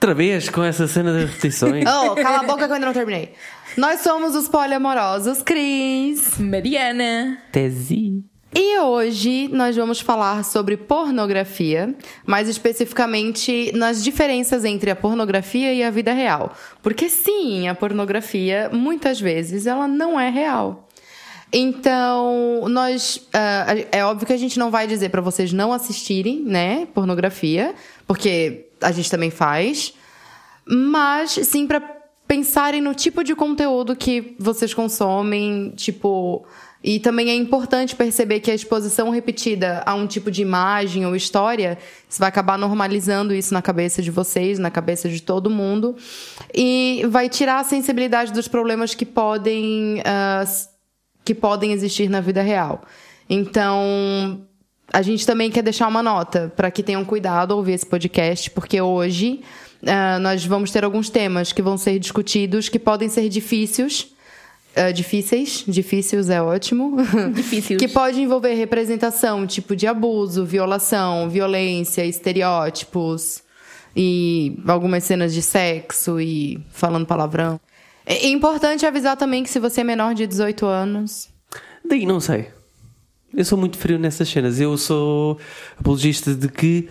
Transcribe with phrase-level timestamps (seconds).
[0.00, 1.84] Outra vez com essa cena das repetições.
[1.90, 3.32] Oh, cala a boca que eu ainda não terminei.
[3.76, 6.38] Nós somos os poliamorosos Cris.
[6.38, 7.36] Mariana.
[7.50, 8.22] Tesi.
[8.54, 15.82] E hoje nós vamos falar sobre pornografia, mais especificamente nas diferenças entre a pornografia e
[15.82, 16.52] a vida real.
[16.80, 20.88] Porque sim, a pornografia, muitas vezes, ela não é real.
[21.52, 23.16] Então, nós.
[23.16, 26.86] Uh, é óbvio que a gente não vai dizer para vocês não assistirem, né?
[26.94, 27.74] Pornografia,
[28.06, 29.94] porque a gente também faz.
[30.66, 31.80] Mas sim para
[32.28, 36.46] pensarem no tipo de conteúdo que vocês consomem, tipo.
[36.84, 41.16] E também é importante perceber que a exposição repetida a um tipo de imagem ou
[41.16, 41.76] história,
[42.16, 45.96] vai acabar normalizando isso na cabeça de vocês, na cabeça de todo mundo,
[46.54, 50.68] e vai tirar a sensibilidade dos problemas que podem, uh,
[51.24, 52.82] que podem existir na vida real.
[53.28, 54.46] Então,
[54.92, 58.50] a gente também quer deixar uma nota para que tenham cuidado ao ouvir esse podcast,
[58.50, 59.40] porque hoje
[59.82, 64.12] uh, nós vamos ter alguns temas que vão ser discutidos que podem ser difíceis.
[64.76, 66.96] Uh, difíceis, difíceis é ótimo.
[67.34, 67.78] Difíceis.
[67.78, 73.42] que pode envolver representação, tipo de abuso, violação, violência, estereótipos
[73.96, 77.60] e algumas cenas de sexo e falando palavrão.
[78.06, 81.28] É importante avisar também que se você é menor de 18 anos.
[81.84, 82.57] Daí não sei.
[83.34, 84.58] Eu sou muito frio nessas cenas.
[84.60, 85.38] Eu sou
[85.78, 86.88] apologista de que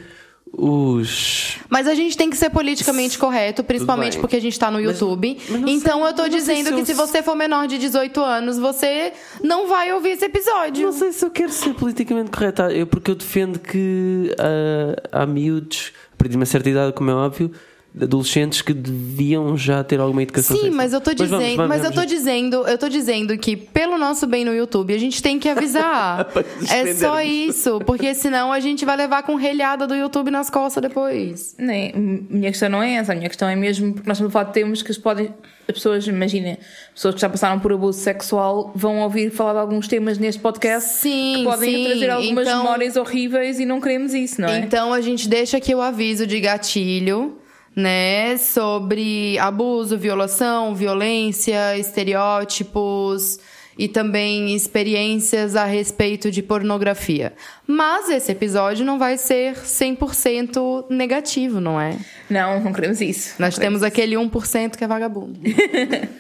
[0.54, 1.58] os.
[1.70, 4.86] Mas a gente tem que ser politicamente correto, principalmente porque a gente tá no Mas-
[5.00, 5.38] YouTube.
[5.50, 7.78] mas não então sei- eu tô dizendo se que eu- se você for menor de
[7.78, 10.86] 18 anos, você não vai ouvir esse episódio.
[10.86, 12.72] Não sei se eu quero ser politicamente correta.
[12.72, 17.12] Eu, porque eu defendo que ah, há miúdos, a partir de uma certa idade, como
[17.12, 17.52] é óbvio,
[18.00, 20.78] adolescentes que deviam já ter alguma educação Sim, sexual.
[20.78, 21.96] mas eu tô vamos, dizendo, vamos, mas eu vamos.
[22.00, 25.50] tô dizendo, eu tô dizendo que pelo nosso bem no YouTube, a gente tem que
[25.50, 26.26] avisar.
[26.32, 30.50] Para é só isso, porque senão a gente vai levar com relhada do YouTube nas
[30.50, 31.56] costas depois.
[31.58, 31.92] Nem,
[32.30, 34.46] minha questão não é essa, a minha questão é mesmo porque nós estamos a falar
[34.46, 35.34] de temas que as podem.
[35.68, 36.58] As pessoas, imagina,
[36.94, 40.90] pessoas que já passaram por abuso sexual vão ouvir falar de alguns temas neste podcast
[40.90, 44.60] Sim, que podem sim, trazer algumas então- memórias horríveis e não queremos isso, não é?
[44.60, 47.38] Então a gente deixa aqui o aviso de gatilho,
[47.78, 53.40] né, sobre abuso, violação, violência, estereótipos
[53.78, 57.34] e também experiências a respeito de pornografia.
[57.68, 62.00] Mas esse episódio não vai ser 100% negativo, não é?
[62.28, 63.36] Não, não queremos isso.
[63.38, 65.40] Nós temos aquele 1% que é vagabundo.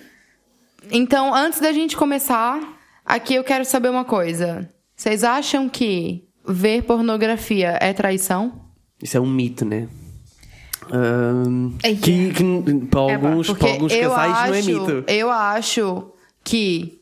[0.91, 2.61] então, antes da gente começar,
[3.03, 4.69] aqui eu quero saber uma coisa.
[4.95, 8.61] Vocês acham que ver pornografia é traição?
[9.01, 9.87] Isso é um mito, né?
[11.83, 15.03] Ai, que, que para alguns, para alguns casais acho, não é mito.
[15.07, 16.11] Eu acho
[16.43, 17.01] que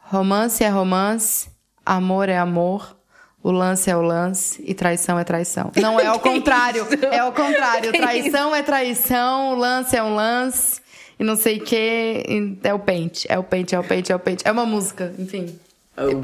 [0.00, 1.48] romance é romance,
[1.84, 2.96] amor é amor,
[3.42, 5.70] o lance é o lance e traição é traição.
[5.76, 7.92] Não é ao Que contrário, é ao contrário.
[7.92, 10.80] Traição é traição, o lance é um lance
[11.18, 14.16] e não sei o que, é o pente, é o pente, é o pente, é
[14.16, 14.42] o pente.
[14.46, 15.58] É uma música, enfim.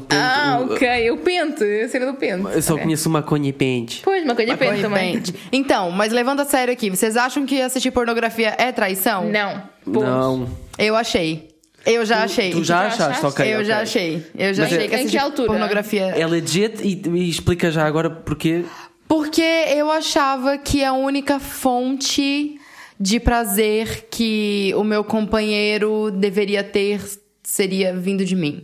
[0.09, 2.43] Ah, eu- ok, o pente, a cena do pente.
[2.53, 2.83] Eu só Ok.
[2.83, 4.01] conheço maconha e pente.
[4.03, 5.13] Pois, uma coisa de pente Maconha e também.
[5.21, 5.35] pente.
[5.51, 9.29] Então, mas levando a sério aqui, vocês acham que assistir pornografia é traição?
[9.29, 9.63] Não.
[9.85, 10.01] Ponto.
[10.05, 10.49] Não.
[10.77, 11.49] Eu achei.
[11.85, 12.51] Eu já achei.
[12.51, 13.01] Tu já já achaste?
[13.03, 13.25] achaste?
[13.25, 13.45] Ok.
[13.47, 13.65] eu ok.
[13.65, 14.25] já achei.
[14.37, 15.47] Eu já Mas achei é- que Em que assistir altura?
[15.47, 16.03] pornografia.
[16.07, 18.65] É legit e, e explica já agora porque.
[19.07, 22.59] Porque eu achava que a única fonte
[22.99, 26.99] de prazer que o meu companheiro deveria ter
[27.41, 28.63] seria vindo de mim.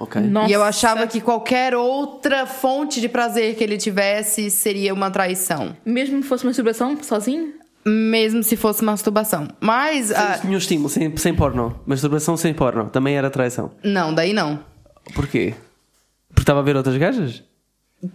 [0.00, 0.20] Ok.
[0.22, 0.48] Nossa.
[0.48, 5.76] E eu achava que qualquer outra fonte de prazer que ele tivesse seria uma traição.
[5.84, 7.52] Mesmo que fosse masturbação, sozinho?
[7.84, 9.46] Mesmo se fosse masturbação.
[9.60, 10.10] Mas.
[10.10, 11.78] ah, Sem nenhum estímulo, sem, sem porno.
[11.86, 12.88] Masturbação sem porno.
[12.90, 13.70] Também era traição.
[13.84, 14.58] não, daí não.
[15.14, 15.54] Porquê?
[16.28, 17.42] Porque estava a ver outras gajas?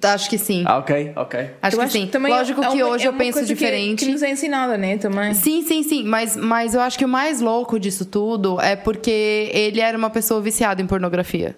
[0.03, 0.63] Acho que sim.
[0.65, 1.51] Ah, ok, ok.
[1.61, 2.07] Acho Eu que sim.
[2.07, 4.05] também Lógico é que uma- hoje é eu penso coisa que diferente.
[4.05, 4.97] Que, nos é ensinada, né?
[4.97, 5.33] Também.
[5.35, 6.03] Sim, sim, sim.
[6.03, 10.09] Mas, mas eu acho que o mais louco disso tudo é porque ele era uma
[10.09, 11.55] pessoa viciada em pornografia.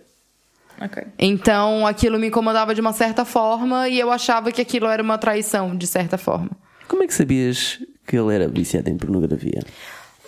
[0.79, 1.03] Ok.
[1.17, 5.17] Então aquilo me incomodava de uma certa forma e eu achava que aquilo era uma
[5.17, 6.51] traição, de certa forma.
[6.87, 9.61] Como é que sabias que ele era viciado em pornografia?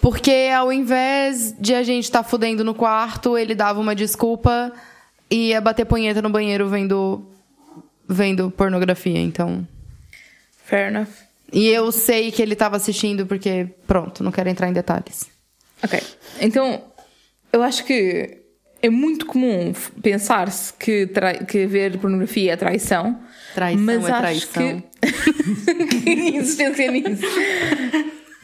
[0.01, 4.71] Porque ao invés de a gente estar fudendo no quarto, ele dava uma desculpa
[5.29, 7.29] e ia bater punheta no banheiro vendo,
[8.07, 9.19] vendo pornografia.
[9.19, 9.67] Então.
[10.63, 11.09] Fair enough.
[11.51, 15.27] E eu sei que ele estava assistindo porque, pronto, não quero entrar em detalhes.
[15.83, 15.99] Ok,
[16.41, 16.83] então
[17.51, 18.38] eu acho que
[18.81, 23.19] é muito comum pensar-se que, trai- que ver pornografia é traição.
[23.53, 24.83] Traição mas é acho traição.
[25.01, 25.85] Que...
[26.03, 27.25] que insistência nisso.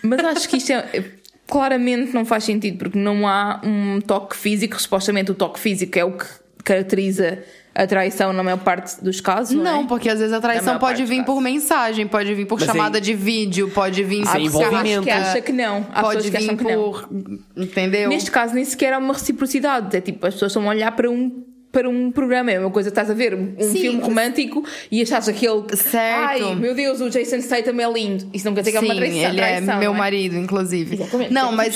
[0.02, 1.04] Mas acho que isto é.
[1.48, 4.82] Claramente não faz sentido, porque não há um toque físico.
[4.82, 6.26] Supostamente o toque físico é o que
[6.64, 7.44] caracteriza
[7.76, 9.54] a traição na maior parte dos casos.
[9.56, 9.88] Não, Não, é?
[9.88, 13.02] porque às vezes a traição pode vir por mensagem, pode vir por Mas chamada aí-
[13.04, 15.04] de vídeo, pode vir é por envolvimento.
[15.04, 15.86] que acha que não.
[15.94, 16.72] Há pode vir acham que não.
[16.92, 17.10] por.
[17.58, 18.08] Entendeu?
[18.10, 19.96] Neste caso, nem sequer há uma reciprocidade.
[19.96, 21.44] É tipo, as pessoas estão a olhar para um,
[21.76, 22.50] para um programa.
[22.52, 25.76] É uma coisa estás a ver um Sim, filme mas- romântico e achas aquele.
[25.76, 26.46] Certo.
[26.46, 28.30] Ai, meu Deus, o Jason Statham é lindo.
[28.34, 29.18] Isso não quer dizer que é uma traição.
[29.30, 30.96] ele é traição, meu não marido, inclusive.
[30.96, 31.34] Exatamente.
[31.34, 31.76] Não, mas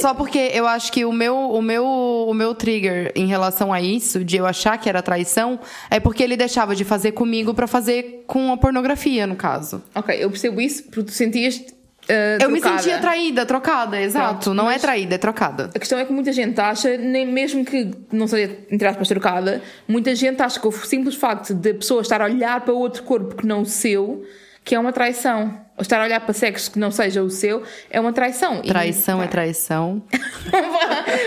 [0.00, 3.80] só porque eu acho que o meu, o meu, o meu trigger em relação a
[3.80, 7.68] isso, de eu achar que era traição, é porque ele deixava de fazer comigo pra
[7.68, 9.80] fazer com a pornografia, no caso.
[9.94, 11.62] Ok, eu percebo isso porque tu sentias.
[12.08, 12.82] Ah, Eu me trocada.
[12.82, 14.28] sentia traída, trocada, exato.
[14.44, 15.70] Pronto, não é traída, é trocada.
[15.74, 19.62] A questão é que muita gente acha, nem mesmo que não seja, entre aspas, trocada,
[19.86, 23.02] muita gente acha que o simples facto de a pessoa estar a olhar para outro
[23.02, 24.24] corpo que não o seu,
[24.64, 25.66] que é uma traição.
[25.76, 28.60] Ou estar a olhar para sexo que não seja o seu, é uma traição.
[28.64, 30.02] E- Traição é traição.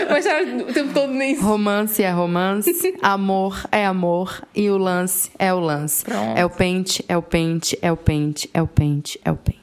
[0.08, 1.42] Vai estar o tempo todo nisso.
[1.42, 6.04] Romance é romance, amor é amor e o lance é o lance.
[6.04, 6.36] Pronto.
[6.38, 9.61] É o pente, é o pente, é o pente, é o pente, é o pente.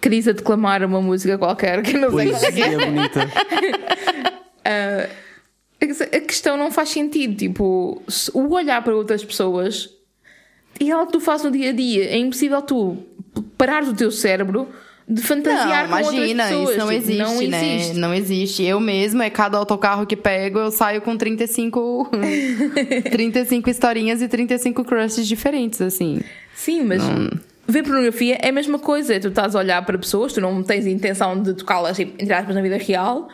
[0.00, 2.68] Queria declamar uma música qualquer que não sei qual é que é.
[2.70, 3.20] Poesia bonita.
[5.82, 7.34] A questão não faz sentido.
[7.36, 9.88] Tipo, se- o olhar para outras pessoas
[10.78, 12.04] e algo que tu fazes no dia a dia.
[12.04, 12.98] É impossível tu
[13.56, 14.68] parares o teu cérebro
[15.08, 17.08] de fantasiar Não, com imagina, outras pessoas.
[17.08, 17.74] isso não Tipo, existe, não né?
[17.76, 17.98] existe.
[17.98, 18.62] Não existe.
[18.64, 22.10] Eu mesmo, é cada autocarro que pego, eu saio com 35,
[23.10, 26.20] 35 historinhas e 35 crushes diferentes, assim.
[26.54, 27.02] Sim, mas
[27.70, 29.18] ver pornografia é a mesma coisa.
[29.20, 32.54] Tu estás a olhar para pessoas, tu não tens intenção de tocá-las, tipo, entre aspas,
[32.54, 33.28] na vida real.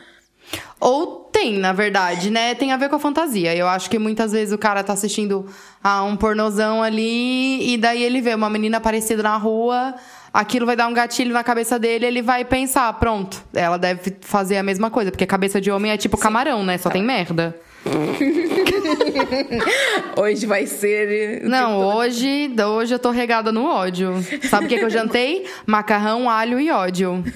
[0.78, 2.54] Ou tem, na verdade, né?
[2.54, 3.54] Tem a ver com a fantasia.
[3.54, 5.46] Eu acho que muitas vezes o cara tá assistindo
[5.82, 9.94] a um pornozão ali e daí ele vê uma menina aparecida na rua,
[10.32, 14.58] aquilo vai dar um gatilho na cabeça dele, ele vai pensar, pronto, ela deve fazer
[14.58, 16.78] a mesma coisa, porque a cabeça de homem é tipo camarão, né?
[16.78, 17.58] Só tem merda.
[20.16, 21.42] Hoje vai ser.
[21.44, 24.14] Não, hoje, hoje eu tô regada no ódio.
[24.48, 25.46] Sabe o que, que eu jantei?
[25.66, 27.22] Macarrão, alho e ódio.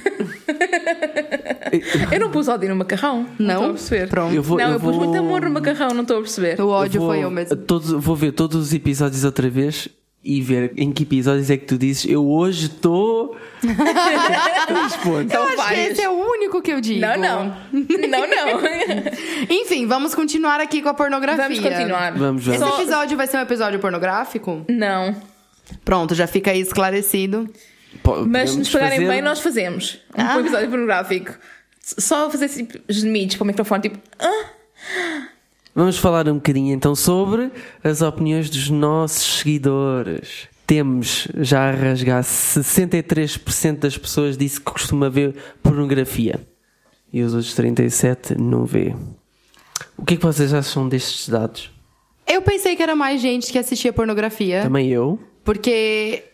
[2.11, 3.27] Eu não pus ódio no macarrão.
[3.39, 3.69] Não, Não?
[3.71, 4.09] perceber.
[4.09, 4.35] Pronto.
[4.35, 6.61] Eu vou- não, eu, eu pus vou- muito amor no macarrão, não estou a perceber.
[6.61, 7.57] O ódio vou, foi eu mesmo.
[7.57, 9.89] Todos, vou ver todos os episódios outra vez
[10.23, 13.37] e ver em que episódios é que tu dizes eu hoje estou.
[13.63, 15.91] Eu acho que vários.
[15.93, 17.01] esse é o único que eu digo.
[17.01, 17.45] Não, não.
[17.73, 18.61] Não, não.
[19.51, 21.43] Enfim, vamos continuar aqui com a pornografia.
[21.45, 22.13] Vamos continuar.
[22.17, 22.47] Vamos, vamos.
[22.49, 24.65] Esse Só- episódio vai ser um episódio pornográfico?
[24.69, 25.15] Não.
[25.85, 27.49] Pronto, já fica aí esclarecido.
[28.03, 29.99] Po- Mas se nos pagarem fazer- bem, nós fazemos.
[30.17, 30.39] Um Ah.
[30.41, 31.35] episódio pornográfico.
[31.83, 33.99] Só fazer tipo, gemidos para o microfone, tipo.
[34.19, 34.45] "Ah".
[35.75, 37.51] Vamos falar um bocadinho então sobre
[37.83, 40.49] as opiniões dos nossos seguidores.
[40.67, 46.41] Temos já a rasgar 63% das pessoas disse que costuma ver pornografia
[47.13, 48.95] e os outros 37% não vê.
[49.97, 51.71] O que é que vocês acham destes dados?
[52.27, 54.63] Eu pensei que era mais gente que assistia pornografia.
[54.63, 55.19] Também eu.
[55.45, 56.25] Porque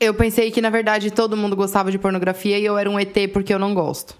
[0.00, 3.14] eu pensei que, na verdade, todo mundo gostava de pornografia e eu era um ET
[3.32, 4.19] porque eu não gosto.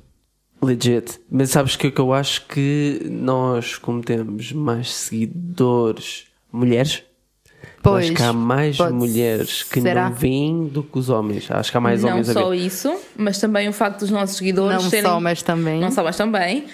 [0.62, 1.20] Legit.
[1.31, 7.02] Mas sabes que, é que eu acho que nós, como temos mais seguidores mulheres,
[7.84, 10.10] eu acho que há mais mulheres que será?
[10.10, 11.50] não veem do que os homens.
[11.50, 12.56] Acho que há mais não homens a só ver.
[12.56, 15.05] isso, mas também o facto dos nossos seguidores Não serem.
[15.10, 15.81] só, mas também.
[15.81, 16.67] Não só, mas também.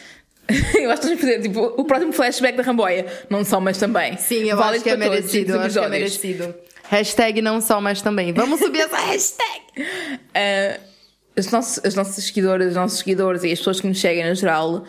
[0.75, 3.07] Eu acho que temos fazer tipo, o próximo flashback da Ramboia.
[3.31, 4.16] Não só, mas também.
[4.16, 5.49] Sim, eu Válido acho que é todos merecido.
[5.50, 6.55] os Eu acho que é merecido.
[6.88, 8.33] Hashtag não só, mas também.
[8.33, 9.61] Vamos subir essa hashtag.
[10.35, 10.78] Ah,
[11.37, 14.35] as, nossas, as nossas seguidoras, os nossos seguidores e as pessoas que nos seguem no
[14.35, 14.85] geral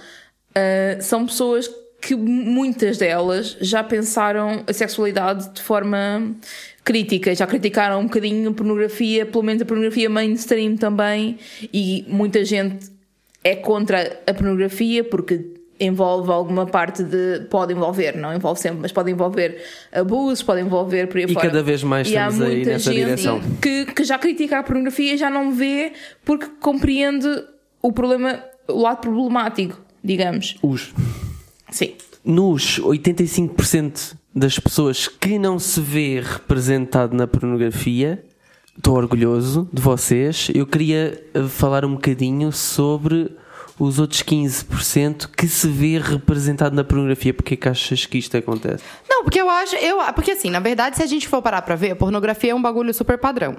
[0.56, 1.70] ah, são pessoas
[2.02, 6.36] que muitas delas já pensaram a sexualidade de forma
[6.84, 11.38] crítica, já criticaram um bocadinho a pornografia, pelo menos a pornografia mainstream também,
[11.74, 12.90] e muita gente
[13.44, 17.42] é contra a pornografia porque envolve alguma parte de.
[17.50, 21.48] pode envolver, não envolve sempre, mas pode envolver abusos, pode envolver por aí E fora.
[21.48, 23.42] cada vez mais E há estamos aí muita nessa gente direção.
[23.62, 25.94] Que, que já critica a pornografia e já não vê
[26.26, 27.28] porque compreende
[27.82, 30.58] o problema, o lado problemático, digamos.
[30.62, 30.94] Os.
[31.70, 31.94] Sim.
[32.24, 38.24] Nos 85% das pessoas que não se vê representado na pornografia,
[38.78, 40.50] estou orgulhoso de vocês.
[40.54, 43.32] Eu queria eh, falar um bocadinho sobre
[43.80, 47.34] os outros 15% que se vê representado na pornografia.
[47.34, 48.84] Porque é que achas que isto acontece?
[49.10, 49.76] Não, porque eu acho.
[49.76, 52.56] Eu, porque assim, na verdade, se a gente for parar pra ver, a pornografia é
[52.56, 53.58] um bagulho super padrão.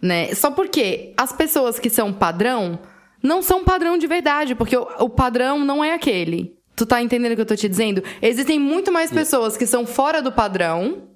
[0.00, 0.34] Né?
[0.34, 2.78] Só porque as pessoas que são padrão
[3.22, 6.56] não são padrão de verdade, porque o, o padrão não é aquele.
[6.74, 8.02] Tu tá entendendo o que eu tô te dizendo?
[8.22, 11.09] Existem muito mais pessoas que são fora do padrão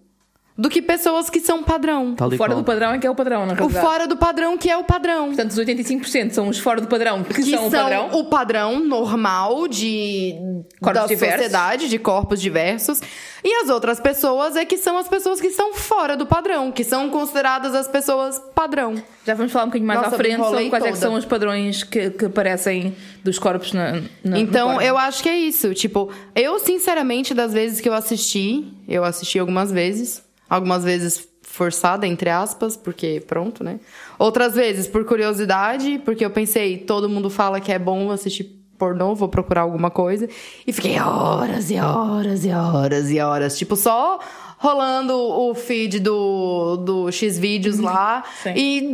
[0.57, 2.15] do que pessoas que são padrão.
[2.15, 2.63] Tal e Fora qual.
[2.63, 3.85] do padrão é que é o padrão, na O realidade.
[3.87, 5.27] fora do padrão que é o padrão.
[5.29, 8.11] Portanto, os 85% são os fora do padrão que, que são, o padrão.
[8.13, 10.37] o padrão normal de
[10.81, 11.37] Corpos da diversos.
[11.37, 13.01] sociedade, de corpos diversos.
[13.43, 16.85] E as outras pessoas é que são as pessoas que estão fora do padrão, que
[16.85, 18.95] são consideradas as pessoas padrão.
[19.27, 21.25] Já vamos falar um bocadinho mais Nossa, à frente sobre quais é que são os
[21.25, 22.95] padrões que, que aparecem
[23.25, 25.75] dos corpos na, na Então, eu acho que é isso.
[25.75, 30.23] Tipo, eu, sinceramente, das vezes que eu assisti, eu assisti algumas vezes.
[30.49, 33.79] Algumas vezes forçada, entre aspas, porque pronto, né?
[34.19, 39.15] Outras vezes por curiosidade, porque eu pensei, todo mundo fala que é bom assistir pornô,
[39.15, 40.29] vou procurar alguma coisa.
[40.67, 43.57] E fiquei horas e horas e horas e horas.
[43.57, 44.19] Tipo, só
[44.59, 48.25] rolando o feed do, do X-Vídeos lá.
[48.43, 48.53] Sim.
[48.57, 48.93] E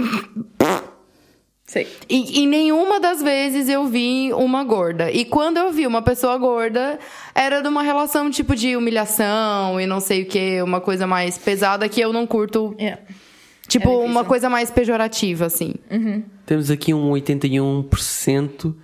[1.70, 1.86] Sei.
[2.08, 5.08] e, e nenhuma das vezes eu vi uma gorda.
[5.12, 6.98] E quando eu vi uma pessoa gorda,
[7.32, 11.38] era de uma relação tipo de humilhação e não sei o que, uma coisa mais
[11.38, 12.74] pesada que eu não curto.
[12.76, 12.98] É.
[13.68, 15.74] Tipo, É uma coisa mais pejorativa, assim.
[16.44, 18.74] Temos aqui um 81%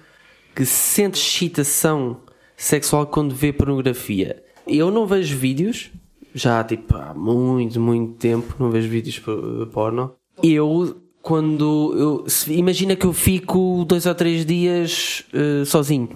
[0.54, 2.18] que sente excitação
[2.56, 4.42] sexual quando vê pornografia.
[4.64, 5.90] Eu não vejo vídeos,
[6.34, 10.12] já tipo há muito, muito tempo não vejo vídeos por- porno.
[10.42, 10.96] Eu,
[11.26, 11.94] quando.
[11.98, 16.08] Eu, se- imagina que eu fico dois ou três dias eh, sozinho.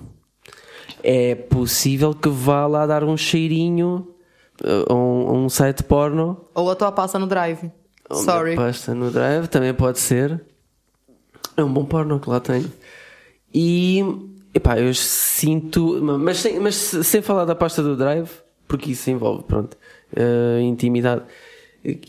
[1.02, 4.07] É possível que vá lá dar um cheirinho
[4.62, 6.45] eh, a um, a um site porno.
[6.55, 7.71] Ou a tua passa no drive.
[8.09, 8.55] Onde Sorry.
[8.57, 10.40] Pasta no drive, também pode ser.
[11.57, 12.71] É um bom porno que lá tenho.
[13.52, 14.05] E,
[14.55, 15.99] epá, eu sinto.
[16.21, 18.31] Mas sem, mas sem falar da pasta do drive,
[18.69, 19.76] porque isso envolve, pronto,
[20.14, 21.23] eh, intimidade.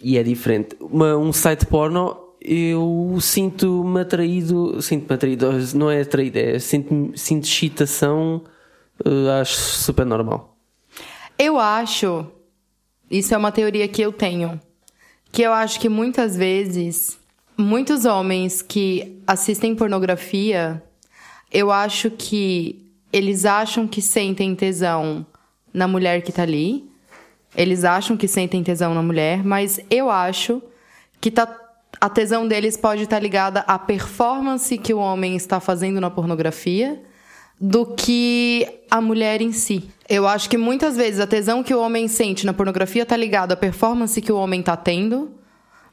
[0.03, 0.75] E é diferente.
[0.79, 4.81] Uma- um site porno, eu sinto-me atraído.
[4.81, 8.43] Sinto-me atraído, não é atraído, é sinto, sinto excitação,
[9.05, 10.57] eh, acho super normal.
[11.37, 12.25] Eu acho.
[13.09, 14.59] Isso é uma teoria que eu tenho.
[15.31, 17.17] Que eu acho que muitas vezes,
[17.57, 20.83] muitos homens que assistem pornografia,
[21.51, 25.25] eu acho que eles acham que sentem tesão
[25.73, 26.89] na mulher que tá ali.
[27.55, 30.61] Eles acham que sentem tesão na mulher, mas eu acho
[31.19, 31.45] que tá,
[31.99, 37.01] a tesão deles pode estar ligada à performance que o homem está fazendo na pornografia
[37.59, 39.89] do que a mulher em si.
[40.09, 43.53] Eu acho que muitas vezes a tesão que o homem sente na pornografia tá ligada
[43.53, 45.31] à performance que o homem tá tendo,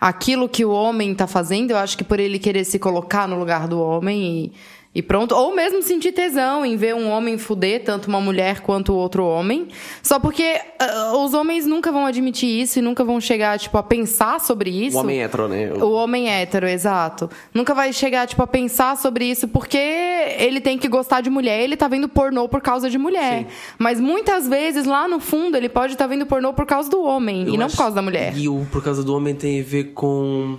[0.01, 3.39] aquilo que o homem tá fazendo, eu acho que por ele querer se colocar no
[3.39, 4.53] lugar do homem e,
[4.95, 8.95] e pronto, ou mesmo sentir tesão em ver um homem fuder tanto uma mulher quanto
[8.95, 9.69] outro homem,
[10.03, 13.83] só porque ah, os homens nunca vão admitir isso e nunca vão chegar tipo a
[13.83, 14.97] pensar sobre isso.
[14.97, 15.73] O homem hétero, né?
[15.75, 17.31] O homem hétero, exato.
[17.53, 21.61] Nunca vai chegar, tipo, a pensar sobre isso porque ele tem que gostar de mulher,
[21.63, 23.47] ele tá vendo pornô por causa de mulher.
[23.79, 27.47] Mas muitas vezes, lá no fundo, ele pode estar vendo pornô por causa do homem
[27.47, 28.37] Eu e não por causa da mulher.
[28.37, 30.59] E o por causa do homem tem a ver com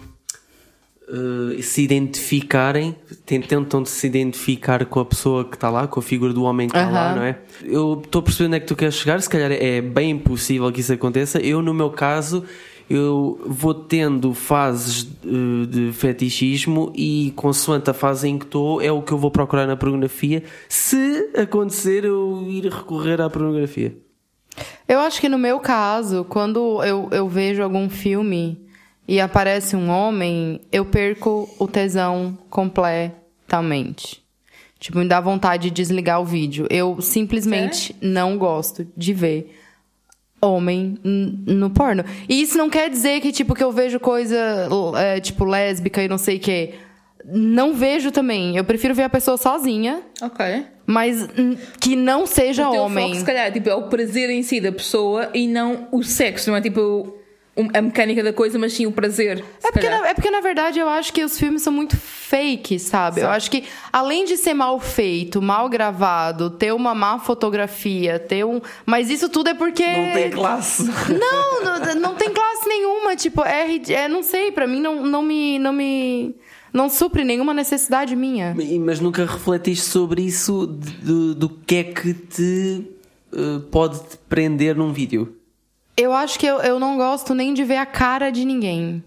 [1.11, 6.31] eh, se identificarem, tentam se identificar com a pessoa que está lá, com a figura
[6.31, 7.39] do homem que está lá, não é?
[7.63, 10.71] Eu estou a perceber onde é que tu queres chegar, se calhar é bem impossível
[10.71, 11.39] que isso aconteça.
[11.39, 12.43] Eu, no meu caso,
[12.87, 18.91] eu vou tendo fases eh, de fetichismo e consoante a fase em que estou, é
[18.91, 23.97] o que eu vou procurar na pornografia, se acontecer eu ir recorrer à pornografia.
[24.87, 28.68] Eu acho que no meu caso, quando eu, eu vejo algum filme
[29.09, 34.21] e aparece um homem, eu perco o tesão completamente.
[34.79, 36.67] Tipo, me dá vontade de desligar o vídeo.
[36.69, 39.55] Eu simplesmente não gosto de ver
[40.39, 42.05] homem no porno.
[42.29, 46.07] E isso não quer dizer que, tipo, que eu vejo coisa, é, tipo, lésbica e
[46.07, 46.75] não sei o quê.
[47.25, 48.57] Não vejo também.
[48.57, 50.65] Eu prefiro ver a pessoa sozinha, Ok.
[50.85, 51.27] mas
[51.81, 53.07] que não seja o teu homem.
[53.07, 56.51] foco, se calhar, tipo, é o prazer em si da pessoa e não o sexo.
[56.51, 57.18] Não é tipo
[57.73, 59.43] a mecânica da coisa, mas sim o prazer.
[59.63, 62.79] É porque, na, é porque, na verdade, eu acho que os filmes são muito fake,
[62.79, 63.21] sabe?
[63.21, 68.45] Eu acho que, além de ser mal feito, mal gravado, ter uma má fotografia, ter
[68.45, 68.61] um.
[68.85, 69.83] Mas isso tudo é porque.
[70.33, 70.83] classe.
[71.09, 73.15] Não, não, não tem classe nenhuma.
[73.15, 75.59] Tipo, é, é não sei, pra mim não, não me.
[75.59, 76.35] Não me.
[76.71, 78.55] Não supre nenhuma necessidade minha.
[78.85, 82.85] Mas nunca refletiste sobre isso de- do, do que é que te
[83.33, 85.35] eh, pode te prender num vídeo?
[86.01, 89.03] Eu acho que eu, eu não gosto nem de ver a cara de ninguém.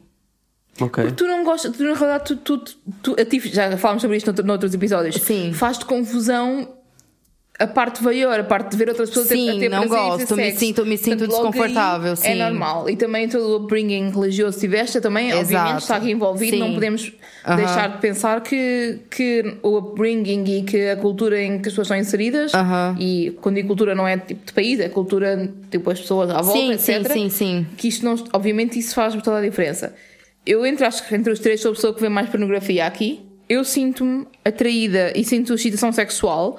[0.81, 1.11] Ok.
[1.13, 4.45] Tu não gostas, tu na realidade, tu, tu, tu- ti, já falámos sobre isto noutro-
[4.47, 5.17] noutros episódios.
[5.17, 5.53] Sim.
[5.53, 6.69] Faz-te confusão
[7.63, 10.51] a parte maior, a parte de ver outras pessoas Sim, a ter não gosto, me
[10.53, 12.35] sinto- me sinto aí desconfortável, É sim.
[12.35, 12.91] normal.
[12.91, 15.43] E também todo o upbringing religioso que tiveste também, Exato.
[15.45, 16.53] obviamente, está aqui envolvido.
[16.57, 16.59] Sim.
[16.59, 17.13] Não podemos
[17.47, 17.57] Aham.
[17.57, 21.89] deixar de pensar que, que o upbringing e que a cultura em que as pessoas
[21.89, 22.97] são inseridas, Aham.
[22.99, 26.43] e quando digo cultura não é tipo de país, é cultura tipo as pessoas à
[26.43, 27.13] volta, Sim, sim, etc.
[27.13, 27.67] sim, sim.
[27.77, 29.95] Que isto não, obviamente, isso faz toda a diferença.
[30.45, 33.21] Eu entre, acho que entre os três sou a pessoa que vê mais pornografia aqui.
[33.49, 36.59] Eu sinto-me atraída e sinto excitação sexual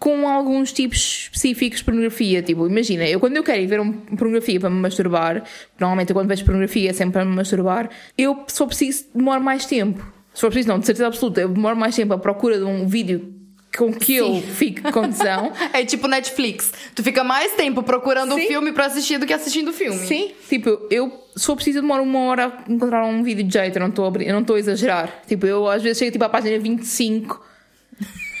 [0.00, 0.96] com alguns tipos
[1.30, 2.42] específicos de pornografia.
[2.42, 5.44] Tipo, imagina, eu quando eu quero ir ver uma pornografia para me masturbar,
[5.78, 9.66] normalmente eu quando vejo pornografia é sempre para me masturbar, eu, for preciso, demoro mais
[9.66, 10.02] tempo.
[10.32, 12.88] Se for preciso, não, de certeza absoluta, eu demoro mais tempo à procura de um
[12.88, 13.34] vídeo
[13.76, 15.52] com que eu fique com tesão.
[15.74, 16.72] É tipo Netflix.
[16.94, 18.46] Tu fica mais tempo procurando um Sim.
[18.46, 19.98] filme pra assistir do que assistindo o filme.
[19.98, 23.80] Sim, tipo, eu, for preciso, demoro uma hora a encontrar um vídeo de jeito, eu
[23.80, 25.22] não estou a, brin- eu não estou a exagerar.
[25.28, 27.50] Tipo, eu às vezes chego tipo, à página 25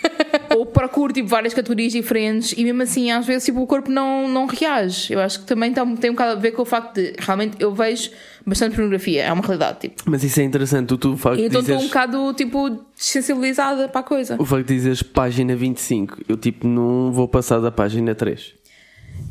[0.56, 4.28] ou procuro tipo, várias categorias diferentes e mesmo assim, às vezes, tipo, o corpo não,
[4.28, 5.12] não reage.
[5.12, 7.56] Eu acho que também tá- tem um bocado a ver com o facto de realmente
[7.60, 8.10] eu vejo
[8.46, 9.80] bastante pornografia, é uma realidade.
[9.80, 10.02] Tipo.
[10.06, 14.00] Mas isso é interessante, tu, o facto de então estou um bocado tipo sensibilizada para
[14.00, 14.36] a coisa.
[14.40, 18.59] o facto de dizeres página 25, eu tipo não vou passar da página 3.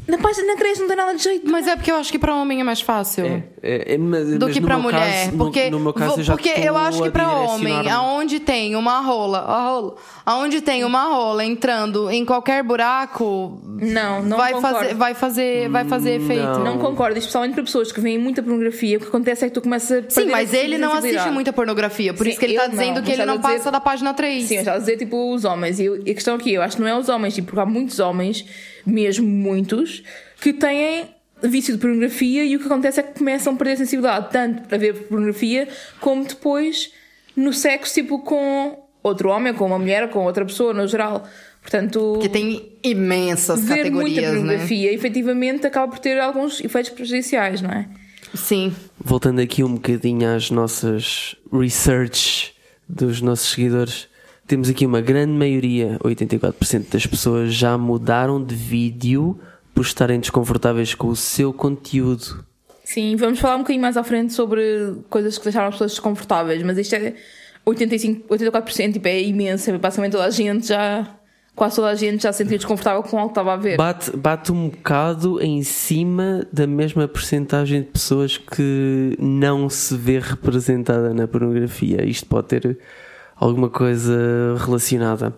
[0.07, 1.47] Na página 3 não tem nada de jeito.
[1.51, 3.43] Mas é porque eu acho que pra homem é mais fácil.
[3.61, 5.25] É, é, mas, Do mas que no pra meu mulher.
[5.25, 7.29] caso- no- porque no, meu caso vo- eu já porque eu acho que a pra
[7.31, 13.61] homem, aonde tem uma rola, a rola, aonde tem uma rola entrando em qualquer buraco,
[13.79, 14.77] Não, não vai concordo.
[14.79, 16.41] fazer, vai fazer, vai fazer efeito.
[16.43, 16.63] Não.
[16.63, 18.97] Não concordo, especialmente para pessoas que veem muita pornografia.
[18.97, 22.13] O que acontece é que tu começas a Sim, mas ele não assiste muita pornografia,
[22.15, 24.11] por Sim, isso que ele tá não, dizendo que ele não dizer- passa da página
[24.13, 24.45] 3.
[24.45, 25.79] Sim, eu já a dizer tipo os homens.
[25.79, 27.65] E e a questão aqui, eu acho que não é os homens, tipo, porque há
[27.65, 28.43] muitos homens,
[28.89, 30.03] mesmo muitos,
[30.41, 31.07] que têm
[31.41, 34.67] vício de pornografia e o que acontece é que começam a perder a sensibilidade, tanto
[34.67, 35.67] para ver pornografia,
[35.99, 36.91] como depois
[37.35, 41.25] no sexo, tipo, com outro homem, com uma mulher, com outra pessoa, no geral.
[41.61, 44.37] Portanto, Porque tem imensas ver muita categorias, né?
[44.39, 47.87] pornografia, efetivamente, acaba por ter alguns efeitos prejudiciais, não é?
[48.33, 48.73] Sim.
[48.97, 52.53] Voltando aqui um bocadinho às nossas research
[52.87, 54.08] dos nossos seguidores,
[54.49, 59.39] temos aqui uma grande maioria, 84% das pessoas já mudaram de vídeo
[59.75, 62.43] por estarem desconfortáveis com o seu conteúdo.
[62.83, 66.63] Sim, vamos falar um bocadinho mais à frente sobre coisas que deixaram as pessoas desconfortáveis,
[66.63, 67.13] mas isto é
[67.63, 69.77] 85, 84%, tipo, é imenso.
[69.77, 71.07] Basicamente toda a gente já,
[71.55, 73.77] quase toda a gente já se sentiu desconfortável com algo que estava a ver.
[73.77, 80.17] Bate, bate um bocado em cima da mesma percentagem de pessoas que não se vê
[80.17, 82.03] representada na pornografia.
[82.03, 82.79] Isto pode ter
[83.39, 85.35] alguma coisa relacionada.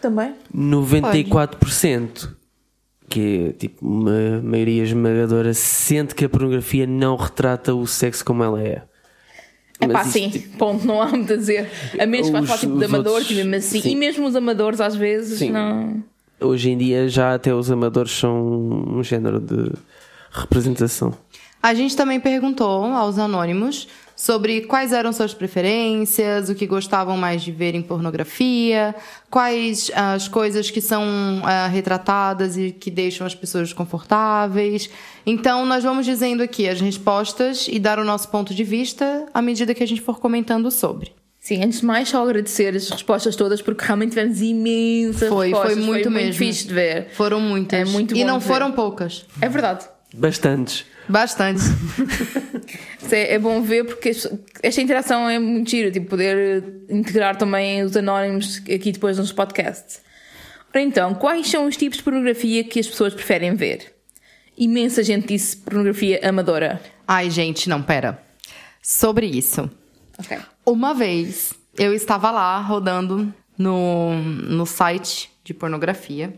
[0.00, 0.34] Também.
[0.54, 2.28] 94%,
[3.08, 8.42] que é tipo uma maioria esmagadora, sente que a pornografia não retrata o sexo como
[8.44, 8.82] ela é.
[9.82, 11.70] É pá, sim, tipo, ponto, não há muito a dizer.
[11.98, 13.80] A menos que Os- falar tipo de amadores, outros- e mesmo assim.
[13.80, 13.90] sim.
[13.92, 15.50] E mesmo os amadores, às vezes, Sim.
[15.52, 16.02] não.
[16.40, 18.42] Hoje em dia já até os amadores são
[18.88, 19.72] um género de
[20.30, 21.12] representação.
[21.62, 23.86] A gente também perguntou aos anônimos
[24.20, 28.94] sobre quais eram suas preferências, o que gostavam mais de ver em pornografia,
[29.30, 31.02] quais as coisas que são
[31.42, 34.90] ah, retratadas e que deixam as pessoas desconfortáveis.
[35.24, 39.40] Então, nós vamos dizendo aqui as respostas e dar o nosso ponto de vista à
[39.40, 41.12] medida que a gente for comentando sobre.
[41.38, 45.72] Sim, antes de mais, só agradecer as respostas todas, porque realmente tivemos imensas Foi, respostas.
[45.78, 46.34] foi muito mesmo.
[46.34, 47.08] fixe de ver.
[47.14, 47.88] Foram muitas.
[47.88, 49.24] É muito e não foram poucas.
[49.40, 49.88] É verdade.
[50.14, 50.84] Bastantes.
[51.08, 51.62] Bastante.
[53.12, 54.10] É, é bom ver porque
[54.62, 60.00] esta interação é muito gira, tipo, poder integrar também os anónimos aqui depois nos podcasts.
[60.72, 63.92] Ora então, quais são os tipos de pornografia que as pessoas preferem ver?
[64.56, 66.80] Imensa gente disse pornografia amadora.
[67.08, 68.22] Ai, gente, não, pera.
[68.80, 69.68] Sobre isso.
[70.16, 70.38] Ok.
[70.64, 76.32] Uma vez eu estava lá rodando no, no site de pornografia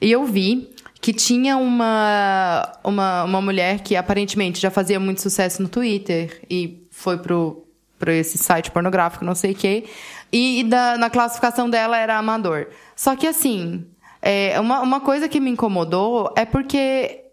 [0.00, 5.62] e eu vi que tinha uma, uma, uma mulher que aparentemente já fazia muito sucesso
[5.62, 7.64] no Twitter e foi pro,
[7.98, 9.84] pro esse site pornográfico, não sei o quê.
[10.32, 12.68] E da, na classificação dela era amador.
[12.96, 13.86] Só que assim,
[14.20, 17.24] é, uma, uma coisa que me incomodou é porque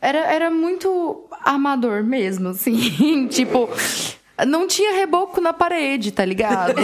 [0.00, 3.28] era, era muito amador mesmo, assim.
[3.28, 3.68] tipo,
[4.44, 6.74] não tinha reboco na parede, tá ligado?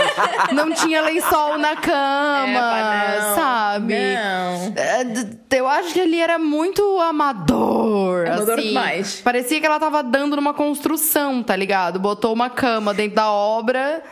[0.52, 3.94] não tinha lençol na cama, Epa, não, sabe?
[3.94, 4.72] não.
[4.76, 8.26] É, Eu acho que ele era muito amador.
[8.26, 8.68] Amador assim.
[8.68, 9.20] demais.
[9.20, 11.98] Parecia que ela tava dando numa construção, tá ligado?
[11.98, 14.02] Botou uma cama dentro da obra.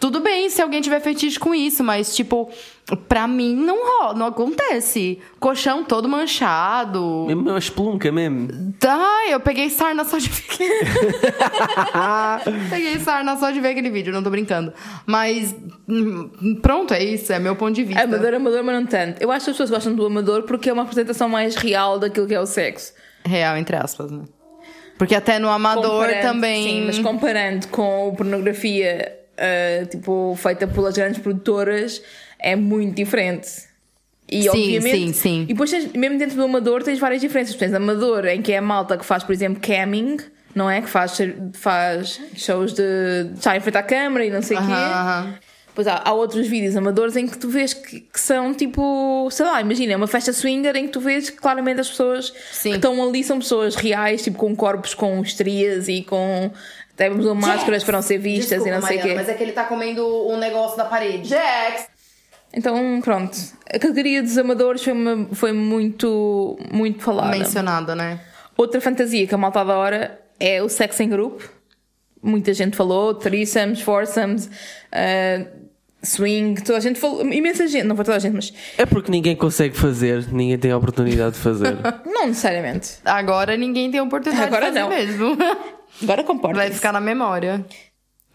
[0.00, 2.50] Tudo bem se alguém tiver fetiche com isso, mas, tipo,
[3.06, 5.18] pra mim não rola, não acontece.
[5.38, 7.26] Colchão todo manchado.
[7.28, 7.60] Mesmo uma
[8.10, 8.72] mesmo.
[8.80, 10.70] Tá, eu peguei sarna só de ver.
[12.70, 14.72] peguei sarna só de ver aquele vídeo, não tô brincando.
[15.04, 15.54] Mas
[15.86, 18.02] hum, pronto, é isso, é meu ponto de vista.
[18.02, 19.22] Amador, amador, mas não tanto.
[19.22, 22.26] Eu acho que as pessoas gostam do amador porque é uma apresentação mais real daquilo
[22.26, 22.94] que é o sexo.
[23.24, 24.24] Real, entre aspas, né?
[24.96, 26.62] Porque até no amador Comparando- também.
[26.64, 32.02] Sim, mas comparando com pornografia, ah, tipo, feita pelas grandes produtoras,
[32.38, 33.48] é muito diferente.
[34.30, 34.96] E Sim, obviamente.
[34.96, 35.42] sim, sim.
[35.42, 37.56] E depois, tens- mesmo dentro do amador, tens várias diferenças.
[37.56, 40.18] Tens amador, em que é a malta que faz, por exemplo, camming,
[40.54, 40.80] não é?
[40.80, 41.18] Que faz,
[41.54, 44.72] faz shows de de estar em frente à câmara e não sei o quê.
[44.72, 44.92] Aham,
[45.24, 45.34] aham.
[45.72, 49.46] Pois há, há outros vídeos amadores em que tu vês que, que são tipo, sei
[49.46, 52.70] lá, imagina, é uma festa swinger em que tu vês que claramente as pessoas Sim.
[52.70, 56.50] que estão ali são pessoas reais, tipo com corpos com estrias e com.
[57.00, 59.14] Até usam máscaras para não ser vistas e não sei o quê.
[59.14, 61.28] mas é que ele tá comendo um negócio da parede.
[61.30, 61.86] Jax!
[62.52, 63.38] Então, pronto.
[63.66, 67.30] A categoria dos amadores foi, uma- foi muito, muito falada.
[67.36, 68.20] Mencionada, né?
[68.56, 71.48] Outra fantasia que a malta adora é o sexo em grupo.
[72.22, 74.44] Muita gente falou, threesomes, foursomes,
[74.92, 75.46] uh,
[76.02, 79.10] swing, toda a gente falou, imensa gente, não foi toda a gente, mas É porque
[79.10, 81.78] ninguém consegue fazer, ninguém tem a oportunidade de fazer.
[82.04, 82.96] não necessariamente.
[83.06, 84.90] Agora ninguém tem oportunidade Agora de fazer não.
[84.90, 85.36] mesmo.
[86.02, 86.56] Agora comporta.
[86.58, 87.64] Vai ficar na memória.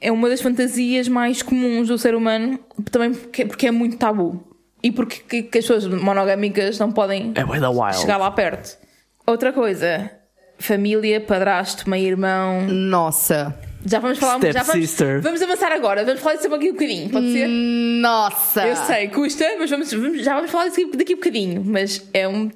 [0.02, 2.60] É uma das fantasias mais comuns do ser humano,
[2.92, 4.46] também porque, porque é muito tabu.
[4.84, 8.78] E porque que, que as pessoas monogâmicas não podem É chegar lá perto.
[9.26, 10.12] Outra coisa,
[10.60, 12.62] família, padrasto, meio-irmão.
[12.68, 13.58] Nossa.
[13.88, 17.32] Já vamos falar já vamos, vamos avançar agora, vamos falar disso aqui um bocadinho, pode
[17.32, 17.48] ser?
[17.48, 18.68] Nossa.
[18.68, 21.64] Eu sei, custa, mas vamos, vamos- já vamos falar disso daqui a bocadinho.
[21.64, 22.50] Mas é um,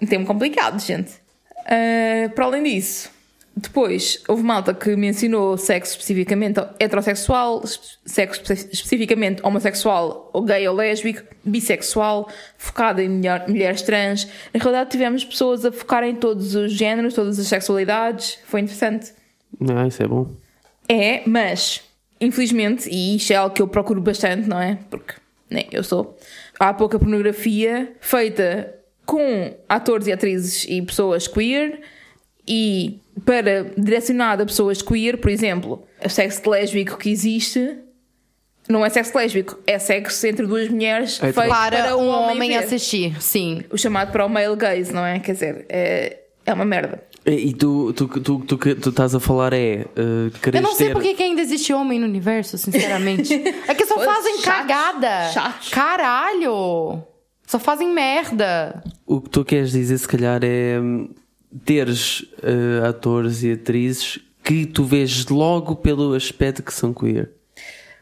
[0.00, 1.12] um tema complicado, gente.
[1.66, 3.10] Ah, para além disso,
[3.56, 7.62] depois houve malta que mencionou sexo especificamente heterossexual,
[8.06, 14.26] sexo espe- especificamente homossexual, ou gay ou lésbico, bissexual, focado em mulher- mulheres trans.
[14.54, 18.38] Na realidade, tivemos pessoas a focar em todos os géneros, todas as sexualidades.
[18.46, 19.12] Foi interessante.
[19.58, 20.30] Não, isso é bom.
[20.88, 21.82] É, mas,
[22.20, 24.78] infelizmente, e isto é algo que eu procuro bastante, não é?
[24.88, 25.14] Porque
[25.50, 26.16] né, eu sou.
[26.58, 31.80] Há pouca pornografia feita com atores e atrizes e pessoas queer
[32.46, 37.76] e para direcionada a pessoas queer, por exemplo, o sexo lésbico que existe
[38.68, 42.10] não é sexo lésbico, é sexo entre duas mulheres É, feito Para, para, um o
[42.10, 42.58] homem ver.
[42.58, 43.64] assistir, sim.
[43.70, 45.18] O chamado para o male gaze, não é?
[45.18, 47.02] Quer dizer, é, é uma merda.
[47.26, 49.84] E tu, tu, tu, tu, tu, tu estás a falar é.
[49.96, 50.92] Uh, Eu não sei ter...
[50.94, 53.34] por que que ainda existe homem no universo, sinceramente.
[53.34, 55.32] é que só fazem chatos, cagada.
[55.32, 55.68] chatos.
[55.68, 57.02] Caralho!
[57.46, 58.82] Só fazem merda.
[59.06, 61.10] O que tu queres dizer, se calhar, é hum,
[61.64, 67.30] teres uh, atores e atrizes que tu vês logo pelo aspecto que são queer.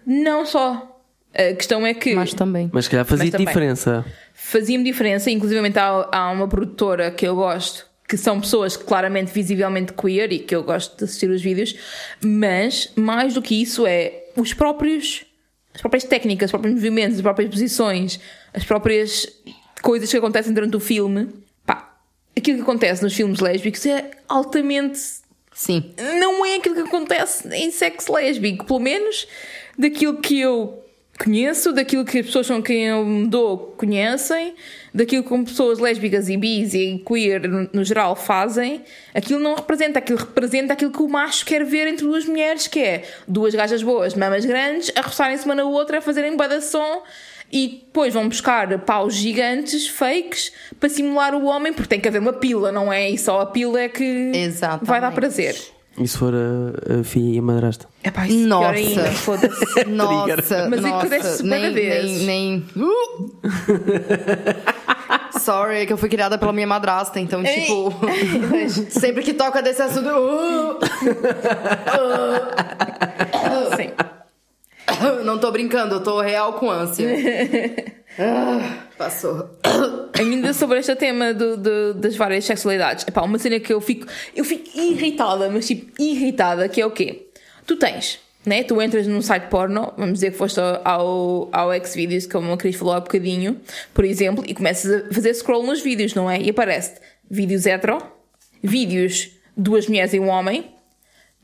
[0.06, 1.00] Não só.
[1.34, 2.14] A questão é que.
[2.14, 2.70] Mas também.
[2.72, 4.04] Mas calhar fazia Mas diferença.
[4.32, 9.92] fazia-me diferença, inclusive há, há uma produtora que eu gosto, que são pessoas claramente visivelmente
[9.92, 11.76] queer e que eu gosto de assistir os vídeos,
[12.22, 15.26] mas mais do que isso é os próprios
[15.74, 18.18] as próprias técnicas, os próprios movimentos, as próprias posições,
[18.52, 19.28] as próprias
[19.80, 21.28] coisas que acontecem durante o filme.
[22.38, 25.01] Aquilo que acontece nos filmes lésbicos é altamente
[25.53, 25.92] Sim.
[26.20, 29.27] não é aquilo que acontece em sexo lésbico, pelo menos
[29.77, 30.85] daquilo que eu
[31.18, 34.55] conheço, daquilo que as pessoas com quem eu me dou conhecem,
[34.94, 40.20] daquilo que pessoas lésbicas e bis e queer no, geral fazem, aquilo não representa, aquilo
[40.20, 44.14] representa aquilo que o macho quer ver entre duas mulheres, que é duas gajas boas,
[44.14, 47.03] mamas grandes, a roçarem-se uma na outra, a fazerem bada som
[47.52, 52.20] e depois vão buscar paus gigantes, fakes, para simular o homem, porque tem que haver
[52.20, 53.11] uma pila, não é?
[53.11, 54.87] E só a pila é que Exatamente.
[54.87, 55.56] vai dar prazer.
[56.00, 57.87] E se for a, a filha e a madrasta?
[58.04, 58.70] É pá, isso pior Nossa.
[58.74, 59.84] ainda, foda-se.
[59.88, 60.96] Nossa, Mas nossa.
[60.96, 62.66] acontece super nem, nem, nem...
[62.76, 63.38] Uh!
[65.40, 67.92] Sorry, é que eu fui criada pela minha madrasta, então, tipo...
[68.90, 70.08] sempre que toca desse assunto...
[70.08, 70.78] eu,
[71.88, 73.76] Uh!
[73.76, 73.90] Sim.
[75.24, 77.09] Não tô brincando, eu tô real com ânsia.
[78.20, 79.48] Ah, Passou.
[80.18, 84.09] Ainda sobre este tema do- do- das várias sexualidades, epá, uma cena que eu fico,
[84.35, 87.29] eu fico irritada, mas tipo, irritada, que é o quê?
[87.64, 88.64] Tu tens, né?
[88.64, 92.74] Tu entras num site porno, vamos dizer que foste ao, ao Xvideos, como a Cris
[92.74, 93.61] falou há bocadinho,
[93.94, 96.40] por exemplo, e começas a fazer scroll nos vídeos, não é?
[96.40, 96.94] E aparece
[97.31, 97.98] vídeos hetero,
[98.61, 100.74] vídeos duas mulheres e um homem,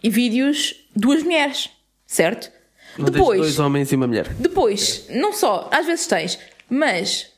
[0.02, 1.70] e vídeos duas mulheres,
[2.04, 2.50] certo?
[2.98, 4.28] Não tens dois homens e uma mulher.
[4.38, 7.32] Depois, não só, às vezes tens, mas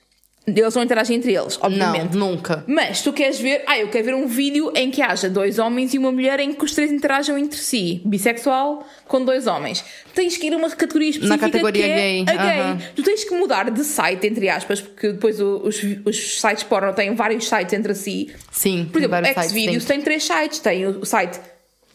[0.49, 2.16] Eles não interagem entre eles, obviamente.
[2.16, 2.62] Não, nunca.
[2.69, 5.92] Mas tu queres ver, ah, eu quero ver um vídeo em que haja dois homens
[5.92, 9.85] e uma mulher em que os três interajam entre si, bissexual com dois homens.
[10.14, 12.61] Tens que ir a uma categoria específica categoria que é gay, a gay.
[12.61, 12.79] aham.
[12.95, 17.12] Tu tens que mudar de site, entre aspas, porque depois os, os sites porno têm
[17.16, 18.33] vários sites entre si.
[18.53, 19.97] Sim, Por exemplo, vários sites, Xvideos tem.
[19.97, 20.59] tem três sites.
[20.61, 21.40] Tem o site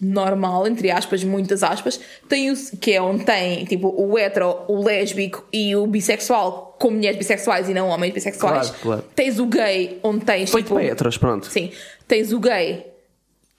[0.02, 4.84] normal, entre aspas, muitas aspas, tem o, que é onde tem tipo o hetero, o
[4.84, 8.70] lésbico e o bissexual com mulheres bissexuais e não homens bissexuais.
[8.70, 9.04] Claro, claro.
[9.16, 11.46] Tens o gay, onde tens Feito tipo, heteros, pronto.
[11.46, 11.72] Sim,
[12.08, 12.88] tens o gay,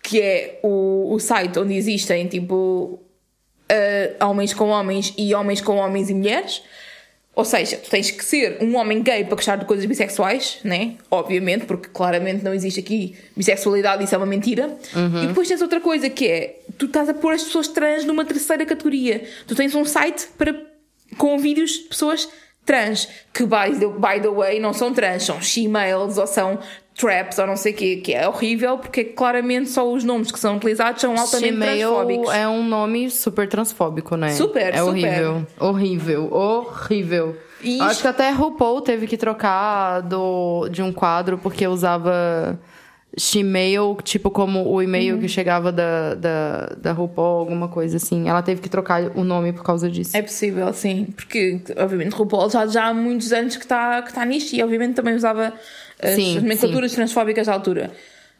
[0.03, 2.99] que é o, o site onde existem tipo
[3.71, 6.63] uh, homens com homens e homens com homens e mulheres.
[7.35, 10.97] Ou seja, tu tens que ser um homem gay para gostar de coisas bissexuais, né?
[11.11, 14.77] Obviamente, porque claramente não existe aqui bissexualidade, isso é uma mentira.
[15.23, 18.25] E depois tens outra coisa que é: tu estás a pôr as pessoas trans numa
[18.25, 19.25] terceira categoria.
[19.47, 20.55] Tu tens um site para,
[21.17, 22.29] com vídeos de pessoas
[22.67, 26.59] trans, que by the, by the way não são trans, são she-males ou são
[27.03, 30.39] traps ou não sei o quê, que é horrível porque claramente só os nomes que
[30.39, 32.27] são utilizados são altamente transfóbicos.
[32.29, 34.31] Gmail é um nome super transfóbico, né?
[34.31, 34.89] Super, É super.
[34.89, 35.47] horrível.
[35.61, 37.37] Horrível, horrível.
[37.81, 42.59] Acho que até RuPaul teve que trocar do, de um quadro porque usava
[43.33, 45.21] Gmail, tipo como o e-mail Uhum.
[45.21, 48.29] que chegava da, da, da RuPaul, alguma coisa assim.
[48.29, 50.17] Ela teve que trocar o nome por causa disso.
[50.17, 54.25] É possível, sim, porque obviamente RuPaul já, já há muitos anos que está que tá
[54.25, 55.53] nisto e obviamente também usava
[56.03, 57.93] as Sim, nomenclaturas transfóbicas da altura.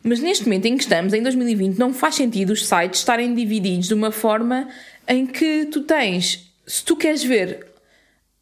[0.03, 3.87] Mas neste momento em que estamos, em 2020, não faz sentido os sites estarem divididos
[3.87, 4.69] de uma forma
[5.07, 7.67] em que tu tens, se tu queres ver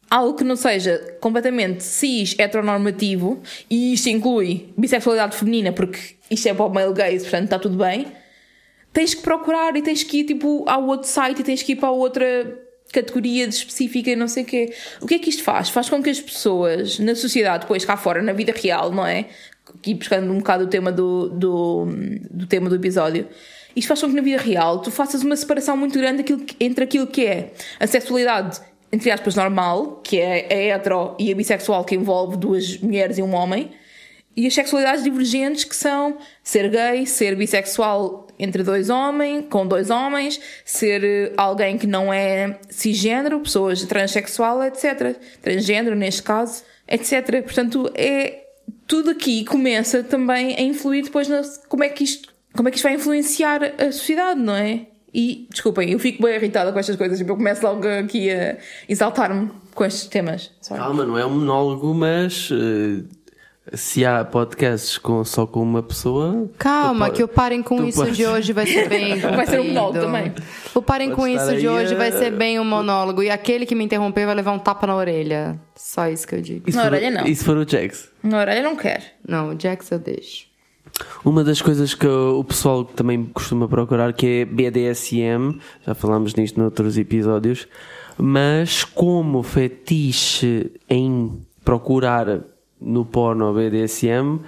[0.09, 6.53] algo que não seja completamente cis, heteronormativo, e isto inclui bissexualidade feminina, porque isto é
[6.53, 8.07] para o male gaze, portanto está tudo bem,
[8.91, 11.75] tens que procurar e tens que ir tipo ao outro site e tens que ir
[11.77, 12.25] para outra
[12.91, 14.73] categoria de específica e não sei o quê.
[15.01, 15.69] O que é que isto faz?
[15.69, 19.25] Faz com que as pessoas na sociedade, depois cá fora, na vida real, não é?
[19.75, 21.87] Aqui buscando um bocado o tema do, do,
[22.29, 23.27] do tema do episódio.
[23.75, 26.25] Isto faz com que na vida real tu faças uma separação muito grande
[26.59, 28.59] entre aquilo que é a sexualidade,
[28.91, 33.21] entre aspas, normal, que é a hetero e a bissexual, que envolve duas mulheres e
[33.21, 33.71] um homem,
[34.35, 39.89] e as sexualidades divergentes que são ser gay, ser bissexual entre dois homens, com dois
[39.89, 45.15] homens, ser eh, alguém que não é cisgênero, pessoas transexual, etc.
[45.41, 47.43] Transgênero, neste caso, etc.
[47.43, 48.45] Portanto, é
[48.87, 52.77] tudo aqui começa também a influir depois na como é que isto, como é que
[52.77, 54.87] isto vai influenciar a sociedade, não é?
[55.13, 58.57] E, desculpem, eu fico bem irritada com estas coisas, tipo, eu começo logo aqui a
[58.87, 60.51] exaltar-me com estes temas.
[60.61, 60.81] Sorry.
[60.81, 63.03] Calma, não é um monólogo, mas eh,
[63.73, 66.49] se há podcasts com, só com uma pessoa.
[66.57, 69.59] Calma, tu que o Parem com Isso podes- de hoje vai ser bem Vai ser
[69.59, 70.33] um monólogo também.
[70.73, 73.21] O Parem Pode com Isso de hoje vai eh, ser bem um monólogo.
[73.21, 75.59] E aquele que me interromper vai levar um tapa na orelha.
[75.75, 76.69] Só isso que eu digo.
[76.71, 77.25] Se Na for- orelha, não.
[77.27, 78.09] Se for o Jax?
[78.23, 79.03] Na orelha não quero.
[79.27, 80.45] Não, o Jax eu deixo.
[81.23, 86.59] Uma das coisas que o pessoal também costuma procurar que é BDSM, já falámos nisto
[86.59, 87.67] noutros episódios,
[88.17, 92.41] mas como fetiche em procurar
[92.81, 94.39] no porno BDSM,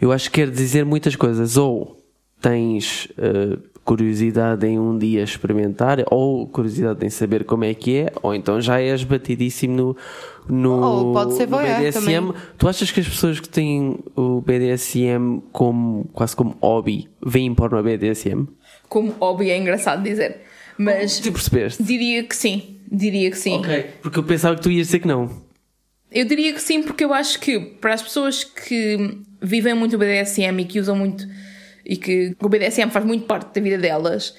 [0.00, 1.56] eu acho que quer dizer muitas coisas.
[1.56, 1.96] Ou
[2.40, 8.12] tens eh, curiosidade em um dia experimentar, ou curiosidade em saber como é que é,
[8.22, 9.96] ou então já és batidíssimo no,
[10.48, 10.72] no,
[11.08, 11.92] Ou pode ser no BDSM.
[11.92, 12.32] também.
[12.58, 17.82] Tu achas que as pessoas que têm o BDSM como quase como hobby veem porno
[17.82, 18.46] BDSM?
[18.88, 20.40] Como hobby é engraçado dizer.
[20.78, 21.82] Mas Tu percebeste?
[21.82, 22.76] diria que sim.
[22.90, 23.56] Diria que sim.
[23.58, 23.86] Ok.
[24.02, 25.30] Porque eu pensava que tu ias dizer que não.
[26.12, 29.98] Eu diria que sim, porque eu acho que para as pessoas que vivem muito o
[29.98, 31.26] BDSM e que usam muito
[31.84, 34.36] e que o BDSM faz muito parte da vida delas,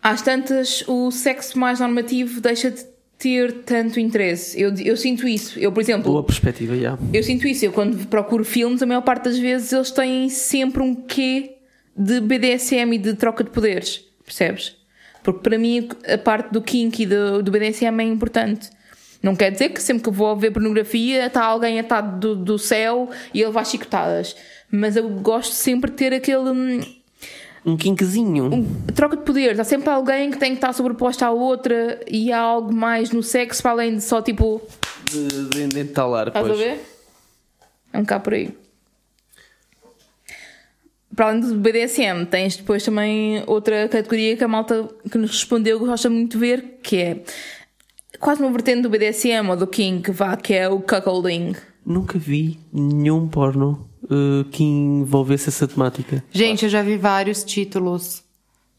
[0.00, 2.84] às tantas o sexo mais normativo deixa de
[3.18, 4.60] ter tanto interesse.
[4.60, 5.58] Eu, eu sinto isso.
[5.58, 6.98] Eu, por exemplo, Boa perspectiva, já.
[7.12, 10.82] Eu sinto isso, eu quando procuro filmes, a maior parte das vezes eles têm sempre
[10.82, 11.56] um quê
[11.96, 14.76] de BDSM e de troca de poderes, percebes?
[15.22, 18.68] Porque para mim a parte do kink e do, do BDSM é importante.
[19.24, 23.08] Não quer dizer que sempre que vou ver pornografia está alguém atado do, do céu
[23.32, 24.36] e ele vai chicotadas.
[24.70, 26.50] Mas eu gosto sempre de ter aquele.
[26.50, 26.80] hum,
[27.64, 28.50] Um kinkzinho.
[28.94, 29.58] troca de poderes.
[29.58, 33.22] Há sempre alguém que tem que estar sobreposta à outra e há algo mais no
[33.22, 34.60] sexo para além de só tipo.
[35.10, 36.58] De, de, de entalar, Estás a pois.
[36.60, 36.80] ver?
[37.94, 38.50] É um bocado por aí.
[41.16, 45.78] Para além do BDSM, tens depois também outra categoria que a malta que nos respondeu
[45.78, 47.22] gosta muito de ver, que é
[48.24, 51.54] quase uma vertente do BDSM ou do King, que vá, que é o cuckolding.
[51.84, 56.24] Nunca vi nenhum porno eh, que envolvesse essa temática.
[56.32, 58.24] Gente, eu já vi vários títulos.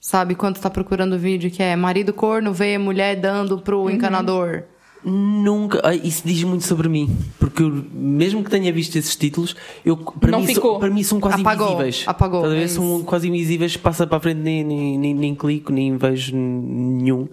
[0.01, 4.63] Sabe, quando tá procurando vídeo que é marido corno vê mulher dando pro encanador.
[5.03, 5.93] Nunca.
[5.93, 7.15] Isso diz muito sobre mim.
[7.39, 9.55] Porque porque eu, mesmo que tenha visto esses títulos,
[9.85, 10.71] eu, para, Não mim, ficou.
[10.71, 12.03] são, para mim são quase Apagou, invisíveis.
[12.05, 12.63] apagou, Estás a ver?
[12.63, 16.35] é São quase invisíveis, passa para a frente, nem, nem, nem, nem clico, nem vejo
[16.35, 17.29] nenhum.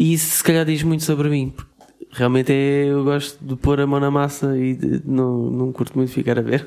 [0.00, 1.50] E isso se calhar diz muito sobre mim.
[1.54, 1.70] porque
[2.12, 5.92] Realmente é, eu gosto de pôr a mão na massa e de- não, não curto
[5.94, 6.66] muito ficar a ver.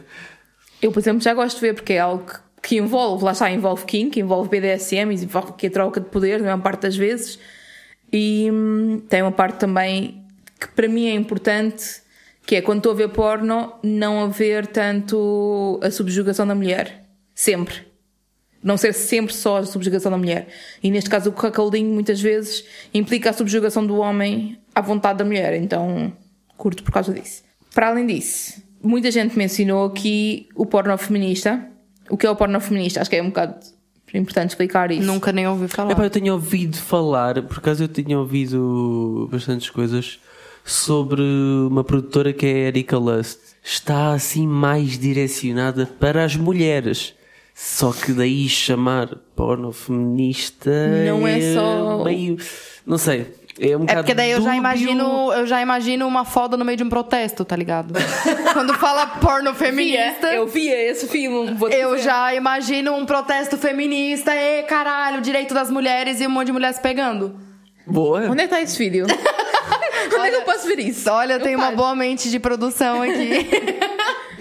[0.80, 3.50] Eu, por exemplo, já gosto de ver porque é algo que, que envolve, lá está,
[3.50, 7.40] envolve que envolve BDSM, envolve aqui a troca de poder, na maior parte das vezes.
[8.12, 10.24] E hum, tem uma parte também
[10.60, 12.04] que para mim é importante,
[12.46, 17.04] que é quando estou a ver porno, não haver tanto a subjugação da mulher.
[17.34, 17.93] Sempre.
[18.64, 20.48] Não ser sempre só a subjugação da mulher.
[20.82, 25.26] E neste caso o cuckolding muitas vezes implica a subjugação do homem à vontade da
[25.26, 25.54] mulher.
[25.56, 26.14] Então
[26.58, 27.44] curto por causa disso.
[27.74, 31.68] Para além disso, muita gente mencionou aqui o porno feminista.
[32.10, 33.02] O que é o porno feminista?
[33.02, 33.56] Acho que é um bocado
[34.14, 35.06] importante explicar isso.
[35.06, 35.92] Nunca nem ouvi falar.
[35.92, 40.20] Epá, eu tenho ouvido falar, por acaso eu tinha ouvido bastantes coisas
[40.64, 41.22] sobre
[41.68, 43.40] uma produtora que é a Erika Lust.
[43.64, 47.16] Está assim mais direcionada para as mulheres.
[47.54, 50.72] Só que daí chamar porno feminista
[51.06, 52.38] Não é só- meio.
[52.86, 53.34] Não sei.
[53.60, 56.76] É, um É porque daí eu já imagino, eu já imagino uma foda no meio
[56.76, 57.94] de um protesto, tá ligado?
[58.54, 61.54] Quando fala porno feminista, Eu via esse filme.
[61.54, 62.06] vou eu dizer.
[62.06, 66.80] já imagino um protesto feminista, e caralho, direito das mulheres e um monte de mulheres
[66.80, 67.36] pegando.
[67.86, 68.22] Boa.
[68.22, 69.06] Onde é que está esse vídeo?
[69.06, 69.14] Onde
[70.28, 71.08] é que eu posso ver isso?
[71.12, 73.48] Olha, eu Eu tenho uma boa mente de produção aqui.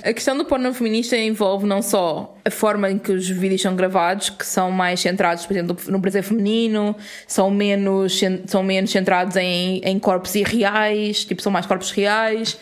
[0.05, 3.77] A questão do porno feminista envolve não só a forma em que os vídeos são
[3.77, 9.37] gravados, que são mais centrados, por exemplo, no prazer feminino, são menos, são menos centrados
[9.37, 12.59] em, em corpos irreais, tipo, são mais corpos reais.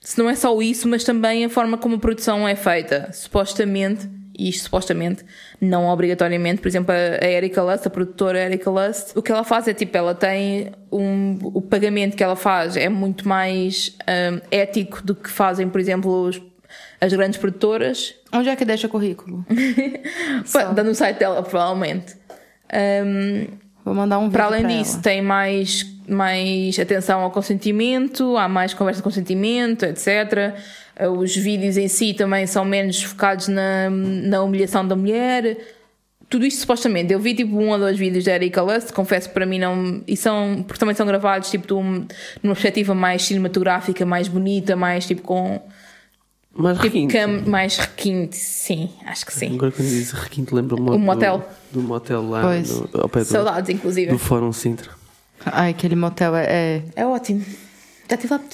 [0.00, 3.08] Se não é só isso, mas também a forma como a produção é feita.
[3.12, 5.24] Supostamente, e isto supostamente,
[5.60, 9.68] não obrigatoriamente, por exemplo, a Erika Lust, a produtora Erika Lust, o que ela faz
[9.68, 13.96] é tipo, ela tem um, o pagamento que ela faz é muito mais
[14.32, 16.40] hum, ético do que fazem, por exemplo, os-
[17.00, 19.44] as grandes produtoras, Onde é que deixa currículo?
[20.74, 22.14] dando no site dela, provavelmente.
[23.04, 23.46] Hum,
[23.84, 25.02] Vou mandar um vídeo para além pra disso, ela.
[25.02, 30.54] tem mais, mais atenção ao consentimento, há mais conversa de consentimento, etc.
[31.16, 35.56] Os vídeos em si também são menos focados na, na humilhação da mulher.
[36.28, 37.10] Tudo isto supostamente.
[37.12, 40.02] Eu vi tipo um ou dois vídeos da Erika Lust, confesso que para mim não.
[40.06, 40.62] E são.
[40.66, 42.06] Porque também são gravados tipo de um-
[42.42, 45.62] numa perspectiva mais cinematográfica, mais bonita, mais tipo com.
[46.60, 47.12] Mas Tipo, requinte.
[47.14, 48.36] cam- mais requinte.
[48.36, 49.54] Sim, acho que sim.
[49.54, 51.48] Agora quando diz requinte lembro-me O do- motel.
[51.70, 52.68] Do, motel lá Pois.
[52.80, 54.10] no, ao pé do, Saudades, inclusive.
[54.10, 54.90] do Fórum Sintra.
[55.46, 56.44] Ai, aquele motel é...
[56.48, 57.44] é- É ótimo.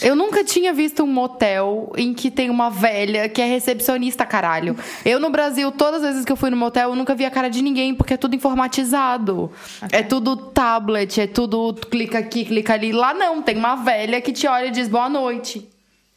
[0.02, 4.76] Eu nunca tinha visto um motel em que tem uma velha que é recepcionista, caralho.
[5.04, 7.30] Eu no Brasil, todas as vezes que eu fui no motel, eu nunca vi a
[7.30, 9.52] cara de ninguém, porque é tudo informatizado.
[9.92, 12.90] É tudo tablet, é tudo clica aqui, clica ali.
[12.92, 15.68] Lá não, tem uma velha que te olha e diz boa noite.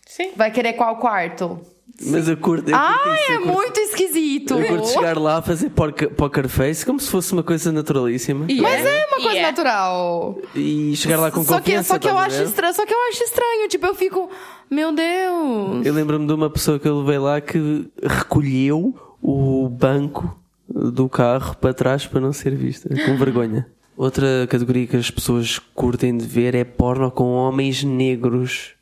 [0.08, 0.32] Sim.
[0.36, 1.60] Vai querer qual quarto?
[2.06, 2.70] Mas eu curto.
[2.70, 4.54] Eu curto Ai, isso, é curto- muito esquisito.
[4.54, 8.46] Eu curto chegar lá a fazer poker, poker face como se fosse uma coisa naturalíssima.
[8.62, 9.42] Mas é uma coisa E é.
[9.42, 10.38] natural.
[10.56, 11.94] E chegar lá com só que, confiança.
[11.94, 14.30] só que eu acho estranho, só que eu acho estranho, tipo, eu fico,
[14.70, 15.86] meu Deus.
[15.86, 21.56] Eu lembro-me de uma pessoa que eu levei lá que recolheu o banco do carro
[21.56, 23.66] para trás para não ser vista, com vergonha.
[23.96, 28.74] Outra categoria que as pessoas curtem de ver é porno com homens negros.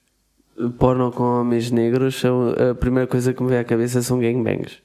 [0.80, 4.78] Porno com homens negros, são, a primeira coisa que me vem à cabeça são gangbangs.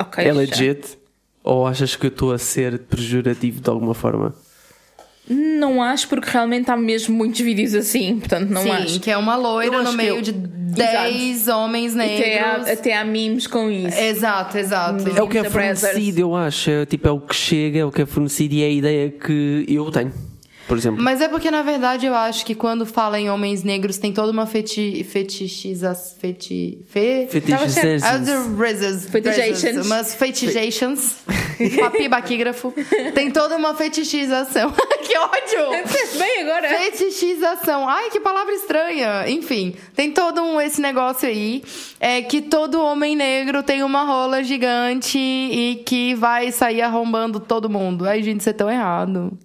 [0.00, 0.24] Ok.
[0.24, 0.32] É já.
[0.32, 0.98] legit?
[1.42, 4.34] Ou achas que eu estou a ser pejorativo de alguma forma?
[5.28, 9.00] Não acho, porque realmente há mesmo muitos vídeos assim, portanto não Sim, acho.
[9.00, 12.68] que é uma loira Eu no meio que de 10 homens Até há, negros.
[12.78, 13.98] até há memes com isso.
[13.98, 15.08] Exato, exato.
[15.16, 16.70] É o que é fornecido, eu acho.
[16.70, 19.10] É, tipo, é o que chega, é o que é fornecido e é a ideia
[19.10, 20.12] que eu tenho.
[20.66, 21.02] Por exemplo.
[21.02, 24.32] Mas é porque, na verdade, eu acho que quando fala em homens negros, tem toda
[24.32, 25.94] uma feti fetichiza...
[25.94, 26.78] Feti...
[26.86, 27.28] Fe...
[27.30, 29.06] Fetichizations.
[29.10, 29.62] Fetichations.
[29.62, 31.16] rezzes, Umas fetichations.
[31.78, 32.72] Papi baquígrafo.
[33.14, 34.72] Tem toda uma fetichização.
[35.04, 35.86] que ódio!
[35.86, 36.68] Fez bem agora.
[36.68, 37.88] Fetichização.
[37.88, 39.28] Ai, que palavra estranha.
[39.28, 41.62] Enfim, tem todo um, esse negócio aí.
[42.00, 47.70] É que todo homem negro tem uma rola gigante e que vai sair arrombando todo
[47.70, 48.06] mundo.
[48.06, 49.36] Ai, gente, você é tão errado.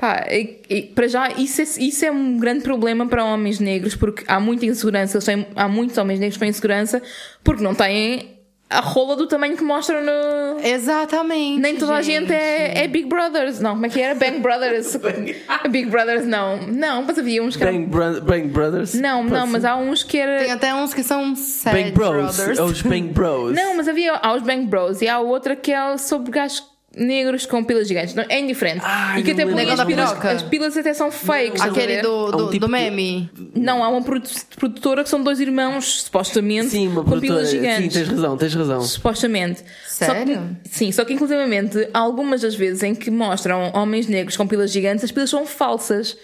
[0.00, 3.94] Pá, e, e, para já, isso é, isso é um grande problema para homens negros,
[3.94, 7.02] porque há muita insegurança, têm- há muitos homens negros com insegurança,
[7.44, 8.38] porque não têm
[8.70, 10.60] a rola do tamanho que mostram no.
[10.64, 11.60] Exatamente.
[11.60, 13.58] Nem toda a gente é, é Big Brothers.
[13.60, 14.14] Não, como é que era?
[14.14, 14.96] Bang Brothers.
[15.70, 16.56] Big Brothers, não.
[16.68, 17.72] Não, mas havia uns que eram.
[17.72, 18.94] Bang, Bro- Bang Brothers?
[18.94, 20.38] Não, não, mas há uns que era.
[20.38, 22.36] Tem até uns que são sad Bang Bros.
[22.36, 22.58] brothers.
[22.58, 23.52] É os Bang Bros.
[23.56, 26.62] Não, mas havia há os Bang Bros e há outra que é sobre gajos
[26.96, 28.14] negros com pilas gigantes.
[28.14, 28.80] Não, é indiferente.
[28.82, 30.30] Ai, e que até porque as pilas, piroca?
[30.30, 31.60] as pilas até são fakes.
[31.60, 33.30] Aquele do, Há um do, tipo do de- meme.
[33.54, 37.56] Não, há uma produ- produtora que são dois irmãos, supostamente, Sim, uma com pilas Sim,
[37.58, 37.94] gigantes.
[37.94, 38.80] tens razão, tens razão.
[38.82, 39.62] Supostamente.
[39.86, 40.56] Só Sério?
[40.64, 44.70] que, sim, só que inclusivamente algumas das vezes em que mostram homens negros com pilas
[44.72, 46.16] gigantes, as pilas são falsas.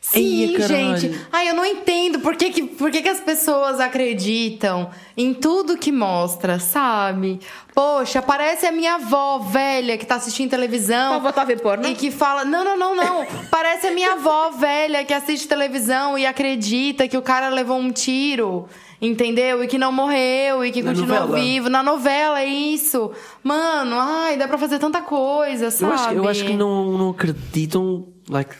[0.00, 1.18] Sim, Eia, gente.
[1.32, 5.78] Ai, eu não entendo por que, que, por que, que as pessoas acreditam em tudo
[5.78, 7.40] que mostra, sabe?
[7.74, 11.08] Poxa, parece a minha avó velha que tá assistindo televisão.
[11.08, 11.86] Tua avó tá a ver porno?
[11.88, 12.44] E que fala.
[12.44, 13.26] Não, não, não, não.
[13.50, 17.90] Parece a minha avó velha que assiste televisão e acredita que o cara levou um
[17.90, 18.68] tiro.
[19.00, 19.62] Entendeu?
[19.62, 21.38] E que não morreu e que Na continua novela.
[21.40, 21.68] vivo.
[21.68, 23.10] Na novela, é isso.
[23.42, 25.92] Mano, ai, dá pra fazer tanta coisa, Eu sabe?
[25.94, 28.54] acho, que- eu acho que não, não acreditam, like,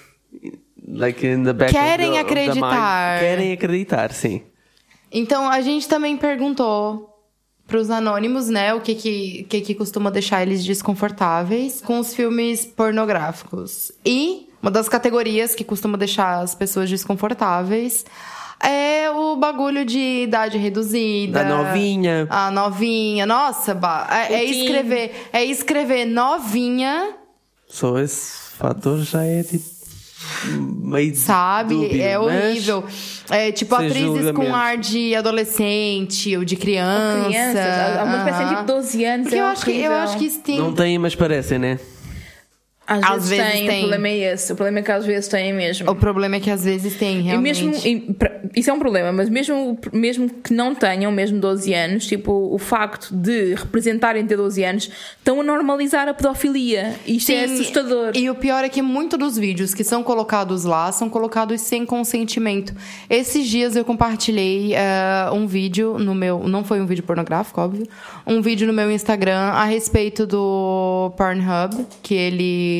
[0.86, 2.54] like in the back Querem of the, of the mind.
[2.64, 3.18] acreditar.
[3.20, 4.42] Querem acreditar, sim.
[5.12, 7.10] Então, a gente também perguntou
[7.66, 12.66] pros anônimos, né, o que que, que que costuma deixar eles desconfortáveis com os filmes
[12.66, 13.90] pornográficos.
[14.04, 18.04] E uma das categorias que costuma deixar as pessoas desconfortáveis
[18.62, 21.42] é o bagulho de idade reduzida.
[21.42, 22.26] Da novinha.
[22.30, 23.24] A novinha.
[23.26, 27.14] Nossa, ba- é, é escrever, é escrever novinha
[27.68, 29.64] Só esse fator já é tipo
[30.46, 31.74] meio Sabe?
[31.74, 32.84] dúbio, é mas- horrível.
[33.30, 34.54] É tipo atrizes com julgamento.
[34.54, 37.26] ar de adolescente ou de criança.
[37.28, 38.54] Crianças, há uma espécie de Aham.
[38.56, 39.22] tipo 12 anos.
[39.24, 40.58] Porque é eu acho, que, eu acho que isso tem.
[40.58, 41.78] Não tem, mas parecem, né?
[42.86, 43.76] Às, Às vezes, vezes tem, tem.
[43.78, 44.52] o problema é esse.
[44.52, 45.90] O problema é que às vezes tem mesmo.
[45.90, 47.64] O problema é que às vezes tem, E realmente.
[47.64, 48.14] mesmo, e
[48.60, 52.58] isso é um problema, mas mesmo, mesmo que não tenham mesmo 12 anos, tipo, o
[52.58, 56.94] facto de representarem ter 12 anos, estão a normalizar a pedofilia.
[57.06, 58.12] Isto é Sim, assustador.
[58.14, 61.86] E o pior é que muitos dos vídeos que são colocados lá são colocados sem
[61.86, 62.74] consentimento.
[63.08, 66.46] Esses dias eu compartilhei eh, um vídeo no meu.
[66.46, 67.86] Não foi um vídeo pornográfico, óbvio.
[68.26, 72.73] Um vídeo no meu Instagram a respeito do Pornhub, que ele.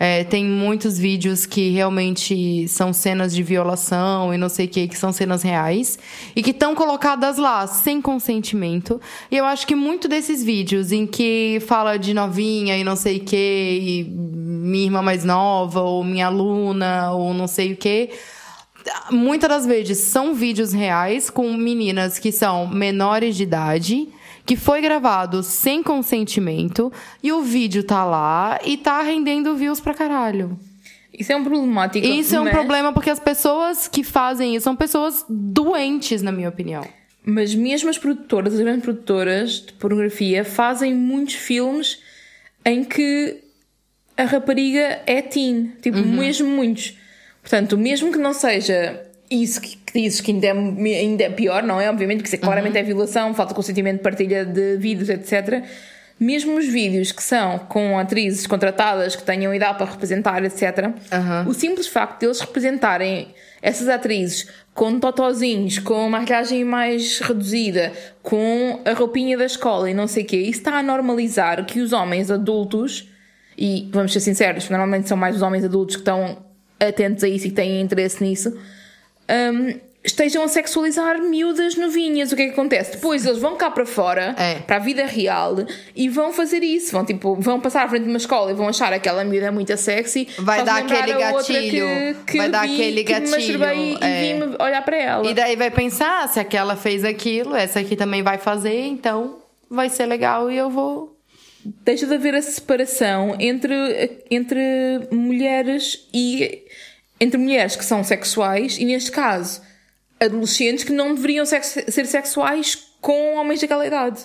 [0.00, 4.86] Eh, tem muitos vídeos que realmente são cenas de violação e não sei o que,
[4.86, 5.98] que são cenas reais.
[6.36, 9.00] E que estão colocadas lá sem consentimento.
[9.30, 13.18] E eu acho que muito desses vídeos em que fala de novinha e não sei
[13.18, 18.10] o que, e minha irmã mais nova, ou minha aluna, ou não sei o que.
[19.10, 24.08] Muitas das vezes são vídeos reais com meninas que são menores de idade,
[24.48, 26.90] que foi gravado sem consentimento,
[27.22, 30.58] e o vídeo tá lá e tá rendendo views pra caralho.
[31.12, 32.06] Isso é um problemático.
[32.06, 36.32] Isso é um mas- problema porque as pessoas que fazem isso são pessoas doentes, na
[36.32, 36.82] minha opinião.
[37.22, 41.98] Mas mesmo as produtoras, as grandes produtoras de pornografia, fazem muitos filmes
[42.64, 43.36] em que
[44.16, 45.72] a rapariga é teen.
[45.82, 46.96] Tipo, mesmo muitos.
[47.42, 51.62] Portanto, mesmo que não seja isso que, que dizes que ainda é, ainda é pior,
[51.62, 51.88] não é?
[51.88, 55.64] Obviamente que isso é, claramente é violação, falta de consentimento de partilha de vídeos, etc.
[56.20, 60.90] Mesmo os vídeos que são com atrizes contratadas que tenham idade para representar, etc.
[61.46, 63.28] O simples facto de eles representarem
[63.62, 70.06] essas atrizes com totozinhos, com maquilhagem mais reduzida, com a roupinha da escola e não
[70.06, 73.08] sei o quê, isso está a normalizar que os homens adultos,
[73.56, 76.44] e vamos ser sinceros, normalmente são mais os homens adultos que estão
[76.78, 78.56] atentos a isso e que têm interesse nisso,
[79.30, 82.32] hum, estejam a sexualizar miúdas novinhas.
[82.32, 82.92] O que é que acontece?
[82.92, 84.54] Depois eles vão cá para fora, É.
[84.60, 85.56] para a vida real,
[85.94, 86.92] e vão fazer isso.
[86.92, 89.50] Vão, tipo, vão passar à frente de uma escola e vão achar aquela miúda é
[89.50, 90.28] muito sexy.
[90.38, 91.86] Vai dar aquele gatilho.
[92.24, 94.22] Que, que Vai dar vi, aquele que me gatilho, masturbei e é.
[94.22, 95.26] vim olhar para ela.
[95.26, 99.38] E daí vai pensar, ah, se aquela fez aquilo, essa aqui também vai fazer, então
[99.70, 101.14] vai ser legal e eu vou.
[101.84, 104.58] deixa de haver a separação entre, entre
[105.10, 106.62] mulheres e
[107.20, 109.60] entre mulheres que são sexuais e neste caso
[110.20, 114.20] adolescentes que não deveriam sex- ser sexuais com homens daquela idade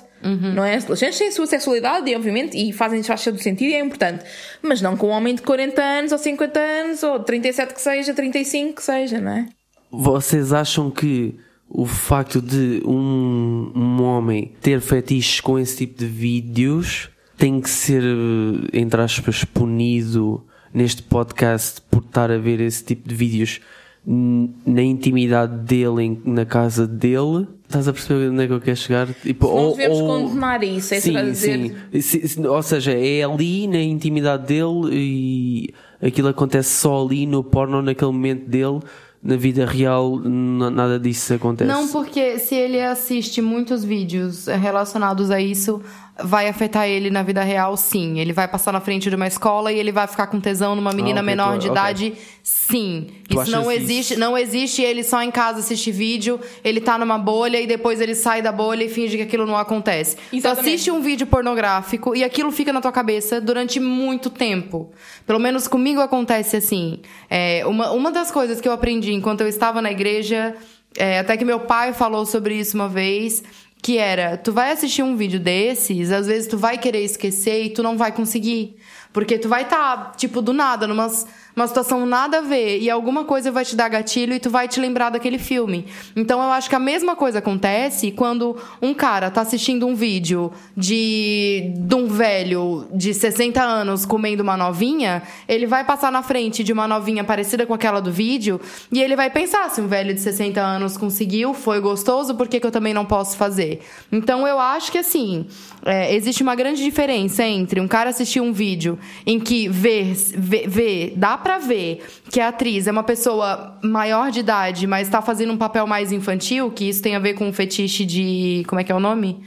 [0.55, 0.77] não é?
[0.77, 3.79] Os adolescentes têm a sua sexualidade e obviamente e fazem faz todo sentido e é
[3.81, 4.23] importante
[4.61, 8.13] mas não com um homem de 40 anos ou 50 anos ou 37 que seja
[8.13, 9.45] 35 que seja, não é?
[9.91, 11.35] Vocês acham que
[11.69, 17.69] o facto de um, um homem ter fetiches com esse tipo de vídeos tem que
[17.69, 23.59] ser, eh, entre aspas, punido neste podcast por estar a ver esse tipo de vídeos
[24.05, 27.47] na intimidade dele, em- na casa dele?
[27.65, 29.07] Estás a perceber onde é que eu quero chegar?
[29.13, 31.75] Tipo, Nós devemos condenar isso, é isso que sim, dizer.
[31.93, 32.01] sim.
[32.01, 37.43] Se- se- Ou seja, é ali na intimidade dele e aquilo acontece só ali no
[37.43, 38.79] porno, naquele momento dele.
[39.25, 41.71] Na vida real, nada disso acontece.
[41.71, 45.81] Não, porque se ele assiste muitos vídeos relacionados a isso,
[46.21, 48.19] vai afetar ele na vida real, sim.
[48.19, 50.91] Ele vai passar na frente de uma escola e ele vai ficar com tesão numa
[50.93, 51.71] menina Ah, ok, menor tu- de ok.
[51.71, 53.07] idade, sim.
[53.27, 54.19] Tu isso não existe, isso?
[54.19, 58.13] não existe ele só em casa assistir vídeo, ele tá numa bolha e depois ele
[58.13, 60.15] sai da bolha e finge que aquilo não acontece.
[60.29, 60.67] Tu Exatamente.
[60.75, 64.91] assiste um vídeo pornográfico e aquilo fica na tua cabeça durante muito tempo.
[65.25, 66.99] Pelo menos comigo acontece assim.
[67.29, 70.55] É, uma, uma das coisas que eu aprendi enquanto eu estava na igreja,
[70.95, 73.43] é, até que meu pai falou sobre isso uma vez,
[73.83, 77.69] que era, tu vai assistir um vídeo desses, às vezes tu vai querer esquecer e
[77.69, 78.77] tu não vai conseguir.
[79.11, 81.11] Porque tu vai estar, tipo, do nada, numa
[81.55, 84.67] uma situação nada a ver, e alguma coisa vai te dar gatilho e tu vai
[84.67, 85.85] te lembrar daquele filme.
[86.15, 90.51] Então eu acho que a mesma coisa acontece quando um cara tá assistindo um vídeo
[90.75, 96.63] de, de um velho de 60 anos comendo uma novinha, ele vai passar na frente
[96.63, 98.59] de uma novinha parecida com aquela do vídeo,
[98.91, 102.59] e ele vai pensar, se um velho de 60 anos conseguiu, foi gostoso, por que,
[102.59, 103.81] que eu também não posso fazer?
[104.11, 105.45] Então eu acho que assim,
[105.85, 110.65] é, existe uma grande diferença entre um cara assistir um vídeo em que vê, vê,
[110.67, 115.21] vê dá pra ver que a atriz é uma pessoa maior de idade, mas tá
[115.21, 118.63] fazendo um papel mais infantil, que isso tem a ver com o fetiche de.
[118.67, 119.41] Como é que é o nome?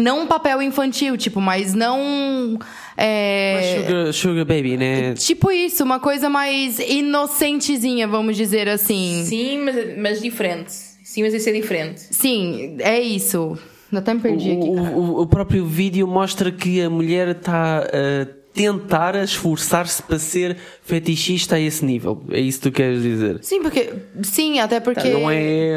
[0.00, 2.58] Não um papel infantil, tipo, mas não.
[2.96, 3.76] É...
[3.84, 5.12] Sugar, sugar baby, né?
[5.14, 9.22] Tipo isso, uma coisa mais inocentezinha, vamos dizer assim.
[9.26, 10.72] Sim, mas, mas diferente.
[10.72, 12.00] Sim, mas isso é diferente.
[12.10, 13.58] Sim, é isso.
[13.94, 14.66] Até me perdi aqui.
[14.68, 20.56] O, o- o próprio vídeo mostra que a mulher está a tentar esforçar-se para ser
[20.82, 22.22] fetichista a esse nível.
[22.30, 23.38] É isso que tu queres dizer?
[23.42, 23.92] Sim, porque.
[24.22, 25.08] Sim, até porque.
[25.08, 25.76] Não é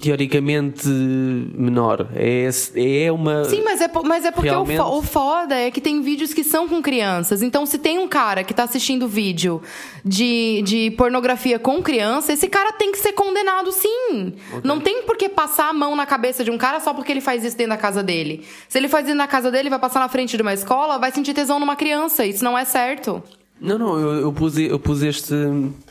[0.00, 2.08] teoricamente menor.
[2.14, 3.44] É, é uma.
[3.44, 4.80] Sim, mas é, mas é porque o, Realmente.
[4.80, 7.42] o foda é que tem vídeos que são com crianças.
[7.42, 9.60] Então, se tem um cara que tá assistindo vídeo
[10.04, 14.34] de, de pornografia com criança, esse cara tem que ser condenado sim.
[14.62, 17.20] Não tem por que passar a mão na cabeça de um cara só porque ele
[17.20, 18.46] faz isso dentro da casa dele.
[18.68, 21.10] Se ele faz isso na casa dele, vai passar na frente de uma escola, vai
[21.10, 22.03] sentir tesão numa criança.
[22.06, 23.22] Isso não é certo.
[23.60, 25.34] Não, não, eu, eu, pus, eu pus este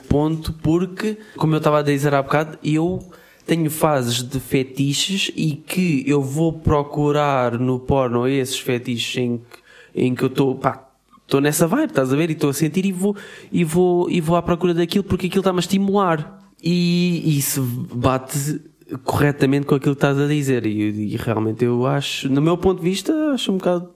[0.08, 3.00] ponto porque, como eu estava a dizer há bocado, eu
[3.46, 10.04] tenho fases de fetiches e que eu vou procurar no porno esses fetiches em que,
[10.04, 10.90] em que eu estou, pá,
[11.24, 12.30] estou nessa vibe, estás a ver?
[12.30, 13.16] E estou a sentir e vou,
[13.52, 16.40] e vou, e vou à procura daquilo porque aquilo está-me a estimular.
[16.62, 17.62] E isso
[17.94, 18.62] bate
[19.04, 20.66] corretamente com aquilo que estás a dizer.
[20.66, 23.93] E, e realmente eu acho, no meu ponto de vista, acho um bocado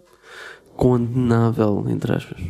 [0.78, 2.42] condenável, entre aspas.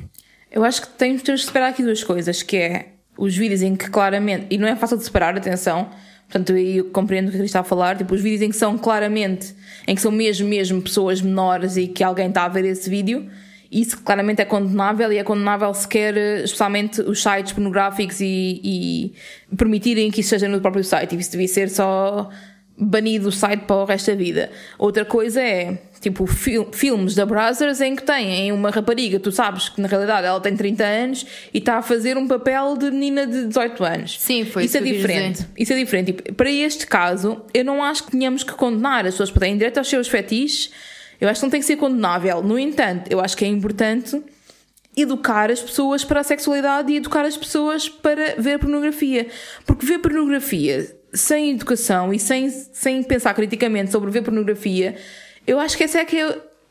[0.51, 3.75] Eu acho que temos, temos que separar aqui duas coisas, que é os vídeos em
[3.75, 5.89] que claramente, e não é fácil de separar, atenção,
[6.29, 8.77] portanto eu compreendo o que ele está a falar, tipo, os vídeos em que são
[8.77, 9.55] claramente,
[9.87, 13.27] em que são mesmo, mesmo pessoas menores e que alguém está a ver esse vídeo,
[13.71, 19.13] isso claramente é condenável e é condenável sequer, eh, especialmente os sites pornográficos e, e
[19.55, 22.29] permitirem que isso seja no próprio site, isso devia ser só
[22.77, 24.51] banido o site para o resto da vida.
[24.77, 29.69] Outra coisa é, tipo, fil- filmes da Brazzers em que têm uma rapariga, tu sabes
[29.69, 33.25] que na realidade ela tem 30 anos e está a fazer um papel de menina
[33.27, 34.19] de 18 anos.
[34.19, 35.31] Sim, foi isso isso é diferente.
[35.33, 35.47] dizer.
[35.57, 36.15] Isso é diferente.
[36.25, 39.57] E para este caso, eu não acho que tenhamos que condenar as pessoas para terem
[39.57, 40.71] direito aos seus fetiches.
[41.19, 42.41] Eu acho que não tem que ser condenável.
[42.43, 44.21] No entanto, eu acho que é importante
[44.95, 49.27] educar as pessoas para a sexualidade e educar as pessoas para ver pornografia.
[49.65, 54.95] Porque ver pornografia sem educação e sem, sem pensar criticamente sobre ver pornografia,
[55.47, 56.21] eu acho que essa é que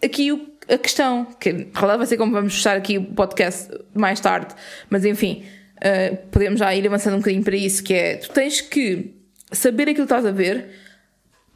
[0.04, 1.24] aqui o- a questão.
[1.40, 4.54] Que realidade vai ser como vamos fechar aqui o podcast mais tarde.
[4.90, 5.44] Mas enfim,
[5.80, 9.14] eh, podemos já ir avançando um bocadinho para isso, que é tu tens que
[9.52, 10.66] saber aquilo que estás a ver,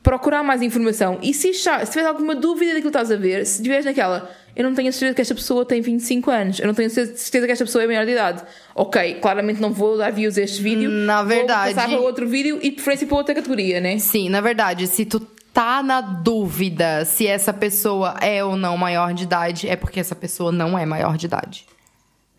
[0.03, 3.45] procurar mais informação e se, achar, se tiver alguma dúvida daquilo que estás a ver,
[3.45, 6.67] se estiveres naquela, eu não tenho a certeza que esta pessoa tem 25 anos, eu
[6.67, 8.43] não tenho a certeza que esta pessoa é maior de idade.
[8.75, 10.89] Ok, claramente não vou dar views a este vídeo.
[10.89, 13.99] Na verdade- Vou passar para outro vídeo e de preferência para outra categoria, né?
[13.99, 15.21] Sim, na verdade, se tu
[15.61, 20.15] tá na dúvida se essa pessoa é ou não maior de idade, é porque essa
[20.15, 21.67] pessoa não é maior de idade.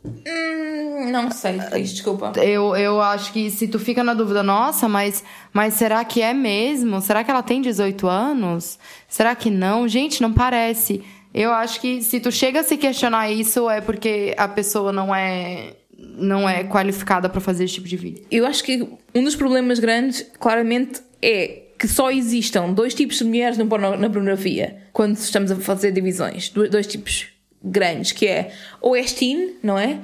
[0.04, 2.32] Hum, não sei, desculpa.
[2.38, 6.34] Eu, eu acho que se tu fica na dúvida, nossa, mas, mas será que é
[6.34, 7.00] mesmo?
[7.00, 8.80] Será que ela tem 18 anos?
[9.08, 9.88] Será que não?
[9.88, 11.04] Gente, não parece.
[11.32, 15.14] Eu acho que se tu chega a se questionar isso, é porque a pessoa não
[15.14, 18.26] é, não é qualificada pra fazer esse tipo de vídeo.
[18.32, 18.82] Eu acho que
[19.14, 24.78] um dos problemas grandes, claramente, é que só existam dois tipos de mulheres na pornografia
[24.94, 26.50] quando estamos a fazer divisões.
[26.50, 27.26] Do- Dois tipos
[27.64, 29.98] grandes, que é ou és teen, não é?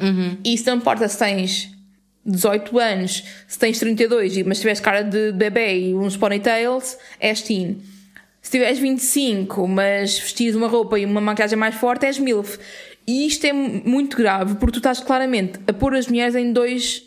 [0.43, 1.69] E isso não importa se tens
[2.25, 7.41] 18 anos, se tens 32, e- mas tiveres cara de bebê e uns ponytails, és
[7.43, 7.77] teen.
[8.41, 12.57] Se tiveres 25, mas vestires uma roupa e uma maquiagem mais forte, és MILF.
[13.05, 17.03] E isto é muito grave porque tu estás claramente a pôr as mulheres em dois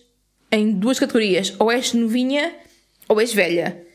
[0.53, 1.55] em duas categorias.
[1.59, 2.53] Ou és novinha
[3.09, 3.89] ou és velha.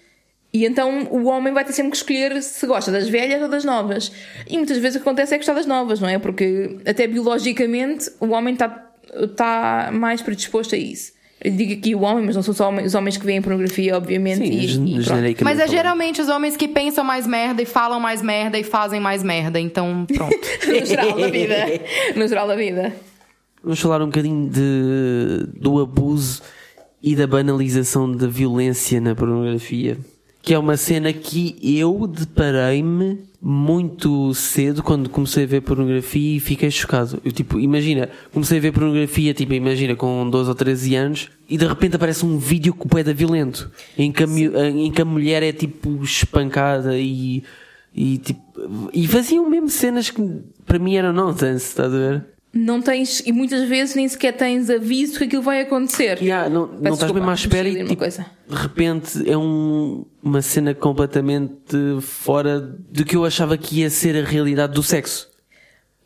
[0.55, 3.65] E então o homem vai ter sempre que escolher se gosta das velhas ou das
[3.65, 4.09] novas.
[4.49, 6.17] E muitas vezes o que acontece é gostar das novas, não é?
[6.17, 8.69] Porque até biologicamente o homem está
[9.35, 11.11] tá mais predisposto a isso.
[11.43, 13.97] Eu digo aqui o homem, mas não são só homens, os homens que veem pornografia,
[13.97, 14.47] obviamente.
[14.47, 18.21] Sim, e, e Mas é geralmente os homens que pensam mais merda e falam mais
[18.21, 19.59] merda e fazem mais merda.
[19.59, 20.37] Então, pronto.
[20.69, 21.55] no geral da vida.
[22.15, 22.95] No geral da vida.
[23.61, 26.41] Vamos falar um bocadinho de, do abuso
[27.03, 29.97] e da banalização da violência na pornografia.
[30.45, 36.39] Que é uma cena que eu deparei-me muito cedo quando comecei a ver pornografia e
[36.39, 37.19] fiquei chocado.
[37.25, 41.57] Eu, tipo, imagina, comecei a ver pornografia, tipo, imagina, com 12 ou 13 anos e
[41.57, 44.27] de repente aparece um vídeo que poeda violento em que, a,
[44.69, 47.43] em que a mulher é tipo espancada e,
[47.93, 48.41] e tipo,
[48.93, 50.21] e faziam mesmo cenas que
[50.65, 52.34] para mim eram nonsense, estás a ver?
[52.57, 56.21] Não tens, e muitas vezes nem sequer tens aviso que aquilo vai acontecer.
[56.21, 60.73] Yeah, não, não estás mesmo à espera e tipo, de repente é um, uma cena
[60.73, 65.29] completamente fora do que eu achava que ia ser a realidade do sexo.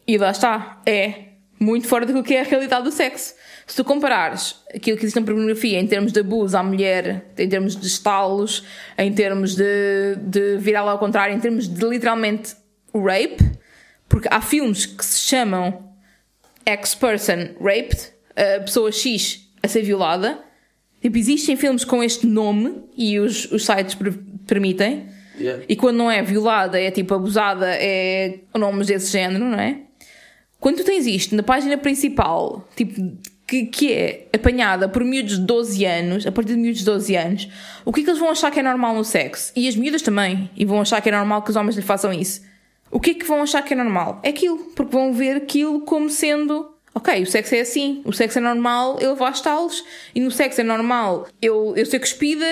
[0.08, 3.36] E lá está, é muito fora do que é a realidade do sexo.
[3.68, 7.48] Se tu comparares aquilo que existe na pornografia em termos de abuso à mulher, em
[7.48, 8.64] termos de estalos,
[8.98, 12.56] em termos de, de virá-la ao contrário, em termos de literalmente
[12.92, 13.38] rape,
[14.08, 15.89] porque há filmes que se chamam
[16.70, 18.00] X-Person Raped,
[18.36, 20.40] a pessoa X a ser violada.
[21.02, 25.08] Tipo, existem filmes com este nome e os, os sites per- permitem.
[25.40, 25.64] Yeah.
[25.70, 29.78] E quando não é violada, é tipo abusada, é nomes desse género, não é?
[30.60, 32.94] Quando tu tens isto na página principal, tipo,
[33.48, 37.16] que, que é apanhada por miúdos de 12 anos, a partir de miúdos de 12
[37.16, 37.50] anos,
[37.86, 39.54] o que é que eles vão achar que é normal no sexo?
[39.56, 40.50] E as miúdas também.
[40.58, 42.42] E vão achar que é normal que os homens lhe façam isso.
[42.92, 44.20] O que é que vão achar que é normal?
[44.24, 44.58] É aquilo.
[44.76, 46.74] Porque vão ver aquilo como sendo.
[46.94, 48.02] Ok, o sexo é assim.
[48.06, 49.84] O sexo é normal eu levar estalos.
[50.16, 52.46] E no sexo é normal eu, eu ser cuspida.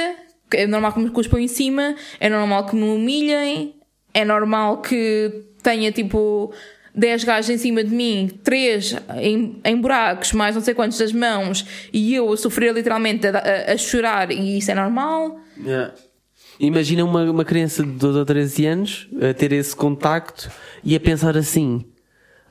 [0.54, 1.96] É normal que me cuspam em cima.
[2.20, 3.76] É normal que me humilhem.
[4.14, 6.54] É normal que tenha tipo
[6.96, 11.12] 10 gajos em cima de mim, 3 em, em buracos, mais não sei quantos das
[11.14, 11.64] mãos,
[11.94, 15.40] e eu a sofrer literalmente a, a- a chorar, e isso é normal.
[16.60, 20.50] Imagina uma, uma criança de 12 ou 13 anos a ter esse contacto
[20.84, 21.86] e a pensar assim: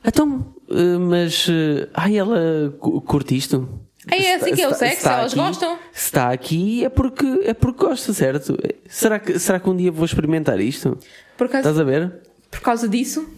[0.04, 3.68] então, eh, mas eh, ai, ela cu- curte isto?
[4.08, 5.78] É assim que é o se- sexo, se está elas aqui- gostam.
[5.92, 8.56] Se está aqui é porque, é porque gosta, certo?
[8.88, 10.96] Será que, será que um dia vou experimentar isto?
[11.36, 12.12] Por causa, Estás a ver?
[12.48, 13.28] por causa disso,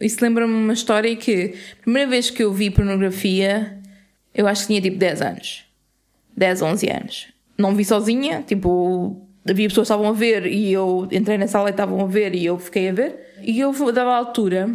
[0.00, 3.76] isso lembra-me uma história que, a primeira vez que eu vi pornografia,
[4.32, 5.64] eu acho que tinha tipo 10 anos.
[6.36, 7.26] 10, 11 anos.
[7.58, 11.68] Não vi sozinha, tipo, havia pessoas que estavam a ver e eu entrei na sala
[11.68, 13.16] e estavam a ver e eu fiquei a ver.
[13.42, 14.70] E eu dava a altura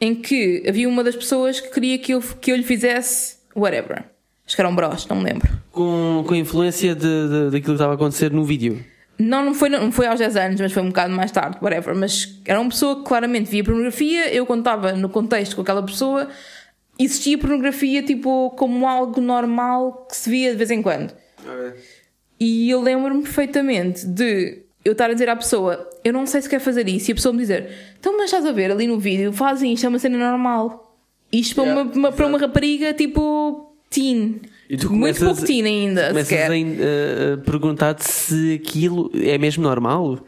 [0.00, 4.04] em que havia uma das pessoas que queria que eu, que eu lhe fizesse whatever.
[4.46, 5.48] Acho que era um bros, não me lembro.
[5.70, 8.84] Com, com a influência de, de- daquilo que estava a acontecer no vídeo.
[9.18, 11.94] Não, não foi, não foi aos 10 anos, mas foi um bocado mais tarde, whatever.
[11.94, 14.32] Mas era uma pessoa que claramente via pornografia.
[14.34, 16.28] Eu, estava no contexto com aquela pessoa,
[16.98, 21.12] existia pornografia tipo como algo normal que se via de vez em quando.
[22.44, 26.48] E eu lembro-me perfeitamente de eu estar a dizer à pessoa: Eu não sei se
[26.48, 27.68] quer fazer isso, e a pessoa me dizer:
[28.00, 30.96] Então, mas estás a ver ali no vídeo, fazem isto, é uma cena normal.
[31.32, 34.40] Isto para, Yeah, uma, uma- para uma rapariga tipo teen.
[34.68, 36.08] E tu Muito começas- pouco teen ainda.
[36.08, 36.50] Começas sequer.
[36.50, 40.18] a, a- a perguntar-te se aquilo é mesmo normal.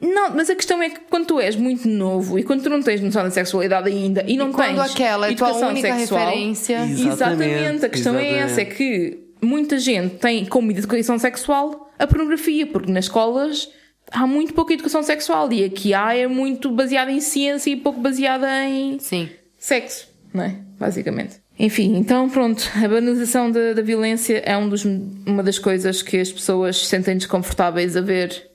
[0.00, 2.82] Não, mas a questão é que quando tu és muito novo e quando tu não
[2.82, 5.96] tens noção da sexualidade ainda e não E quando tens aquela é tua educação única
[5.96, 6.74] sexual, referência.
[6.84, 8.50] Exatamente, Exatamente, a questão é exatamente.
[8.52, 13.68] essa, é que muita gente tem como educação sexual a pornografia, porque nas escolas
[14.10, 17.76] há muito pouca educação sexual e a que há é muito baseada em ciência e
[17.76, 19.28] pouco baseada em Sim.
[19.58, 20.56] sexo, não é?
[20.78, 21.42] Basicamente.
[21.58, 26.18] Enfim, então pronto, a banalização da, da violência é um dos, uma das coisas que
[26.18, 28.50] as pessoas se sentem desconfortáveis a ver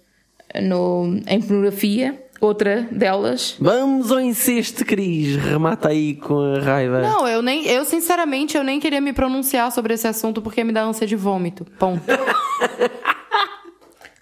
[0.61, 2.21] no, em pornografia.
[2.39, 5.35] Outra delas, Vamos ao incesto, Cris.
[5.37, 7.01] Remata aí com a raiva.
[7.01, 10.71] Não, eu nem, eu sinceramente, eu nem queria me pronunciar sobre esse assunto porque me
[10.71, 11.65] dá ânsia de vômito.
[11.79, 12.03] Ponto.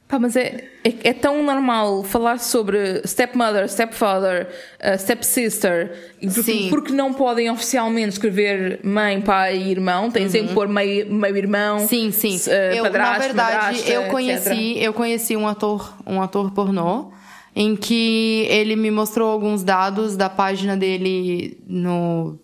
[0.08, 4.48] pá, mas é, é, é tão normal falar sobre stepmother, stepfather,
[4.80, 6.70] uh, stepsister, porque, Sim.
[6.70, 11.38] porque não podem oficialmente escrever mãe, pai e irmão, têm sempre que pôr meio, meio
[11.38, 11.88] irmão, Uhum.
[11.88, 12.38] Sim, sim.
[12.50, 14.12] uh, eu, na padrasto, verdade, madrasta, eu etc.
[14.12, 17.12] conheci, eu conheci um ator, um ator pornô
[17.56, 22.38] em que ele me mostrou alguns dados da página dele no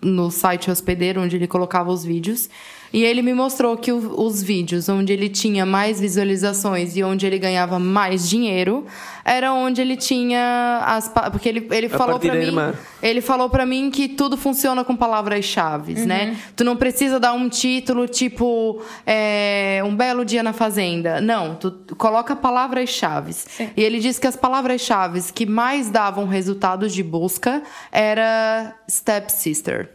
[0.00, 2.50] no site hospedeiro onde ele colocava os vídeos.
[2.96, 7.26] E ele me mostrou que o- os vídeos onde ele tinha mais visualizações e onde
[7.26, 8.86] ele ganhava mais dinheiro
[9.22, 12.74] era onde ele tinha as porque ele, ele falou da mim irmã.
[13.02, 16.36] ele falou pra mim que tudo funciona com palavras-chave, né?
[16.56, 21.20] Tu não precisa dar um título tipo é, um belo dia na fazenda.
[21.20, 23.34] Não, tu coloca palavras-chave.
[23.76, 29.90] E ele disse que as palavras-chave que mais davam resultados de busca era stepsister.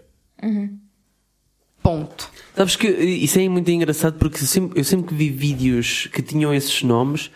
[1.82, 2.30] Ponto.
[2.62, 6.22] Sabes que isso é muito engraçado porque eu sempre, eu sempre que vi vídeos que
[6.22, 7.32] tinham esses nomes,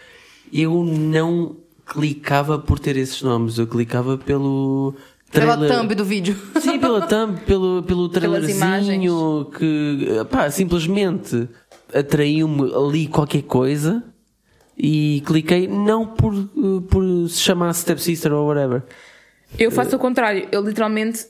[0.54, 4.94] eu não clicava por ter esses nomes, eu clicava pelo
[5.32, 5.80] Pela trailer.
[5.80, 6.38] thumb do vídeo.
[6.62, 11.50] Sim, pela thumb, pelo, pelo Pelas trailerzinho que pá, simplesmente
[11.92, 14.04] atraiu-me ali qualquer coisa
[14.78, 18.84] e cliquei não por, eh, por se chamar Stepsister ou whatever.
[19.58, 20.48] Eu faço o contrário.
[20.52, 21.26] Eu literalmente,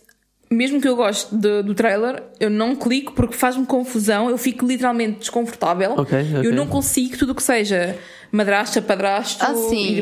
[0.49, 4.29] mesmo que eu goste de- do trailer, eu não clico porque faz-me confusão.
[4.29, 5.91] Eu fico literalmente desconfortável.
[5.97, 6.49] Ok, ok.
[6.49, 7.97] Eu não consigo tudo o que seja
[8.36, 9.53] madrasta, padrasto, Ah,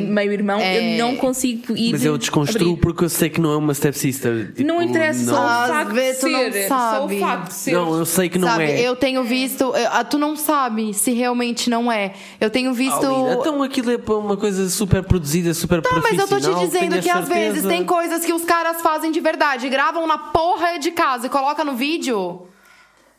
[0.01, 0.59] meio-irmão.
[0.59, 0.99] É.
[0.99, 1.91] Eu não consigo ir.
[1.91, 2.81] Mas eu desconstruo abrir.
[2.81, 4.47] porque eu sei que não é uma Stepsister.
[4.53, 6.13] Tipo, Não interessa, só o facto de não
[6.51, 6.67] ser.
[6.67, 7.19] Só o sabe.
[7.19, 7.71] facto de ser.
[7.73, 8.81] Não, eu sei que não Sabe, é.
[8.81, 9.61] eu tenho visto.
[9.63, 12.13] eu- ah, tu não sabe se realmente não é.
[12.41, 13.05] Eu tenho visto.
[13.39, 16.65] Então aquilo é para uma coisa super produzida, super Tá, mas eu tô te profissional.
[16.65, 20.77] dizendo que às vezes tem coisas que os caras fazem de verdade, gravam na porra
[20.79, 22.47] de casa e colocam no vídeo.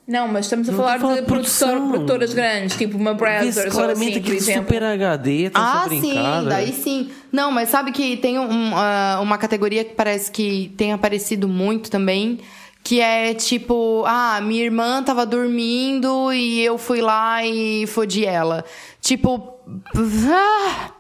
[0.07, 4.20] Não, mas estamos a Não falar de produtor- produtoras grandes, tipo uma Brazzers ou assim,
[4.20, 4.62] por exemplo.
[4.64, 6.14] super HD, está Ah, sim,
[6.46, 7.11] daí sim.
[7.32, 11.90] Não, mas sabe que tem um, ah, uma categoria que parece que tem aparecido muito
[11.90, 12.38] também.
[12.82, 18.62] Que é tipo, ah, minha irmã tava dormindo e eu fui lá e fodi ela.
[19.00, 19.55] Tipo.
[20.30, 20.90] ah.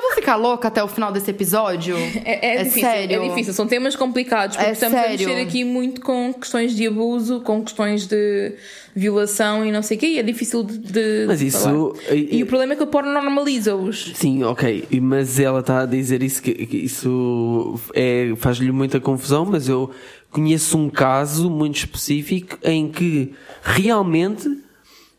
[0.00, 1.94] Eu vou ficar louca até o final desse episódio?
[2.24, 3.22] É, é difícil, sério.
[3.22, 3.52] é difícil.
[3.52, 5.14] São temas complicados porque É estamos sério.
[5.14, 8.54] a mexer aqui muito com questões de abuso, com questões de
[8.96, 10.06] violação e não sei o quê.
[10.06, 10.78] E é difícil de.
[10.78, 11.92] de Mas isso- falar.
[12.16, 14.12] e- E, o problema é que o porno normaliza-os.
[14.14, 19.44] Sim, ok, mas ela está a dizer isso que, que isso é, faz-lhe muita confusão,
[19.44, 19.90] mas eu
[20.30, 24.48] conheço um caso muito específico em que realmente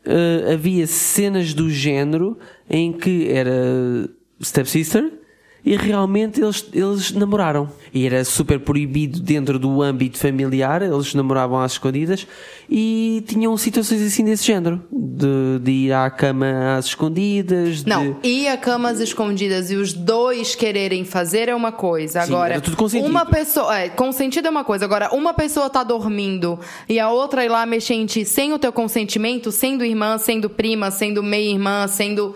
[0.04, 2.36] eh, havia cenas do género
[2.68, 4.10] em que era
[4.42, 5.22] stepsister
[5.64, 7.70] e realmente eles, eles namoraram.
[7.94, 12.26] E era super proibido dentro do âmbito familiar, eles namoravam às escondidas
[12.68, 17.88] e tinham situações assim desse género, de, de ir à cama às escondidas, de...
[17.88, 22.22] Não, ir a camas escondidas e os dois quererem fazer é uma coisa.
[22.22, 23.08] Sim, Agora, era tudo consentido.
[23.08, 23.78] uma pessoa.
[23.78, 24.84] É, consentido é uma coisa.
[24.84, 28.58] Agora, uma pessoa tá dormindo e a outra ir lá mexer em ti sem o
[28.58, 32.34] teu consentimento, sendo irmã, sendo prima, sendo meia-irmã, sendo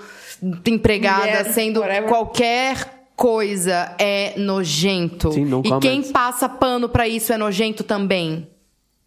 [0.67, 2.09] empregada, Mulher, sendo whatever.
[2.09, 5.33] qualquer coisa é nojento.
[5.33, 6.13] Sim, no e quem comments.
[6.13, 8.47] passa pano pra isso é nojento também.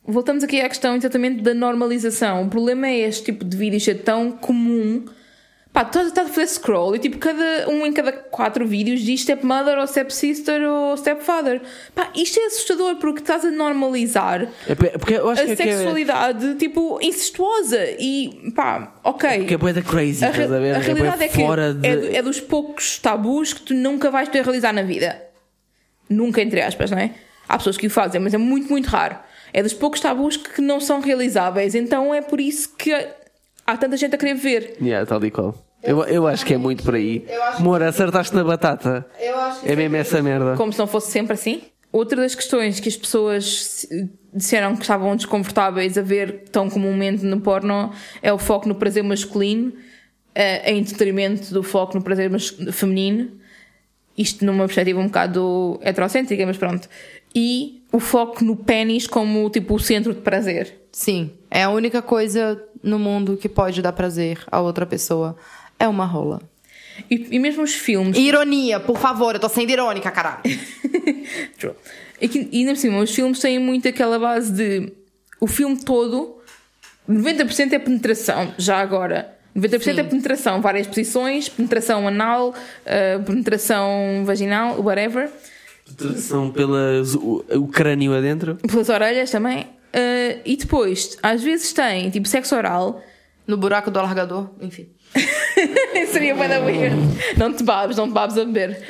[0.06, 2.44] Voltamos aqui à questão exatamente da normalização.
[2.44, 5.06] O problema é este tipo de vídeos ser tão comum.
[5.80, 9.22] Pá, tu estás a fazer scroll e tipo, cada um em cada quatro vídeos diz
[9.22, 11.62] stepmother ou stepsister ou stepfather.
[11.96, 15.52] Pá, isto é assustador porque estás a normalizar É porque- porque eu acho a que
[15.52, 17.80] é, é, sexualidade, tipo, incestuosa.
[17.98, 19.48] E pá, ok.
[19.50, 20.76] é bué da crazy, A, estás a ver?
[20.76, 21.88] a realidade bué é, que fora de...
[21.88, 25.18] é, do- é dos poucos tabus que tu nunca vais poder realizar na vida.
[26.10, 27.12] Nunca, entre aspas, não é?
[27.48, 29.18] Há pessoas que o fazem, mas é muito, muito raro.
[29.54, 31.74] É dos poucos tabus que não são realizáveis.
[31.74, 32.92] Então é por isso que
[33.66, 34.76] há tanta gente a querer ver.
[34.82, 35.56] Yeah, tal e qual.
[35.84, 37.26] Eu, eu acho que é muito por aí.
[37.28, 39.06] Eu acho que- Amor, acertaste na batata.
[39.20, 40.56] Eu acho É mesmo essa merda.
[40.58, 41.62] Como se não fosse sempre assim.
[41.92, 47.26] Outra das questões que as pessoas se- disseram que estavam desconfortáveis a ver tão comumente
[47.26, 49.74] no porno é o foco no prazer masculino,
[50.36, 52.30] eh, em detrimento do foco no prazer
[52.72, 53.32] feminino.
[54.18, 56.88] Isto numa perspectiva um bocado heterocêntrica, mas pronto.
[57.34, 60.76] E o foco no pênis como tipo o centro de prazer.
[60.92, 65.36] Sim, é a única coisa no mundo que pode dar prazer a outra pessoa.
[65.80, 66.42] É uma rola.
[67.10, 68.18] E, e mesmo os filmes.
[68.18, 70.42] Ironia, por favor, eu tô sendo irônica, caralho.
[71.58, 71.74] True.
[72.20, 74.92] E, que, e ainda por cima, os filmes têm muito aquela base de.
[75.40, 76.38] O filme todo,
[77.10, 79.36] 90% é penetração, já agora.
[79.56, 80.00] 90% Sim.
[80.00, 85.30] é penetração, várias posições, penetração anal, uh, penetração vaginal, whatever.
[86.18, 88.56] São pelas, o, o crânio adentro.
[88.56, 89.62] Pelas orelhas também.
[89.62, 93.02] Uh, e depois, às vezes tem tipo sexo oral.
[93.48, 94.88] No buraco do alargador, enfim.
[96.12, 96.96] Seria bem da weird.
[97.38, 98.82] Não te babes, não te babes a beber.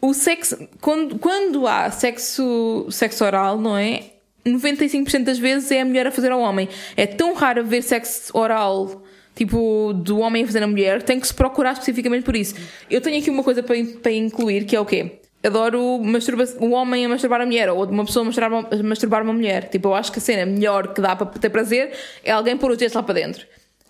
[0.00, 4.04] O sexo, quando, quando há sexo, sexo oral, não é?
[4.46, 6.68] 95% das vezes é a mulher a fazer ao homem.
[6.96, 9.02] É tão raro ver sexo oral,
[9.34, 12.54] tipo, do homem a fazer a mulher, tem que se procurar especificamente por isso.
[12.90, 15.20] Eu tenho aqui uma coisa para, para incluir, que é o quê?
[15.42, 19.32] adoro o homem a masturbar a mulher ou uma pessoa a masturbar, a masturbar uma
[19.32, 19.68] mulher.
[19.68, 21.92] Tipo, eu acho que a cena melhor que dá para ter prazer
[22.24, 23.46] é alguém pôr os dedos lá para dentro.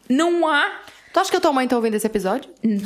[0.09, 0.83] Não há.
[1.13, 2.51] Tu acha que a tua mãe tá ouvindo esse episódio?
[2.63, 2.83] Mãe-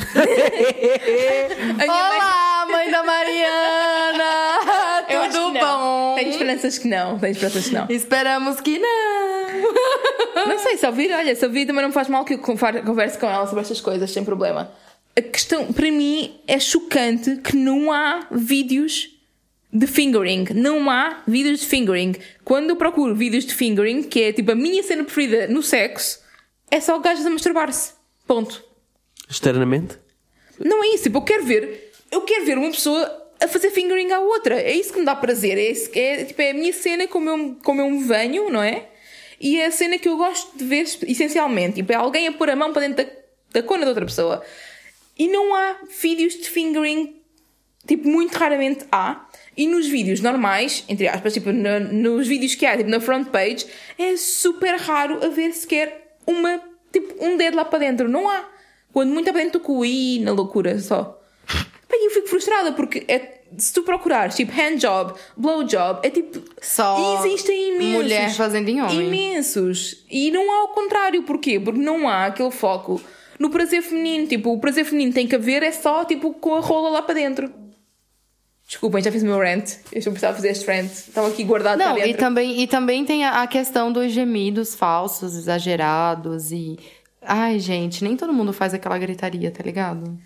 [1.89, 5.03] Olá, mãe da Mariana!
[5.09, 6.14] Eu Tudo bom?
[6.16, 7.18] Tenho esperanças que não.
[7.18, 7.87] Tenho esperanças que não.
[7.89, 10.47] Esperamos que não.
[10.47, 13.18] Não sei, se ouvir, olha, se ouvir também não faz mal que eu conver- converse
[13.18, 14.70] com ela sobre estas coisas, sem problema.
[15.16, 19.11] A questão, para mim, é chocante que não há vídeos
[19.73, 20.47] de fingering.
[20.55, 22.14] Não há vídeos de fingering.
[22.45, 26.20] Quando eu procuro vídeos de fingering, que é tipo a minha cena preferida no sexo,
[26.70, 27.93] é só gajos a masturbar-se.
[28.33, 28.64] Ponto.
[29.28, 29.99] Externamente?
[30.59, 34.11] Não é isso, tipo, eu quero ver, eu quero ver uma pessoa a fazer fingering
[34.11, 34.55] à outra.
[34.59, 35.59] É isso que me dá prazer.
[35.59, 38.62] É, isso, é, tipo, é a minha cena como eu, como eu me venho, não
[38.62, 38.89] é?
[39.39, 41.74] E é a cena que eu gosto de ver essencialmente.
[41.74, 43.11] Tipo, é alguém a pôr a mão para dentro da,
[43.53, 44.43] da cona de outra pessoa.
[45.18, 47.20] E não há vídeos de fingering,
[47.87, 49.28] tipo, muito raramente há.
[49.55, 53.28] E nos vídeos normais, entre aspas, tipo, no- nos vídeos que há, tipo, na front
[53.28, 53.66] page,
[53.99, 56.62] é super raro haver sequer uma,
[56.93, 58.09] tipo, um dedo lá para dentro.
[58.09, 58.45] Não há.
[58.93, 61.18] Quando muito é para dentro do cu, e na loucura só.
[61.90, 66.43] Bem, eu fico frustrada porque é, se tu procurares, tipo, handjob, blowjob, é tipo.
[66.61, 67.95] Só existem imensos.
[67.95, 69.07] mulher fazendo em homem.
[69.07, 70.05] Imensos.
[70.11, 71.22] E não há o contrário.
[71.22, 71.59] Porquê?
[71.59, 73.01] Porque não há aquele foco
[73.38, 74.26] no prazer feminino.
[74.26, 77.14] Tipo, o prazer feminino tem que haver é só, tipo, com a rola lá para
[77.14, 77.61] dentro.
[78.73, 79.75] Desculpem, já fiz meu rant.
[79.93, 80.91] Eu precisava fazer este rant.
[80.91, 85.37] Estava aqui guardado Não, e também, e também tem a a questão dos gemidos falsos,
[85.37, 86.79] exagerados e.
[87.20, 90.18] Ai, gente, nem todo mundo faz aquela gritaria, tá ligado?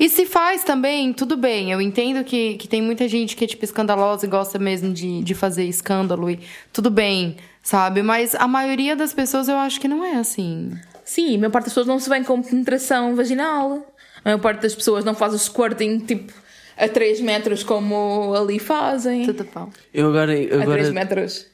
[0.00, 1.70] E se faz também, tudo bem.
[1.70, 5.22] Eu entendo que, que tem muita gente que é, tipo, escandalosa e gosta mesmo de,
[5.22, 6.40] de fazer escândalo e
[6.72, 8.02] tudo bem, sabe?
[8.02, 10.72] Mas a maioria das pessoas eu acho que não é assim.
[11.04, 13.86] Sim, a maior parte das pessoas não se vem com penetração vaginal.
[14.24, 16.32] A maior parte das pessoas não faz o squirting, tipo,
[16.76, 19.24] a 3 metros como ali fazem.
[19.26, 19.70] Tudo bom.
[19.92, 20.32] Eu agora.
[20.32, 21.46] A 3 agora metros.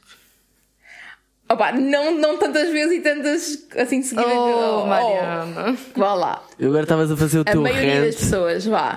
[1.50, 4.30] Opa, não, não tantas vezes e tantas assim seguidas.
[4.30, 5.78] Oh, Mariana.
[5.96, 6.42] Vá lá.
[6.58, 8.20] eu agora estavas a fazer o A teu maioria das rant.
[8.20, 8.94] pessoas, vá.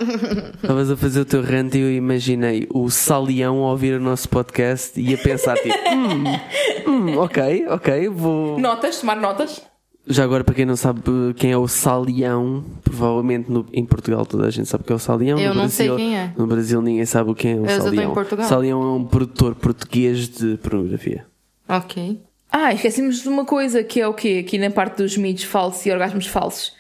[0.56, 4.28] Estavas a fazer o teu rant e eu imaginei o Salião a ouvir o nosso
[4.28, 6.24] podcast e a pensar tipo, hum,
[6.88, 8.60] hum, ok, ok, vou.
[8.60, 9.62] Notas, tomar notas.
[10.08, 11.02] Já agora, para quem não sabe
[11.36, 15.00] quem é o Salião, provavelmente no- em Portugal toda a gente sabe que é o
[15.00, 15.40] Salião.
[15.40, 16.34] Eu no não sei Brasil, quem é.
[16.36, 18.12] No Brasil ninguém sabe o que é o Eu Salião.
[18.12, 18.48] em Portugal.
[18.48, 21.26] Salião é um produtor português de pornografia.
[21.70, 22.20] Ok.
[22.52, 24.44] Ah, esquecemos de uma coisa que é o quê?
[24.46, 26.74] Aqui na parte dos mitos falsos e orgasmos falsos.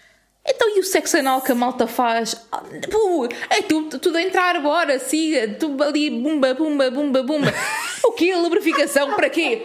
[0.47, 2.35] Então e o sexo anal que a malta faz?
[2.51, 7.53] Ah, pô, é tu, tudo a entrar, bora, siga, tu ali, bumba, bumba, bumba, bumba.
[8.03, 8.35] o quê?
[8.35, 9.63] Lubrificação para quê?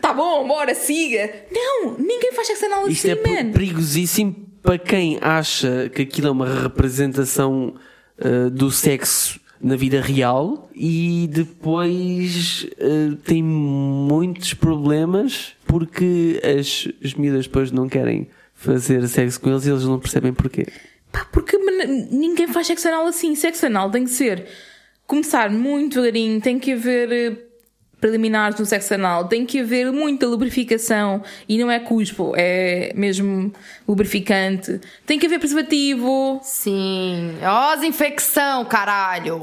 [0.00, 1.32] Tá bom, bora, siga.
[1.50, 3.52] Não, ninguém faz sexo anal Isto assim, é per- man.
[3.52, 7.74] perigosíssimo para quem acha que aquilo é uma representação
[8.18, 17.14] uh, do sexo na vida real e depois uh, tem muitos problemas porque as, as
[17.14, 18.28] miúdas depois não querem
[18.64, 20.66] fazer sexo com eles e eles não percebem porquê.
[21.12, 21.56] Pá, porque
[22.10, 23.34] ninguém faz sexo anal assim.
[23.34, 24.46] Sexo anal tem que ser
[25.06, 27.36] começar muito devagarinho, tem que haver eh,
[28.00, 33.52] preliminares no sexo anal, tem que haver muita lubrificação e não é cuspo, é mesmo
[33.86, 34.80] lubrificante.
[35.06, 36.40] Tem que haver preservativo.
[36.42, 37.36] Sim.
[37.42, 39.42] Ó, as infecção, caralho.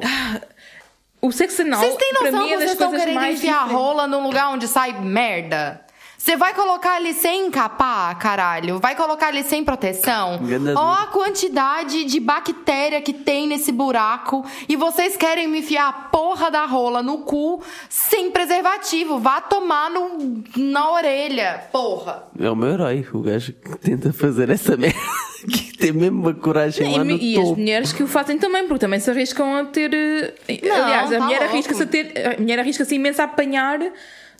[1.21, 3.21] O sexo anal, Vocês têm para noção mim, que é vocês das estão coisas querendo
[3.21, 5.79] mais enfiar a rola num lugar onde sai merda?
[6.23, 8.77] Você vai colocar ali sem encapar, caralho?
[8.77, 10.39] Vai colocar ali sem proteção?
[10.75, 15.91] Ó a quantidade de bactéria que tem nesse buraco e vocês querem me enfiar a
[15.91, 19.17] porra da rola no cu sem preservativo.
[19.17, 22.25] Vá tomar no, na orelha, porra.
[22.39, 24.99] É o meu herói, o gajo que tenta fazer essa merda,
[25.51, 27.59] que tem mesmo uma coragem lá no E, e as topo.
[27.59, 29.91] mulheres que o fazem também, porque também se arriscam a ter.
[29.91, 32.35] eh, Não, aliás, a tá mulher arrisca-se a ter.
[32.37, 33.79] A mulher arrisca-se imenso a apanhar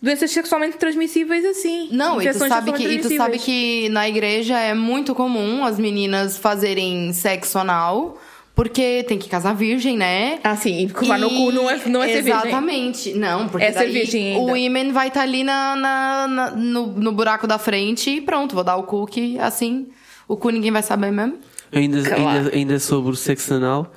[0.01, 1.89] doenças sexualmente transmissíveis assim.
[1.91, 5.77] Não, e tu, sabe que, e tu sabe que na igreja é muito comum as
[5.77, 8.17] meninas fazerem sexo anal,
[8.55, 10.39] porque tem que casar virgem, né?
[10.43, 10.93] Ah, sim, e no
[11.29, 12.41] cu não é, não é ser virgem.
[12.41, 13.13] Exatamente.
[13.13, 16.87] Não, porque É ser daí virgem o imen vai estar ali na, na- na- no,
[16.87, 19.87] no buraco da frente e pronto, vou dar o cu que assim,
[20.27, 21.37] o cu ninguém vai saber mesmo.
[21.71, 22.23] Ainda, Claro.
[22.27, 23.91] ainda, ainda sobre o sexo anal,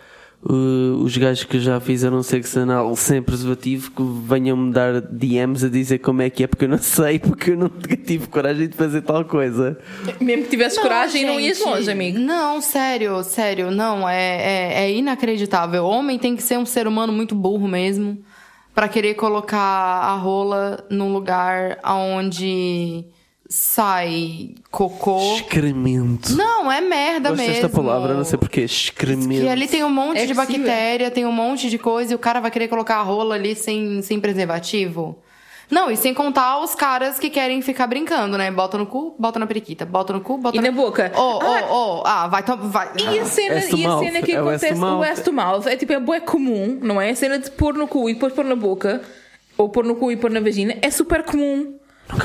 [0.49, 5.69] uh, os gajos que já fizeram sexo anal sem preservativo que venham-me dar DMs a
[5.69, 8.77] dizer como é que é, porque eu não sei, porque eu nunca tive coragem de
[8.77, 9.79] fazer tal coisa.
[10.21, 12.19] Mesmo que tivesses coragem, não ias gente, longe, amigo.
[12.19, 15.85] Não, sério, sério, não, é, é, é inacreditável.
[15.85, 18.19] Homem tem que ser um ser humano muito burro mesmo
[18.75, 23.05] pra querer colocar a rola num lugar onde
[23.55, 25.37] sai cocô.
[25.37, 26.33] Excremento.
[26.35, 27.53] Não, é merda Gosto mesmo.
[27.53, 28.63] desta palavra, não sei porquê.
[28.63, 29.43] Excremento.
[29.43, 30.59] Que ali tem um monte É de possível.
[30.59, 33.55] bactéria, tem um monte de coisa e o cara vai querer colocar a rola ali
[33.55, 35.17] sem, sem preservativo.
[35.71, 38.51] Não, e sem contar os caras que querem ficar brincando, né?
[38.51, 41.11] Bota no cu, bota na periquita, bota no cu, bota E na boca.
[41.17, 42.91] Ô, Ah, ô, ô, ah, vai, vai.
[42.99, 45.77] E a cena, Ass to e a cena que É acontece no to mouth é
[45.77, 47.11] tipo, é bué comum, não é?
[47.11, 49.01] A cena de pôr no cu e depois pôr na boca,
[49.57, 51.75] ou pôr no cu e pôr na vagina, é super comum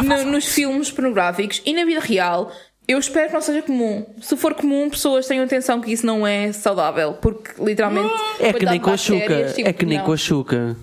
[0.04, 2.52] no- nos filmes pornográficos e na vida real.
[2.88, 4.04] Eu espero que não seja comum.
[4.22, 8.10] Se for comum, pessoas tenham atenção que isso não é saudável, porque literalmente.
[8.40, 9.52] É que nem com a chuca.
[9.54, 10.06] tipo, É que nem não.
[10.06, 10.76] com a chuca.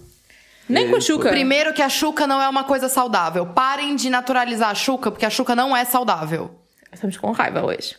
[0.68, 1.28] Nem com a chuca.
[1.30, 3.46] Primeiro que a chuca não é uma coisa saudável.
[3.46, 6.50] Parem de naturalizar a chuca, porque a chuca não é saudável.
[6.92, 7.96] Estamos com raiva hoje.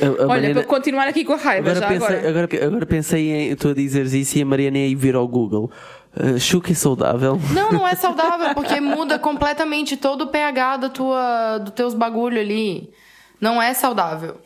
[0.00, 2.28] A, a Olha, Mariana- para continuar aqui com a raiva, agora, já pensei, agora.
[2.46, 5.70] agora, agora pensei em tu a dizeres isso e a Mariana ia vir ao Google.
[6.16, 7.40] Uh, chuca é saudável.
[7.52, 12.40] Não, não é saudável, porque muda completamente todo o pH da tua, dos teus bagulho
[12.40, 12.90] ali.
[13.40, 14.36] Não é saudável.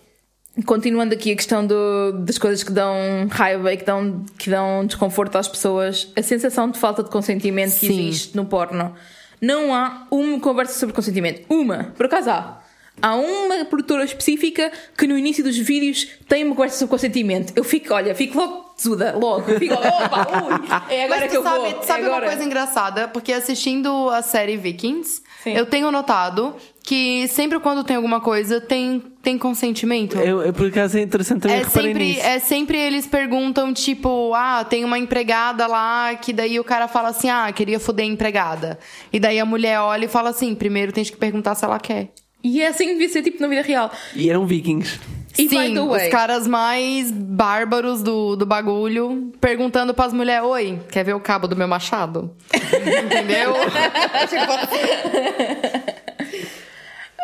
[0.66, 2.94] Continuando aqui a questão do- das coisas que dão
[3.30, 7.74] raiva e que dão, que dão desconforto às pessoas, a sensação de falta de consentimento
[7.78, 8.08] que Sim.
[8.08, 8.92] existe no porno.
[9.40, 11.42] Não há uma conversa sobre consentimento.
[11.48, 12.60] Uma, por acaso há.
[13.00, 17.52] Há uma produtora específica que no início dos vídeos tem uma conversa sobre consentimento.
[17.54, 19.42] Eu fico, olha, fico logo tesuda, logo.
[19.58, 21.82] Fico opa, ui, é agora Mas que tu eu sabe, vou.
[21.82, 22.26] sabe é uma agora.
[22.30, 23.08] coisa engraçada?
[23.08, 25.52] Porque assistindo a série Vikings, Sim.
[25.52, 26.54] eu tenho notado
[26.84, 30.16] que sempre quando tem alguma coisa, tem, tem consentimento.
[30.16, 32.20] Eu, eu, por acaso é interessante também É sempre, nisso.
[32.26, 37.08] é sempre eles perguntam, tipo, ah, tem uma empregada lá, que daí o cara fala
[37.08, 38.78] assim, ah, queria foder a empregada.
[39.12, 42.08] E daí a mulher olha e fala assim, primeiro tem que perguntar se ela quer.
[42.42, 43.90] E é assim que devia ser tipo na vida real.
[44.14, 44.98] E eram vikings.
[45.38, 51.14] E Sim, os caras mais bárbaros do, do bagulho, perguntando pras mulheres, oi, quer ver
[51.14, 52.34] o cabo do meu machado?
[52.52, 53.54] Entendeu?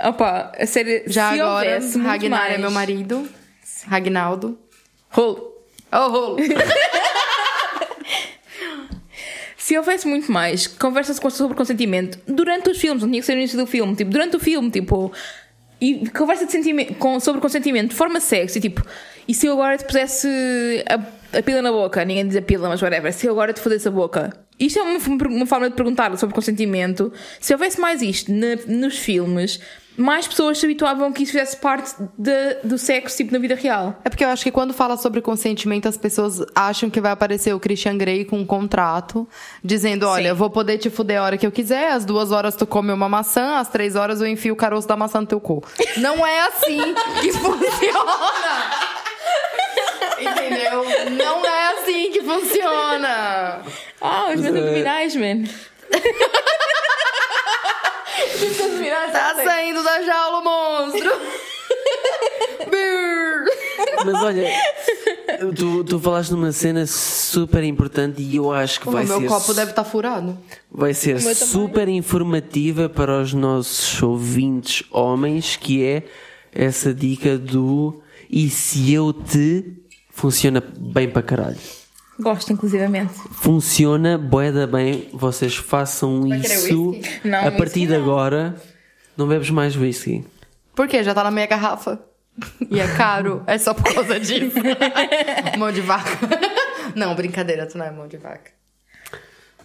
[0.05, 2.55] opa, a série, Já se agora, Ragnar mais...
[2.55, 3.29] é meu marido.
[3.89, 4.57] Ragnaldo.
[5.11, 5.53] Rolo.
[5.93, 6.37] Oh, rolo.
[9.57, 13.39] Se houvesse muito mais conversas sobre consentimento durante os filmes, não tinha que ser no
[13.39, 15.11] início do filme, tipo, durante o filme, tipo,
[15.81, 16.47] e conversa
[16.99, 18.83] com, sobre consentimento de forma sexy, tipo,
[19.27, 20.29] e se eu agora te pusesse
[20.89, 23.61] a, a pila na boca, ninguém diz a pila, mas whatever, se eu agora te
[23.61, 24.99] fodesse a boca, isto é uma,
[25.29, 27.13] uma forma de perguntar sobre consentimento.
[27.41, 29.59] Se houvesse mais isto na- nos filmes,
[29.97, 33.97] mais pessoas se habituavam que isso fizesse parte de- do sexo, tipo, na vida real.
[34.05, 37.55] É porque eu acho que quando fala sobre consentimento, as pessoas acham que vai aparecer
[37.55, 39.29] o Christian Grey com um contrato,
[39.63, 42.57] dizendo: olha, eu vou poder te fuder a hora que eu quiser, às duas horas
[42.57, 45.41] tu come uma maçã, às três horas eu enfio o caroço da maçã no teu
[45.41, 45.63] cu.
[45.99, 46.79] Não é assim
[47.21, 48.71] que funciona!
[50.21, 50.85] Entendeu?
[51.17, 53.61] Não é assim que funciona!
[54.01, 55.45] Ah, os meus abdominais, man.
[59.13, 61.11] Tá saindo da jaula o monstro!
[64.05, 64.49] Mas olha,
[65.57, 69.27] tu, tu falaste numa cena super importante e eu acho que o vai meu ser,
[69.27, 70.39] copo deve estar furado.
[70.71, 76.03] vai ser meu super informativa para os nossos ouvintes homens, que é
[76.53, 79.65] essa dica do e se eu te
[80.11, 81.59] funciona bem para caralho.
[82.19, 83.15] Gosto, inclusivamente.
[83.33, 87.29] Funciona boeda bem, vocês façam querer isso whisky?
[87.29, 88.03] Não, a partir de não.
[88.03, 88.55] agora.
[89.17, 90.25] Não bebes mais whisky.
[90.75, 91.03] Por quê?
[91.03, 92.01] Já tá na minha garrafa.
[92.69, 93.43] E é caro.
[93.47, 94.57] É só por causa disso.
[95.57, 96.19] mão de vaca.
[96.95, 98.51] Não, brincadeira, tu não é mão de vaca.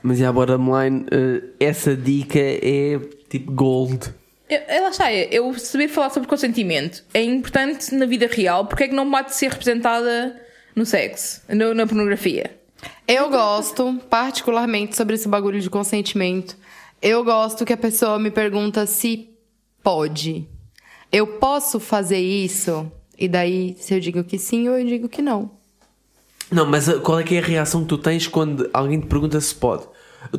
[0.02, 4.14] Mas já, bottom line, eh, essa dica é tipo gold.
[4.50, 8.86] Eu, eu, lá está, eu saber falar sobre consentimento é importante na vida real, porque
[8.86, 10.40] é que não pode ser representada
[10.80, 12.58] no sexo, no- na pornografia?
[13.06, 16.56] Eu gosto, particularmente, sobre esse bagulho de consentimento.
[17.02, 19.30] Eu gosto que a pessoa me pergunta se
[19.84, 20.48] pode.
[21.12, 22.90] Eu posso fazer isso?
[23.18, 25.52] E daí, se eu digo que sim, eu digo que não.
[26.52, 29.08] Não, mas eh, qual é que é a reação que tu tens quando alguém te
[29.08, 29.84] pergunta se pode?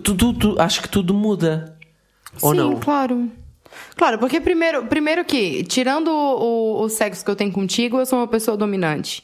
[0.03, 1.77] Tu, tu, tu- acho que tudo muda.
[2.41, 2.81] Ou Sim, não?
[2.81, 3.31] claro.
[3.97, 8.19] Claro, porque primeiro, primeiro que, tirando o, o sexo que eu tenho contigo, eu sou
[8.19, 9.23] uma pessoa dominante.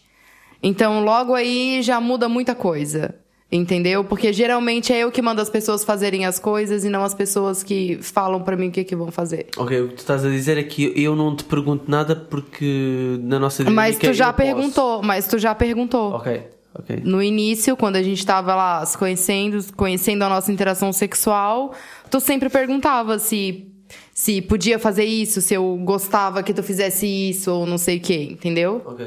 [0.62, 3.14] Então, logo aí já muda muita coisa.
[3.50, 4.02] Entendeu?
[4.02, 7.62] Porque geralmente é eu que mando as pessoas fazerem as coisas e não as pessoas
[7.62, 9.46] que falam pra mim o que, que vão fazer.
[9.56, 13.18] Ok, o que tu estás a dizer é que eu não te pergunto nada porque
[13.22, 14.36] na nossa Mas tu já eu posso.
[14.36, 16.14] perguntou, mas tu já perguntou.
[16.14, 16.42] Ok,
[16.76, 17.00] ok.
[17.04, 21.72] No início, quando a gente tava lá se conhecendo, conhecendo a nossa interação sexual,
[22.10, 23.68] tu sempre perguntava se
[24.12, 28.00] se podia fazer isso, se eu gostava que tu fizesse isso ou não sei o
[28.00, 28.82] que, entendeu?
[28.84, 29.06] Ok.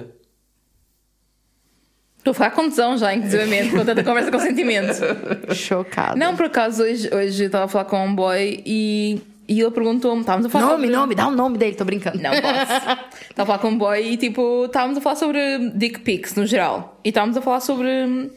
[2.30, 5.02] Estou a ficar com tesão já, inclusivamente, com tanta conversa com sentimento.
[5.56, 6.16] Chocada.
[6.16, 9.72] Não, por acaso, hoje, hoje eu estava a falar com um boy e e ele
[9.72, 10.96] perguntou-me, estávamos a falar Nome, sobre...
[10.96, 12.20] nome, dá o nome dele, tô brincando.
[12.22, 13.00] Não posso.
[13.32, 16.46] Estava a falar com um boy e tipo, estávamos a falar sobre dick pics no
[16.46, 17.00] geral.
[17.04, 18.32] E estávamos a falar sobre.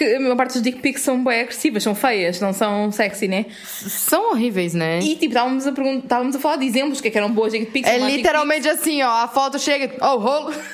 [0.00, 3.28] Porque a maior parte dos dick pics são bem agressivas, são feias, não são sexy,
[3.28, 3.44] né?
[3.62, 4.98] São horríveis, né?
[5.00, 7.30] E tipo, estávamos a, pergun- estávamos a falar de exemplos, o que é que eram
[7.30, 7.86] boas dick pics.
[7.90, 9.10] É literalmente assim, ó.
[9.10, 9.92] A foto chega.
[10.00, 10.54] Ó, o rolo.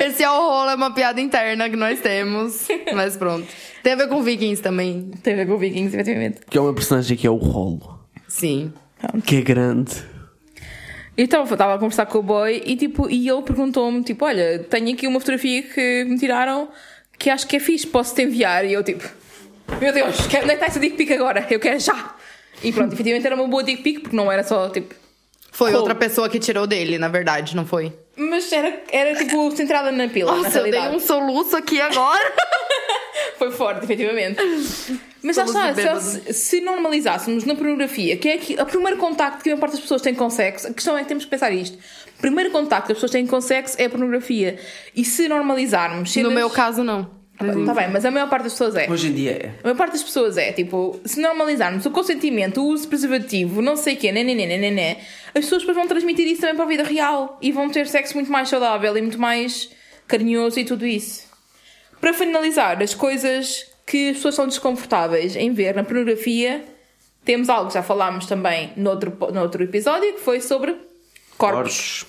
[0.00, 2.66] Esse é o rolo, é uma piada interna que nós temos.
[2.94, 3.46] Mas pronto.
[3.82, 5.10] Tem a ver com Vikings também.
[5.22, 6.38] Tem a ver com Vikings, efetivamente.
[6.48, 8.00] Que é uma personagem que é o rolo.
[8.28, 8.72] Sim.
[9.26, 9.92] Que é grande.
[11.22, 14.60] Então, eu estava a conversar com o boy e, tipo, e ele perguntou-me, tipo, olha,
[14.70, 16.70] tenho aqui uma fotografia que me tiraram
[17.18, 18.64] que acho que é fixe, posso-te enviar?
[18.64, 19.06] E eu, tipo,
[19.78, 21.46] meu Deus, onde é que está essa dick pic agora?
[21.50, 22.14] Eu quero já!
[22.64, 24.94] E pronto, efetivamente era uma boa dick pic, porque não era só, tipo...
[25.52, 27.92] Foi outra pessoa que tirou dele, na verdade, não foi?
[28.20, 32.32] Mas era, era tipo, centrada na pila, na Nossa, eu dei um soluço aqui agora.
[33.38, 34.38] Foi forte, efetivamente.
[35.22, 39.48] Mas já está, se, se normalizássemos na pornografia, que é que o primeiro contacto que
[39.48, 41.50] a maior parte das pessoas tem com sexo, a questão é que temos que pensar
[41.50, 41.78] isto.
[42.18, 44.58] O primeiro contacto que as pessoas têm com sexo é a pornografia.
[44.94, 46.00] E se normalizarmos.
[46.00, 47.19] No cenas- meu caso, não.
[47.40, 48.90] Está bem, mas a maior parte das pessoas é.
[48.90, 49.46] Hoje em dia é.
[49.60, 53.76] A maior parte das pessoas é, tipo, se normalizarmos o consentimento, o uso preservativo, não
[53.76, 54.96] sei o quê, né, né, né, né, né, né,
[55.34, 58.14] as pessoas depois vão transmitir isso também para a vida real e vão ter sexo
[58.14, 59.70] muito mais saudável e muito mais
[60.06, 61.28] carinhoso e tudo isso.
[62.00, 66.64] Para finalizar, as coisas que as pessoas são desconfortáveis em ver na pornografia,
[67.24, 70.76] temos algo que já falámos também noutro, noutro episódio, que foi sobre
[71.36, 72.06] corpos.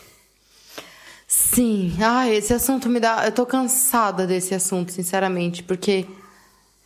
[1.33, 1.93] Sim.
[2.03, 3.23] Ah, esse assunto me dá.
[3.25, 6.05] Eu tô cansada desse assunto, sinceramente, porque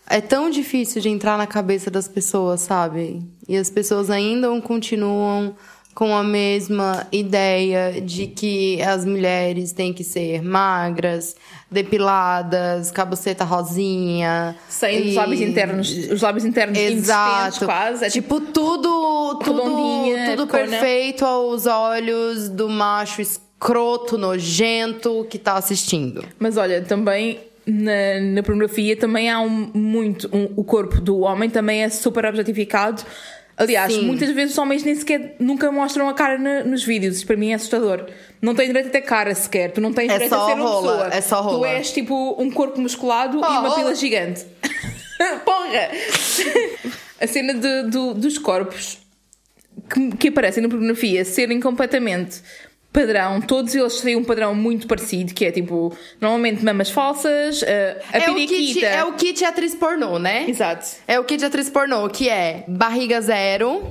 [0.07, 3.23] é tão difícil de entrar na cabeça das pessoas, sabe?
[3.49, 5.55] E as pessoas ainda continuam
[5.95, 11.35] com a mesma ideia de que as mulheres têm que ser magras,
[11.71, 14.55] depiladas, cabuceta rosinha.
[14.69, 17.65] Sem os e- lábios internos, os lábios internos Exato.
[17.65, 18.05] quase.
[18.05, 19.63] É tipo, tipo, tudo, tudo,
[20.35, 23.23] tudo perfeito aos olhos do macho
[23.65, 26.23] escroto, nojento que tá assistindo.
[26.37, 30.29] Mas olha, também na, na pornografia também há um, muito.
[30.31, 33.01] um- o corpo do homem também é super objetificado.
[33.57, 34.01] Aliás, Sim.
[34.05, 37.15] muitas vezes os homens nem sequer nunca mostram a cara na- nos vídeos.
[37.17, 38.05] Isso para mim é assustador.
[38.41, 39.71] Não têm direito a ter cara sequer.
[39.71, 41.13] Tu não tens É direito a ser uma rola, pessoa.
[41.17, 41.67] é só Tu rola.
[41.69, 43.75] és tipo um corpo musculado e Oh, uma oh.
[43.75, 44.45] pila gigante.
[45.45, 45.89] Porra!
[47.21, 48.97] a cena de- do- dos corpos
[49.89, 52.41] que, que aparecem na pornografia serem completamente
[52.95, 58.01] padrão, todos eles têm um padrão muito parecido, que é tipo, normalmente mamas falsas, eh,
[58.13, 60.49] a É o, kit, é o kit atriz pornô, né?
[60.49, 60.85] Exato.
[61.05, 63.83] É o kit atriz pornô, que é barriga zero,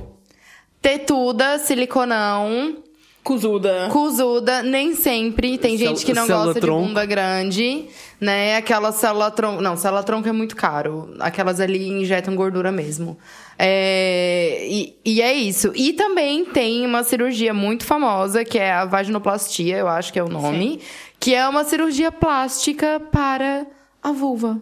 [0.81, 2.83] tetuda, siliconão,
[3.25, 3.89] Cozuda.
[3.91, 5.57] Cusuda, nem sempre.
[5.57, 6.81] Tem Cel- gente que não gosta tronco.
[6.83, 7.87] de bunda grande,
[8.21, 8.55] né?
[8.55, 9.63] Aquela célula tronco.
[9.63, 11.13] Não, célula tronco é muito caro.
[11.19, 13.17] Aquelas ali injetam gordura mesmo.
[13.57, 15.71] É, E, e é isso.
[15.75, 20.23] E também tem uma cirurgia muito famosa, que é a vaginoplastia, eu acho que é
[20.23, 20.79] o nome,
[21.19, 23.65] que é uma cirurgia plástica para
[24.03, 24.61] a vulva.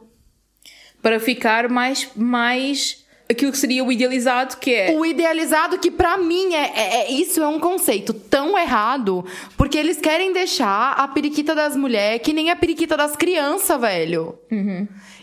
[1.01, 4.91] Para ficar mais, mais aquilo que seria o idealizado, que é.
[4.97, 9.25] O idealizado, que pra mim é, é- é- isso é um conceito tão errado,
[9.57, 14.37] porque eles querem deixar a periquita das mulheres que nem a periquita das crianças, velho.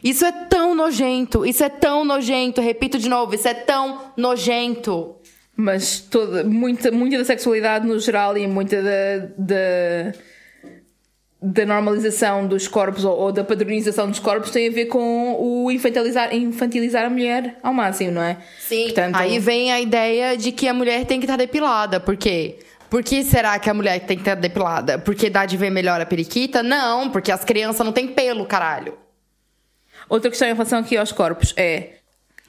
[0.03, 5.17] Isso é tão nojento, isso é tão nojento, repito de novo, isso é tão nojento.
[5.55, 10.13] Mas toda, muita, muita da sexualidade no geral e muita da, da,
[11.43, 15.71] da normalização dos corpos ou, ou da padronização dos corpos tem a ver com o
[15.71, 18.37] infantilizar, infantilizar a mulher ao máximo, não é?
[18.59, 18.85] Sim.
[18.85, 22.59] Portanto, Aí vem a ideia de que a mulher tem que estar depilada, por quê?
[22.91, 24.99] Por que será que a mulher tem que estar depilada?
[24.99, 26.63] Porque dá de ver melhor a periquita?
[26.63, 28.99] Não, porque as crianças não têm pelo, caralho.
[30.09, 32.01] Outra questão em relação aqui aos corpos é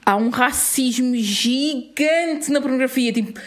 [0.04, 3.40] há um racismo gigante na pornografia, tipo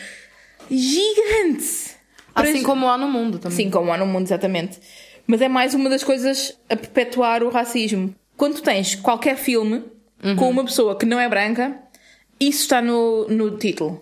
[0.72, 1.96] gigante.
[2.34, 3.58] Assim como há no mundo também.
[3.58, 4.80] Sim, como há no mundo, exatamente.
[5.28, 8.14] Mas é mais uma das coisas a perpetuar o racismo.
[8.38, 9.84] Quando tu tens qualquer filme
[10.24, 10.36] Uhum.
[10.38, 11.78] com uma pessoa que não é branca,
[12.40, 14.02] isso está no, no título.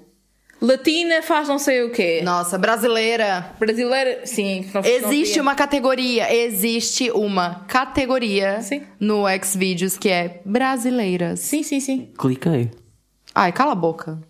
[0.62, 2.22] Latina faz não sei o quê.
[2.24, 3.52] Nossa, brasileira.
[3.60, 4.66] Brasileira, sim.
[4.74, 8.84] Não, Existe não uma categoria, existe uma categoria Sim.
[8.98, 11.42] no Xvideos que é brasileiras.
[11.42, 12.10] Sim, sim, sim.
[12.18, 12.72] Cliquei.
[13.36, 14.22] Ai, cala a boca.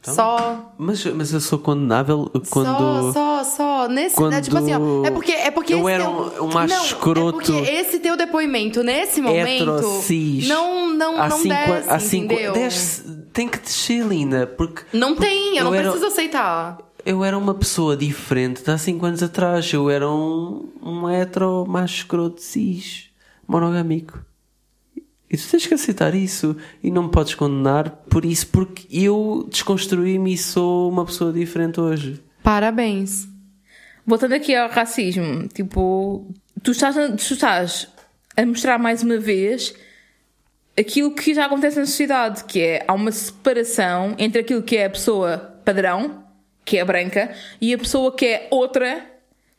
[0.00, 0.14] Então.
[0.14, 3.12] Só, Mas, mas eu sou condenável quando.
[3.12, 3.88] só, só, só.
[3.88, 6.46] Nesse, quando né, tipo assim, ó, é porque é porque eu esse era teu- um-
[6.46, 7.28] um não, escroto.
[7.28, 10.48] É porque esse teu depoimento nesse momento Hetero, cis.
[10.48, 12.52] não não não cinco, desce, cinco, entendeu?
[12.54, 16.78] desce- tem que descer, Linda, porque Não tem, eu, não era- preciso aceitar.
[17.04, 19.70] eu era uma pessoa diferente de há 5 anos atrás.
[19.70, 23.10] Eu era um, um hetero macho escroto cis
[23.46, 24.18] monogâmico.
[25.30, 29.46] E tu tens que aceitar isso e não me podes condenar por isso, porque eu
[29.48, 32.20] desconstruí-me e sou uma pessoa diferente hoje.
[32.42, 33.28] Parabéns.
[34.04, 36.26] Voltando aqui ao racismo, tipo,
[36.64, 37.88] tu estás, a, tu estás
[38.36, 39.72] a mostrar mais uma vez
[40.76, 44.86] aquilo que já acontece na sociedade, que é há uma separação entre aquilo que é
[44.86, 46.24] a pessoa padrão,
[46.64, 47.30] que é branca,
[47.60, 49.06] e a pessoa que é outra,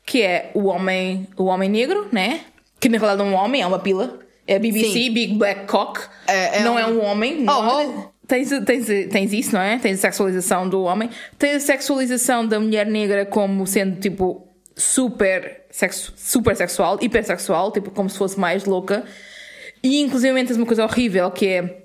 [0.05, 2.41] que é o homem, o homem negro, né?
[2.79, 4.19] Que na realidade é um homem, é uma pila.
[4.47, 5.11] É a BBC, Sim.
[5.13, 6.01] Big Black Cock.
[6.27, 7.41] É- é não um- é um homem.
[7.41, 8.11] não Oh, é?
[8.27, 9.77] Tens, tens, tens isso, não é?
[9.77, 11.09] Tens a sexualização do homem.
[11.37, 17.91] Tens a sexualização da mulher negra como sendo tipo super, sexu, super sexual, hipersexual, tipo
[17.91, 19.03] como se fosse mais louca.
[19.83, 21.77] E inclusive tens uma coisa horrível que é.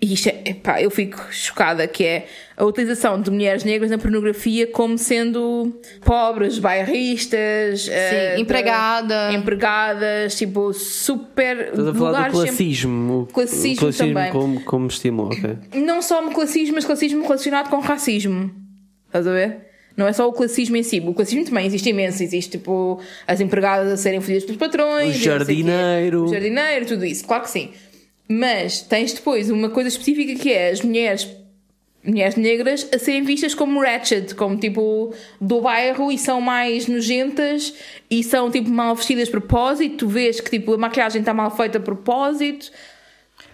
[0.00, 2.26] E isto é, epá, eu fico chocada, que é
[2.56, 9.32] a utilização de mulheres negras na pornografia como sendo pobres, bairristas, eh, de- empregada.
[9.32, 13.22] empregadas, tipo, super Estás a falar do lugares sempre- classismo.
[13.22, 14.30] o- Classismo o classismo também.
[14.32, 15.56] como, como estímulo, ok.
[15.74, 18.50] não só um classismo, mas classismo relacionado com racismo.
[19.06, 19.56] Estás a ver?
[19.96, 21.00] Não é só o classismo em si.
[21.00, 22.22] O classismo também existe imenso.
[22.22, 25.16] Existe, tipo, as empregadas a serem fodidas pelos patrões.
[25.16, 26.24] O jardineiro.
[26.24, 27.24] O jardineiro, tudo isso.
[27.24, 27.70] Claro que sim.
[28.28, 31.26] Mas tens depois uma coisa específica que é as mulheres
[32.04, 37.74] mulheres negras a serem vistas como ratchet, como tipo do bairro e são mais nojentas
[38.10, 39.96] e são tipo mal vestidas de propósito.
[39.96, 42.70] Tu vês que tipo a maquiagem está mal feita de propósito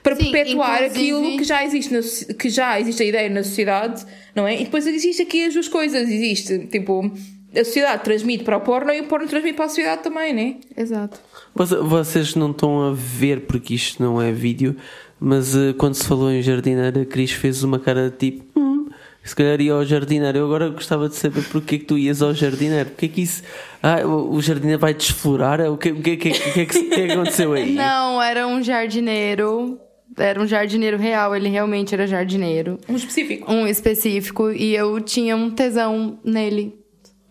[0.02, 3.42] para Sim, perpetuar inclusive- aquilo que já existe na, que já existe a ideia na
[3.42, 4.60] sociedade, não é?
[4.60, 7.10] E depois existe aqui as duas coisas, existe tipo
[7.56, 10.56] a sociedade transmite para o porno e o porno transmite para a sociedade também, né?
[10.76, 11.18] Exato.
[11.54, 14.76] Voce- Vocês não estão a ver porque isto não é vídeo,
[15.20, 18.44] mas eh, quando se falou em jardineira, a Cris fez uma cara de tipo.
[18.58, 18.88] Hum,
[19.22, 20.36] se calhar ia ao jardineiro.
[20.36, 22.90] Eu agora gostava de saber porque é que tu ias ao jardineiro.
[22.90, 23.42] Porque é que isso.
[23.82, 25.60] Ah, o, jardineiro vai desflorar?
[25.62, 27.52] O que, o que, o que, o que, é que, o que é que aconteceu
[27.54, 27.72] aí?
[27.74, 29.78] Não, era um jardineiro.
[30.16, 32.78] Era um jardineiro real, ele realmente era jardineiro.
[32.88, 33.50] Um específico.
[33.52, 36.78] Um específico, e eu tinha um tesão nele.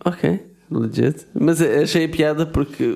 [0.06, 0.40] Ok,
[0.70, 1.26] legit.
[1.34, 2.96] Mas achei a piada porque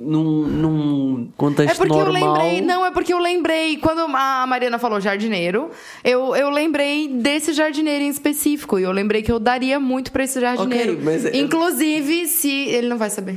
[0.00, 2.22] num, num contexto É porque normal.
[2.22, 5.70] eu lembrei, não, é porque eu lembrei, quando a Mariana falou jardineiro,
[6.04, 8.78] eu, eu lembrei desse jardineiro em específico.
[8.78, 10.92] E eu lembrei que eu daria muito pra esse jardineiro.
[10.94, 12.50] Ok, mas Inclusive, se.
[12.50, 13.36] Ele não vai saber.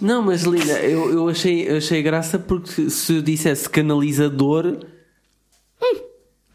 [0.00, 4.66] Não, mas Lina, eu, eu, achei, eu achei graça porque se eu dissesse canalizador.
[5.78, 6.11] Então,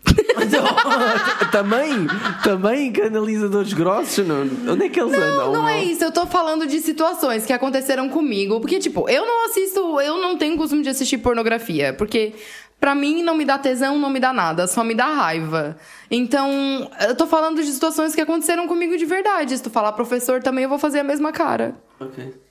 [1.51, 2.07] também,
[2.43, 5.51] também canalizadores grossos, não, onde é que eles andam?
[5.51, 8.59] Não, não é isso, eu tô falando de situações que aconteceram comigo.
[8.59, 11.93] Porque, tipo, eu não assisto, eu não tenho costume de assistir pornografia.
[11.93, 12.34] Porque
[12.79, 15.77] pra mim não me dá tesão, não me dá nada, só me dá raiva.
[16.09, 19.57] Então, eu tô falando de situações que aconteceram comigo de verdade.
[19.57, 21.75] Se tu falar professor também, eu vou fazer a mesma cara.
[21.99, 22.47] Ok.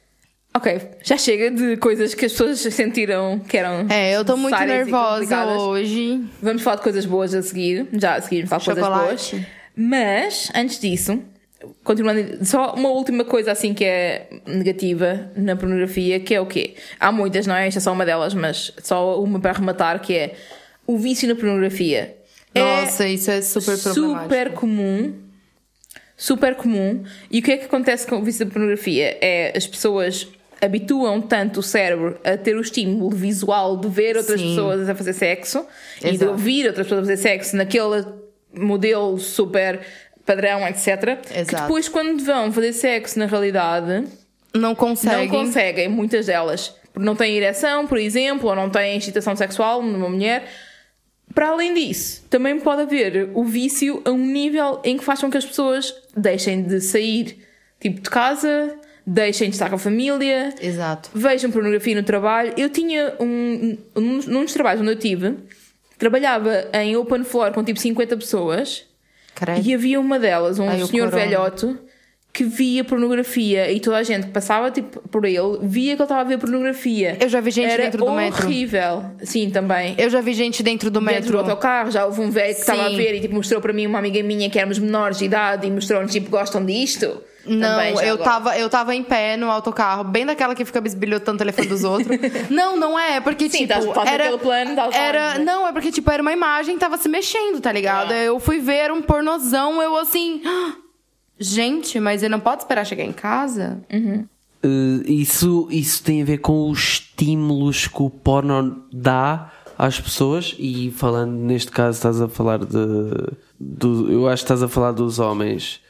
[0.56, 3.86] Ok, já chega de coisas que as pessoas sentiram que eram.
[3.90, 6.24] É, eu tô muito nervosa hoje.
[6.40, 7.86] Vamos falar de coisas boas a seguir.
[7.92, 9.34] Já a seguir, falar de coisas boas.
[9.76, 11.22] Mas, antes disso,
[11.84, 16.74] continuando, só uma última coisa assim que é negativa na pornografia, que é o quê?
[16.98, 17.66] Há muitas, não é?
[17.66, 20.36] Esta é só uma delas, mas só uma para arrematar, que é
[20.86, 22.16] o vício na pornografia.
[22.54, 25.12] Nossa, isso é super super comum.
[26.16, 27.04] Super comum.
[27.30, 29.18] E o que é que acontece com o vício da pornografia?
[29.20, 30.26] É as pessoas
[30.60, 34.48] habituam tanto o cérebro a ter o estímulo visual de ver outras Sim.
[34.50, 35.66] pessoas a fazer sexo
[36.00, 36.30] e de Exato.
[36.32, 38.04] ouvir outras pessoas a fazer sexo naquele
[38.54, 39.80] modelo super
[40.24, 41.20] padrão, etc.
[41.22, 41.62] Que Exato.
[41.62, 44.06] depois, quando vão fazer sexo na realidade,
[44.54, 45.28] Não consegue.
[45.30, 46.74] não conseguem, muitas delas.
[46.92, 50.44] Porque não têm ereção, por exemplo, ou não têm excitação sexual numa mulher.
[51.34, 55.30] Para além disso, também pode haver o vício a um nível em que faz com
[55.30, 57.44] que as pessoas deixem de sair
[57.78, 58.74] tipo de casa,
[59.06, 61.10] deixem de estar com a família, Exato.
[61.14, 62.52] vejam pornografia no trabalho.
[62.56, 65.34] Eu tinha um, um, num dos trabalhos onde eu tive,
[65.96, 68.84] trabalhava em open floor com tipo 50 pessoas
[69.34, 69.66] Credo.
[69.66, 71.76] e havia uma delas, um Ai, senhor velhote,
[72.32, 76.04] que via pornografia e toda a gente que passava tipo, por ele via que ele
[76.04, 77.16] estava a ver pornografia.
[77.18, 78.44] Eu já vi gente Era dentro do metro.
[78.46, 79.04] horrível.
[79.22, 79.94] Sim, também.
[79.96, 81.32] Eu já vi gente dentro do Dentro metro.
[81.32, 83.86] do autocarro, já houve um velho que estava a ver e tipo, mostrou para mim
[83.86, 87.22] uma amiga minha que éramos menores de idade e mostrou-nos tipo, gostam disto?
[87.46, 88.16] Não, eu agora.
[88.18, 91.84] tava, eu tava em pé no autocarro, bem daquela que fica bisbilhotando o telefone dos
[91.84, 92.18] outros.
[92.50, 95.44] não, não é, porque Sim, tipo, tá- tá era naquele plano autocarro, era, né?
[95.44, 98.12] não, é porque tipo era uma imagem que tava se mexendo, tá ligado?
[98.12, 98.24] É.
[98.24, 100.74] Eu fui ver um pornozão, eu assim, "Ah,
[101.38, 103.80] gente, mas ele não pode esperar chegar em casa?
[103.90, 110.54] Eh, isso, isso tem a ver com os estímulos que o porno dá às pessoas
[110.58, 114.92] e falando neste caso estás a falar de do, eu acho que estás a falar
[114.92, 115.80] dos homens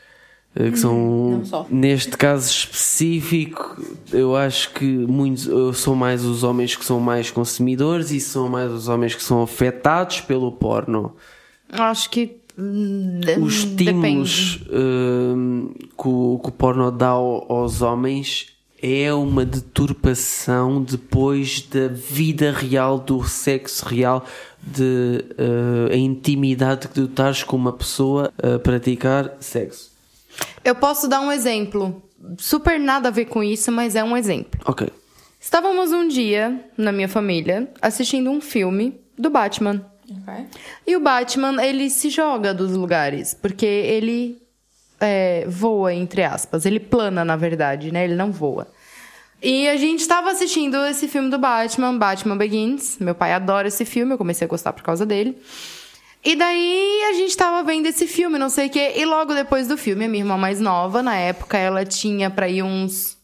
[0.73, 3.77] que são neste caso específico
[4.13, 8.49] eu acho que muitos eu sou mais os homens que são mais consumidores e são
[8.49, 11.15] mais os homens que são afetados pelo porno
[11.71, 12.37] Acho que.
[12.57, 18.47] hum, os estímulos hum, que, o, que o porno dá ao- aos homens
[18.81, 24.25] é uma deturpação depois da vida real, do sexo real,
[24.63, 29.96] de uh, a intimidade que tu estás com uma pessoa a praticar sexo.
[30.65, 32.03] Eu posso dar um exemplo.
[32.39, 34.61] Super nada a ver com isso, mas é um exemplo.
[34.67, 34.89] Ok.
[35.41, 39.85] Estávamos um dia, na minha família, assistindo um filme do Batman.
[40.11, 40.47] Ok.
[40.87, 44.43] E o Batman, ele se joga dos lugares, porque ele
[45.01, 46.67] é, voa, entre aspas.
[46.67, 48.05] Ele plana, na verdade, né?
[48.05, 48.67] Ele não voa.
[49.43, 52.99] E a gente estava assistindo esse filme do Batman, Batman Begins.
[52.99, 55.39] Meu pai adora esse filme, eu comecei a gostar por causa dele.
[56.27, 58.95] E daí a gente tava vendo esse filme, não sei o quê.
[58.97, 62.49] E logo depois do filme, a minha irmã mais nova, na época, ela tinha pra
[62.49, 63.17] ir uns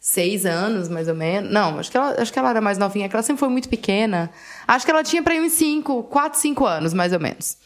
[0.00, 1.52] seis anos, mais ou menos.
[1.52, 3.68] Não, acho que ela, acho que ela era mais novinha, que ela sempre foi muito
[3.68, 4.28] pequena.
[4.66, 7.56] Acho que ela tinha pra ir uns cinco, quatro, cinco anos, mais ou menos.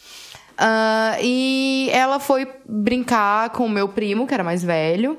[0.59, 5.17] Ah, e ela foi brincar com o meu primo, que era mais velho.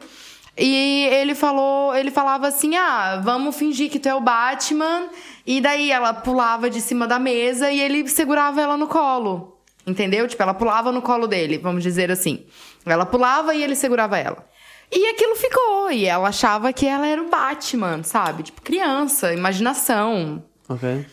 [0.56, 5.10] E ele falou, ele falava assim: "Ah, vamos fingir que tu é o Batman".
[5.48, 9.53] E daí ela pulava de cima da mesa e ele segurava ela no colo.
[9.86, 10.28] Entendeu?
[10.28, 12.46] Tipo, ela pulava no colo dele, vamos dizer assim.
[12.86, 14.46] Ela pulava e ele segurava ela.
[14.92, 18.44] E aquilo ficou, e ela achava que ela era o Batman, sabe?
[18.44, 20.44] Tipo, criança, imaginação.
[20.70, 21.06] Ok.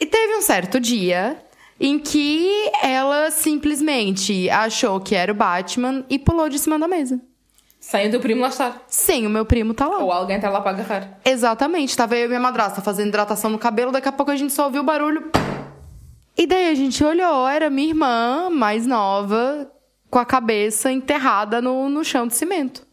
[0.00, 1.42] E teve um certo dia
[1.80, 7.20] em que ela simplesmente achou que era o Batman e pulou de cima da mesa.
[7.80, 8.82] Sem o teu primo lá estar.
[8.86, 9.98] Sem o meu primo tá lá.
[9.98, 11.18] Ou alguém está lá para agarrar.
[11.24, 11.94] Exatamente.
[11.94, 14.64] Tava eu e minha madrasta fazendo hidratação no cabelo, daqui a pouco a gente só
[14.64, 15.30] ouviu o barulho.
[16.36, 19.70] E daí a gente olhou, era minha irmã, mais nova,
[20.10, 22.84] com a cabeça enterrada no, no chão de cimento.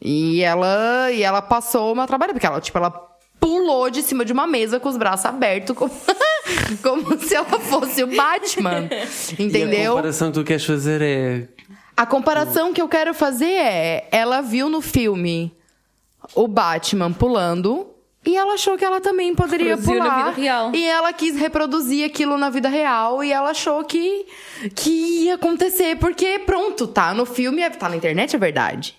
[0.00, 2.90] E ela, e ela passou uma trabalhada, porque ela, tipo, ela
[3.38, 5.90] pulou de cima de uma mesa com os braços abertos, como,
[6.82, 8.88] como se ela fosse o Batman.
[9.38, 9.92] E a Entendeu?
[9.94, 11.48] comparação que tu queres fazer é.
[11.96, 15.54] A comparação que eu quero fazer é: ela viu no filme
[16.34, 17.88] o Batman pulando
[18.26, 20.24] e ela achou que ela também poderia na pular.
[20.26, 20.74] vida real.
[20.74, 24.26] E ela quis reproduzir aquilo na vida real e ela achou que,
[24.74, 24.90] que
[25.24, 28.94] ia acontecer, porque pronto, tá no filme, é- tá na internet é verdade.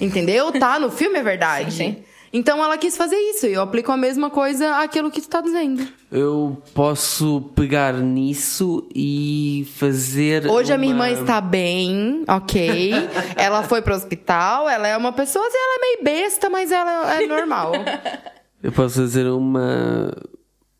[0.00, 0.50] Entendeu?
[0.52, 1.72] Tá no filme é verdade.
[1.72, 2.04] Sim, sim.
[2.34, 5.42] Então ela quis fazer isso e eu aplico a mesma coisa àquilo que tu tá
[5.42, 5.86] dizendo.
[6.10, 10.46] Eu posso pegar nisso e fazer.
[10.50, 12.92] Hoje a minha uma- irmã está bem, ok.
[13.36, 17.14] ela foi pro hospital, ela é uma pessoa, assim, ela é meio besta, mas ela
[17.22, 17.72] é normal.
[18.62, 20.16] Eu posso fazer uma,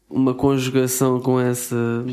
[0.09, 2.05] uma conjugação com essa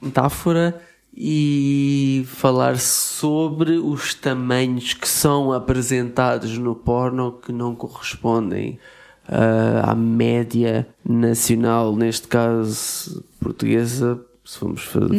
[0.00, 0.78] metáfora
[1.16, 8.78] e falar sobre os tamanhos que são apresentados no porno que não correspondem
[9.26, 14.58] ah, à média nacional, neste caso portuguesa, se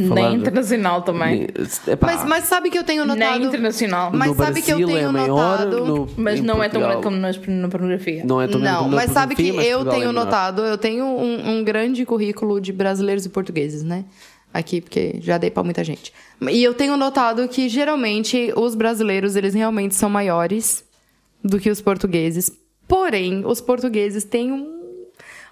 [0.08, 0.16] falar.
[0.30, 1.48] Nem internacional também.
[1.88, 3.44] Epá, mas, mas sabe que eu tenho Nem notado.
[3.44, 4.10] internacional.
[4.14, 5.28] Mas no sabe que eu Brasil tenho é maior,
[5.60, 8.24] notado- no- Mas não é tão Portugal grande como nas, na pornografia.
[8.26, 10.78] Não é tão grande Não, mas sabe que mas eu Portugal tenho é notado, eu
[10.78, 14.06] tenho um, um grande currículo de brasileiros e portugueses, né?
[14.54, 16.14] Aqui, porque já dei pra muita gente.
[16.50, 20.84] E eu tenho notado que geralmente os brasileiros, eles realmente são maiores
[21.44, 22.50] do que os portugueses.
[22.88, 24.77] Porém, os portugueses têm um-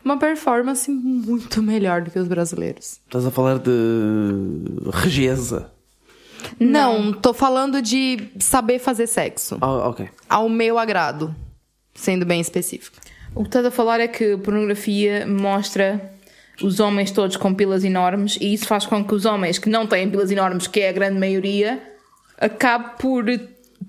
[0.06, 3.02] uma performance muito melhor do que os brasileiros.
[3.06, 3.72] Estás a falar de
[4.94, 5.72] regeza.
[6.60, 9.58] Não, tô falando de saber fazer sexo.
[9.60, 10.08] Ah, ok.
[10.30, 11.36] Ao meu agrado,
[11.96, 12.98] sendo bem específico.
[13.34, 16.14] O que estás a falar é que a pornografia mostra
[16.62, 19.88] os homens todos com pilas enormes e isso faz com que os homens que não
[19.88, 21.82] têm pilas enormes, que é a grande maioria,
[22.38, 23.26] acabe por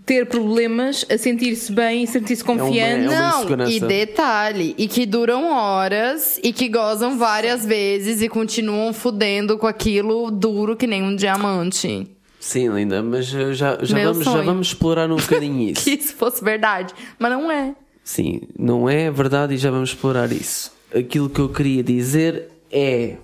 [0.04, 3.06] ter problemas a sentir-se bem e sentir-se confiante.
[3.06, 3.72] É uma Não, insegurança.
[3.72, 9.66] e detalhe, e que duram horas e que gozam várias vezes e continuam fudendo com
[9.66, 12.06] aquilo duro que nem um diamante.
[12.38, 15.82] Sim, linda, mas já, já, Meu vamos, já vamos explorar um bocadinho isso.
[15.82, 17.74] Que isso fosse verdade, mas não é.
[18.04, 20.72] Sim, não é verdade e já vamos explorar isso.
[20.94, 23.16] Aquilo que eu queria dizer é.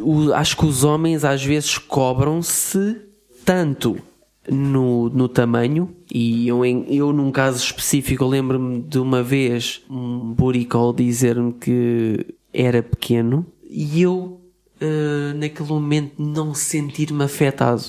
[0.00, 2.96] o- acho que os homens às vezes cobram-se
[3.44, 3.98] tanto
[4.50, 10.92] no, no tamanho, e eu, eu num caso específico lembro-me de uma vez um buricol
[10.92, 14.40] dizer-me que era pequeno e eu
[14.80, 17.82] uh, naquele momento não sentir-me afetado.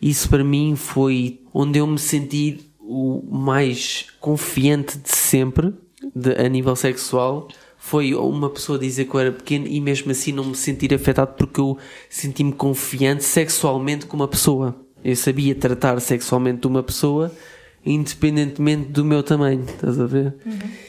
[0.00, 5.74] Isso para mim foi onde eu me senti o mais confiante de sempre
[6.14, 10.32] de- a nível sexual foi uma pessoa dizer que eu era pequeno e mesmo assim
[10.32, 11.78] não me sentir afetado porque eu
[12.10, 14.74] senti-me confiante sexualmente com uma pessoa.
[15.04, 17.30] Eu sabia tratar sexualmente uma pessoa,
[17.86, 20.34] independentemente do meu tamanho, estás a ver?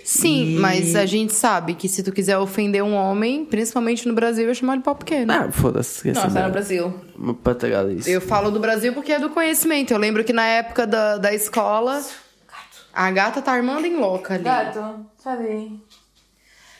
[0.03, 4.13] Sim, E- mas a gente sabe que se tu quiser ofender um homem, principalmente no
[4.13, 5.31] Brasil, é chamar de pau pequeno.
[5.31, 6.11] Ah, foda-se.
[6.11, 6.51] Não, está no.
[6.51, 6.93] Brasil.
[7.15, 8.09] Uma patagada isso.
[8.09, 9.91] Eu falo do Brasil porque é do conhecimento.
[9.91, 12.03] Eu lembro que na época da, da escola,
[12.93, 14.43] a gata tá armando em louca ali.
[14.43, 15.79] Gato, sabe?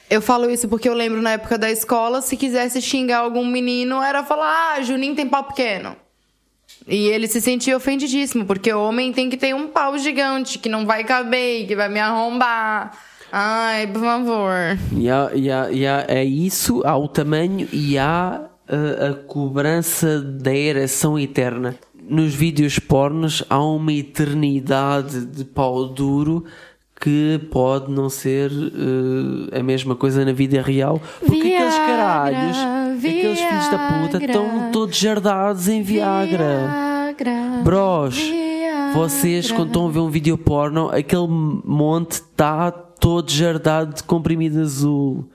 [0.09, 4.01] Eu falo isso porque eu lembro na época da escola, se quisesse xingar algum menino,
[4.01, 5.95] era falar, ah, Juninho tem pau pequeno.
[6.89, 10.67] E ele se sentia ofendidíssimo, porque o homem tem que ter um pau gigante, que
[10.67, 12.97] não vai caber, que vai me arrombar.
[13.31, 14.51] Ai, por favor.
[14.91, 15.29] E há,
[15.71, 21.75] e é isso, há o tamanho e há uh, a cobrança da ereção eterna.
[22.09, 26.45] Nos vídeos pornos há uma eternidade de pau duro
[26.99, 31.01] que pode não ser uh, a mesma coisa na vida real.
[31.19, 32.57] Porque aqueles Viagra, caralhos,
[32.97, 34.25] aqueles filhos da puta, Viagra.
[34.25, 37.15] estão todos jardados em Viagra.
[37.17, 38.93] Viagra, Bros, Viagra.
[38.93, 44.59] vocês quando estão a ver um vídeo porno, aquele monte está todo jardado de comprimido
[44.59, 45.29] azul.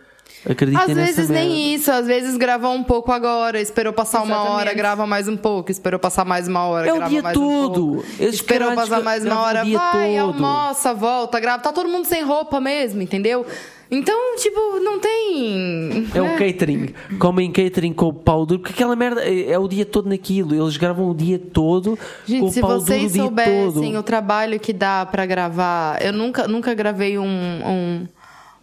[0.49, 1.35] Acreditem Às vezes merda.
[1.47, 4.57] nem isso, às vezes gravou um pouco agora, esperou passar uma Exatamente.
[4.57, 7.37] hora, grava mais um pouco, esperou passar mais uma hora, É o grava dia mais
[7.37, 7.87] um todo.
[7.87, 8.05] pouco.
[8.21, 10.21] Esses Esperou passar mais uma o hora, vai, todo.
[10.21, 11.63] almoça, volta, grava.
[11.63, 13.47] Tá todo mundo sem roupa mesmo, entendeu?
[13.91, 16.09] Então, tipo, não tem.
[16.15, 16.39] É o né?
[16.39, 16.95] catering.
[17.19, 20.55] Comem catering com o pau duro, porque aquela merda é, é o dia todo naquilo.
[20.55, 23.97] Eles gravam o dia todo com Gente, o se pau duro o vocês dia soubessem
[23.97, 28.09] o trabalho que dá pra gravar, eu nunca, nunca gravei um, um,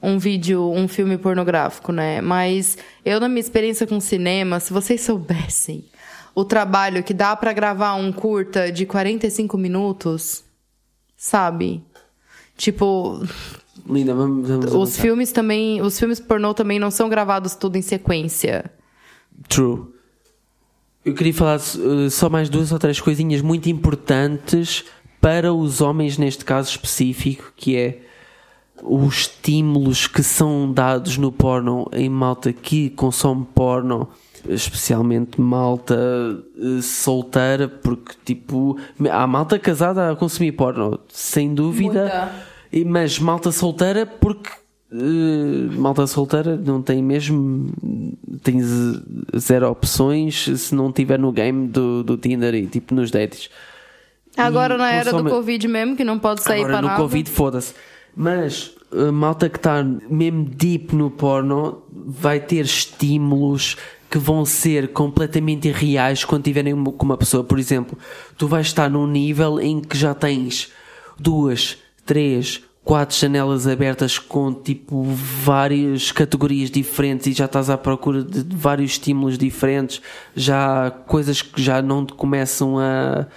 [0.01, 2.21] um vídeo, um filme pornográfico, né?
[2.21, 5.85] Mas eu, na minha experiência com cinema, se vocês soubessem
[6.33, 10.43] o trabalho que dá pra gravar um curta de 45 minutos,
[11.15, 11.83] sabe?
[12.57, 13.21] Tipo,
[13.87, 15.01] Linda, vamos, vamos os avançar.
[15.01, 18.71] filmes também, os filmes pornô também não são gravados tudo em sequência.
[19.47, 19.87] True.
[21.03, 24.85] Eu queria falar uh, só mais duas ou três coisinhas muito importantes
[25.19, 28.01] para os homens, neste caso específico, que é
[28.83, 34.07] os estímulos que são dados no porno em malta que consome porno,
[34.47, 38.77] especialmente malta eh, solteira, porque tipo,
[39.09, 42.31] há malta casada a consumir porno, sem dúvida, Muita.
[42.73, 44.49] E- mas malta solteira porque
[44.91, 47.69] eh, malta solteira não tem mesmo
[48.41, 49.01] tem z-
[49.37, 53.49] zero opções se não tiver no game do, do Tinder e tipo nos dates.
[54.37, 57.01] Agora E na era do Covid mesmo, que não pode sair Agora pra no nada.
[57.01, 57.73] Covid, foda-se.
[58.15, 63.77] Mas a malta que está mesmo deep no porno vai ter estímulos
[64.09, 67.43] que vão ser completamente irreais quando tiverem com uma pessoa.
[67.43, 67.97] Por exemplo,
[68.37, 70.69] tu vais estar num nível em que já tens
[71.17, 78.21] duas, três, quatro janelas abertas com tipo várias categorias diferentes e já estás à procura
[78.21, 80.01] de vários estímulos diferentes,
[80.35, 83.27] já coisas que já não te começam a,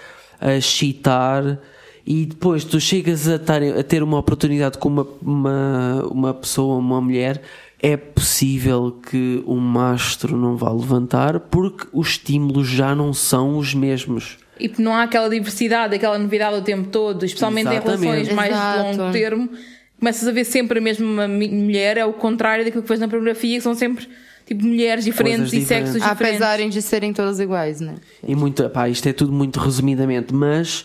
[0.40, 1.60] a excitar
[2.06, 6.76] e depois tu chegas a, tar- a ter uma oportunidade com uma, uma, uma pessoa,
[6.76, 7.40] uma mulher,
[7.80, 13.74] é possível que o mastro não vá levantar porque os estímulos já não são os
[13.74, 14.38] mesmos.
[14.58, 18.02] E não há aquela diversidade, aquela novidade o tempo todo, especialmente Exatamente.
[18.02, 18.98] em relações mais de Exato.
[18.98, 19.50] longo termo.
[19.98, 23.56] Começas a ver sempre a mesma mulher, é o contrário daquilo que fez na pornografia,
[23.56, 24.06] que são sempre
[24.46, 26.02] tipo mulheres diferentes Coisas e sexos diferentes.
[26.10, 26.42] diferentes.
[26.42, 27.94] Apesar de serem todas iguais, né?
[28.26, 30.84] E muito, pá, isto é tudo muito resumidamente, mas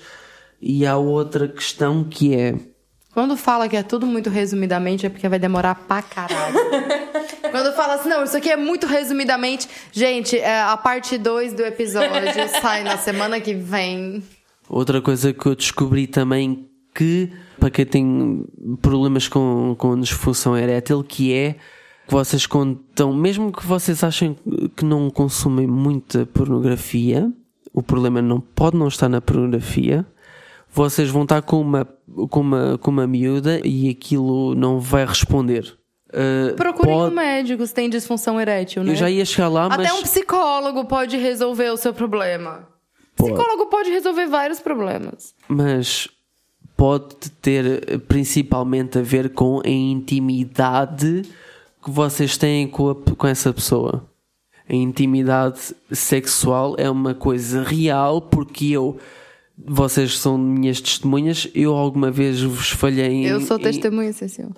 [0.61, 2.55] e há outra questão que é
[3.13, 6.57] Quando fala que é tudo muito resumidamente, é porque vai demorar pra caralho.
[7.51, 9.67] Quando fala assim, não, isso aqui é muito resumidamente.
[9.91, 12.09] Gente, é, a parte 2 do episódio
[12.61, 14.23] sai na semana que vem.
[14.67, 18.45] Outra coisa que eu descobri também que, para quem tem
[18.81, 21.55] problemas com, com disfunção erétil, que é
[22.07, 24.35] que vocês contam, mesmo que vocês achem
[24.75, 27.31] que não consumem muita pornografia,
[27.73, 30.05] o problema não pode não estar na pornografia,
[30.71, 31.85] vocês vão estar com uma,
[32.29, 35.75] com uma, com uma miúda e aquilo não vai responder.
[36.09, 38.91] Uh, Procurem pode- um médico se tem disfunção erétil, né?
[38.91, 42.67] Eu já ia chegar lá, Até mas um psicólogo pode resolver o seu problema.
[43.15, 43.31] Pode.
[43.33, 45.35] Psicólogo pode resolver vários problemas.
[45.47, 46.07] mas
[46.75, 51.23] pode ter principalmente a ver com a intimidade
[51.83, 54.05] que vocês têm com, a- com essa pessoa.
[54.67, 55.59] A intimidade
[55.91, 58.97] sexual é uma coisa real porque eu,
[59.65, 63.25] vocês são minhas testemunhas, eu alguma vez vos falhei em.
[63.25, 64.51] Eu sou em- testemunha essencial.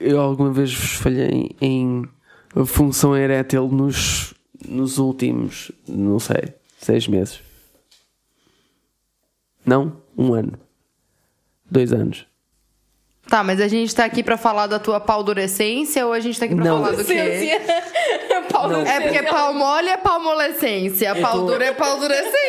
[0.00, 2.08] eu alguma vez vos falhei em
[2.66, 4.32] função erétil nos,
[4.66, 7.40] nos últimos, não sei, seis meses.
[9.64, 10.00] Não?
[10.16, 10.52] Um ano.
[11.70, 12.26] Dois anos.
[13.28, 16.46] Tá, mas a gente tá aqui pra falar da tua paldurecência ou a gente tá
[16.46, 16.82] aqui pra Não.
[16.82, 17.12] falar do quê?
[18.62, 18.92] Palmolescência.
[18.92, 22.40] É porque pau mole é palmolescência, pau tô- duro é paldurecência.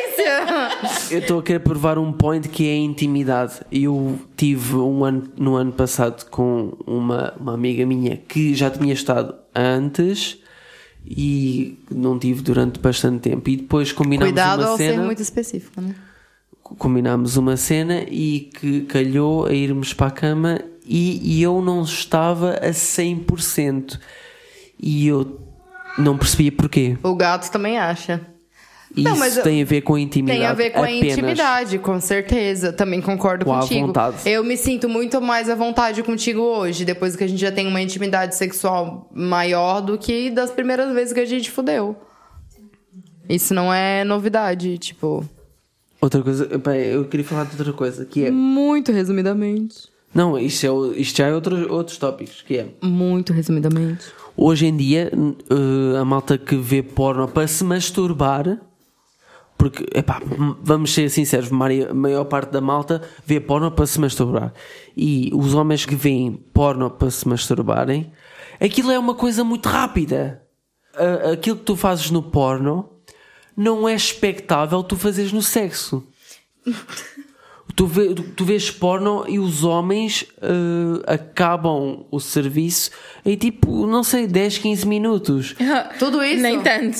[1.10, 3.62] Eu estou a querer provar um point que é a intimidade.
[3.72, 8.94] Eu tive um ano, no ano passado com uma, uma amiga minha que já tinha
[8.94, 10.38] estado antes
[11.06, 13.50] e não tive durante bastante tempo.
[13.50, 15.04] E depois combinámos Cuidado uma ao ser cena.
[15.04, 15.96] muito específico, né?
[16.64, 21.82] Combinámos uma cena e que calhou a irmos para a cama e, e eu não
[21.84, 24.00] estava a 100%.
[24.80, 25.40] E eu
[25.98, 26.98] não percebia porquê.
[27.04, 28.22] O gato também acha.
[28.94, 30.40] Isso Não, mas tem a ver com a intimidade.
[30.40, 31.14] Tem a ver com a apenas.
[31.14, 32.74] intimidade, com certeza.
[32.74, 33.88] Também concordo Com a contigo.
[33.88, 34.18] vontade.
[34.26, 37.68] Eu me sinto muito mais à vontade contigo hoje, depois que a gente já tem
[37.68, 41.96] uma intimidade sexual maior do que das primeiras vezes que a gente fudeu.
[43.30, 45.24] Isso não é novidade, tipo.
[46.02, 48.32] Outra coisa, eu queria falar de outra coisa, que é.
[48.32, 49.90] Muito resumidamente.
[50.14, 52.68] Não, isto, é, isto já é outro, outros tópicos, que é.
[52.82, 54.08] Muito resumidamente.
[54.36, 58.60] Hoje em dia, eh, a malta que vê porno para se masturbar,
[59.58, 60.20] porque, epá,
[60.62, 64.54] vamos ser sinceros, a maior parte da malta vê porno para se masturbar.
[64.98, 68.12] E os homens que veem porno para se masturbarem,
[68.60, 70.42] aquilo é uma coisa muito rápida.
[71.32, 72.90] Aquilo que tu fazes no porno
[73.56, 76.08] não é expectável tu fazeres no sexo.
[77.76, 82.92] Tu, vê, tu, vês porno e os homens eh, acabam o serviço
[83.26, 85.56] em tipo, não sei, 10, 15 minutos.
[86.00, 86.42] Tudo isso.
[86.42, 86.98] Nem tanto.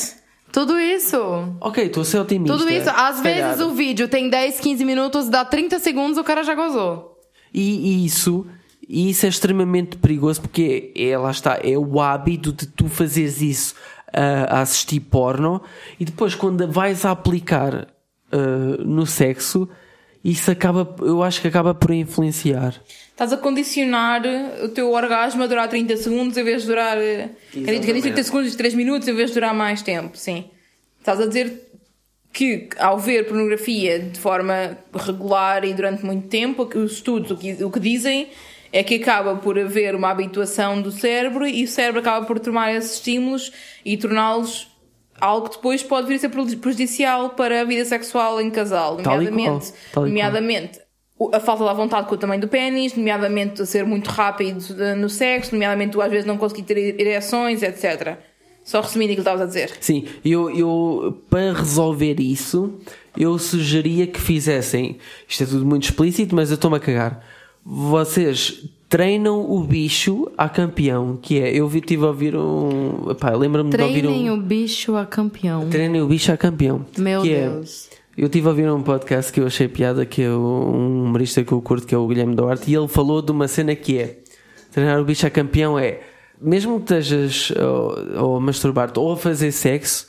[0.52, 1.18] Tudo isso.
[1.62, 2.58] Ok, estou a ser otimista.
[2.58, 2.90] Tudo isso.
[2.90, 3.68] Às vezes calhar.
[3.68, 7.18] o vídeo tem 10, 15 minutos, dá 30 segundos, o cara já gozou.
[7.54, 8.46] E, isso,
[8.88, 13.42] e isso é extremamente perigoso porque é, lá está, é o hábito de tu fazeres
[13.42, 13.76] isso
[14.14, 15.62] a assistir porno
[15.98, 17.88] e depois quando vais a aplicar
[18.32, 19.68] ah, no sexo,
[20.24, 22.76] isso acaba, eu acho que acaba por influenciar.
[23.10, 24.22] Estás a condicionar
[24.64, 26.98] o teu orgasmo a durar 30 segundos em vez de durar.
[26.98, 29.82] eh, Quem diz- quem diz 30 segundos e 3 minutos em vez de durar mais
[29.82, 30.46] tempo, sim.
[31.00, 31.70] Estás a dizer
[32.34, 37.36] que ao ver pornografia de forma regular e durante muito tempo, que os estudos o
[37.38, 38.30] que, o que dizem
[38.72, 42.74] é que acaba por haver uma habituação do cérebro e o cérebro acaba por tomar
[42.74, 43.52] esses estímulos
[43.84, 44.71] e torná-los
[45.22, 49.74] algo que depois pode vir a ser prejudicial para a vida sexual em casal, nomeadamente,
[49.94, 50.06] qual.
[50.06, 50.80] nomeadamente
[51.32, 54.96] a falta de vontade com o tamanho do pênis, nomeadamente a ser muito rápido eh,
[54.96, 58.18] no sexo, nomeadamente tu às vezes não conseguir ter ereções, etc.
[58.64, 59.78] Só resumindo aquilo que estavas a dizer.
[59.80, 62.80] Sim, eu, eu para resolver isso,
[63.16, 64.98] eu sugeria que fizessem.
[65.28, 67.24] Isto é tudo muito explícito, mas eu estou-me a cagar.
[67.64, 71.50] Vocês treinam o bicho a campeão, que é.
[71.56, 73.16] Eu vi- tive a ouvir um.
[73.18, 74.34] Pá, lembro-me de ouvir Treinem um.
[74.34, 75.70] o bicho a campeão.
[75.70, 76.86] Treinem o bicho a campeão.
[76.98, 77.88] Meu que Deus.
[78.18, 81.42] É, eu tive a ouvir um podcast que eu achei piada, que é um humorista
[81.42, 83.98] que eu curto, que é o Guilherme Duarte, e ele falou de uma cena que
[83.98, 84.20] é
[84.74, 86.02] treinar o bicho a campeão é
[86.42, 90.06] mesmo que estejas ou, ou a masturbar-te ou a fazer sexo,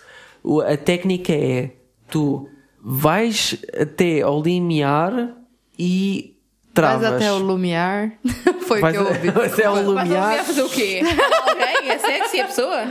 [0.66, 1.70] a técnica é
[2.10, 2.48] tu
[2.82, 5.36] vais até ao limiar
[5.78, 6.31] e
[6.74, 7.02] travas.
[7.02, 8.12] Vais até o Lumiar.
[8.66, 9.28] Foi o que eu ouvi.
[9.28, 11.00] até ao Mas não lumiar, fazer o quê?
[11.48, 11.90] Alguém?
[11.90, 12.86] É sexy a pessoa?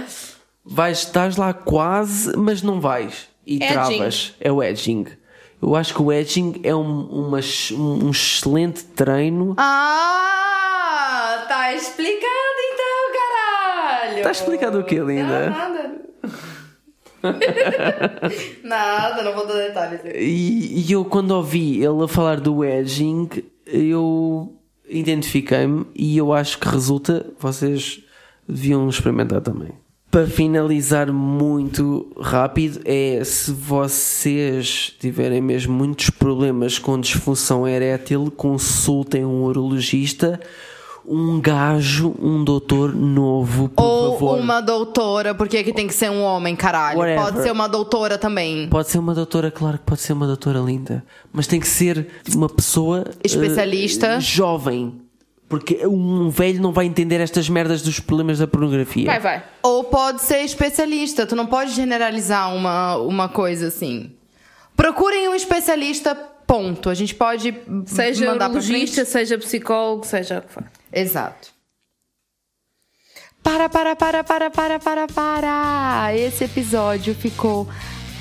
[0.63, 3.27] vais, estás lá quase, mas não vais.
[3.47, 3.67] E Edging.
[3.73, 4.35] travas.
[4.39, 5.05] É o edging.
[5.61, 9.55] Eu acho que o edging é um, uma ex- um excelente treino.
[9.57, 12.25] Ah, tá explicado
[12.73, 14.23] então, caralho.
[14.23, 15.49] Tá explicado o quê, linda?
[15.49, 16.01] Não, nada.
[18.63, 20.01] nada, não vou dar detalhes.
[20.15, 23.29] E, e eu, quando ouvi ele a falar do edging,
[23.71, 24.57] eu
[24.87, 27.25] identifiquei-me e eu acho que resulta.
[27.39, 28.03] Vocês
[28.47, 29.71] deviam experimentar também.
[30.11, 39.23] Para finalizar muito rápido, é se vocês tiverem mesmo muitos problemas com disfunção erétil, consultem
[39.23, 40.37] um urologista,
[41.05, 44.39] um gajo, um doutor novo, por Ou favor.
[44.39, 46.99] uma doutora, porque aqui tem que ser um homem, caralho.
[46.99, 47.23] Whatever.
[47.23, 48.67] Pode ser uma doutora também.
[48.69, 51.03] Pode ser uma doutora, claro que pode ser uma doutora linda,
[51.33, 54.19] mas tem que ser uma pessoa eh, Especialista.
[54.19, 55.01] jovem,
[55.49, 59.05] porque um velho não vai entender estas merdas dos problemas da pornografia.
[59.07, 59.43] Vai, vai.
[59.63, 61.25] Ou pode ser especialista.
[61.27, 64.11] Tu não pode generalizar uma, uma coisa assim.
[64.77, 66.15] Procurem um especialista,
[66.47, 66.89] ponto.
[66.89, 67.53] A gente pode
[67.85, 69.09] Seja mandar pra urologista, frente.
[69.09, 70.63] seja psicólogo, seja o que for.
[70.91, 71.49] Exato.
[73.43, 76.15] Para, para, para, para, para, para, para.
[76.15, 77.67] Esse episódio ficou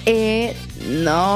[0.07, 1.29] enorme.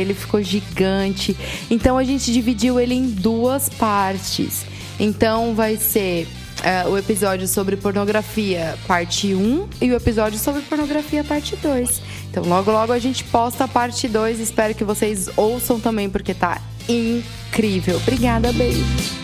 [0.00, 1.36] Ele ficou gigante.
[1.70, 4.64] Então a gente dividiu ele em duas partes.
[5.00, 6.28] Então vai ser
[6.62, 12.00] é, o episódio sobre pornografia, parte 1, e o episódio sobre pornografia, parte 2.
[12.30, 14.38] Então logo, logo a gente posta a parte 2.
[14.38, 17.96] Espero que vocês ouçam também, porque tá incrível.
[17.96, 19.21] Obrigada, beijo.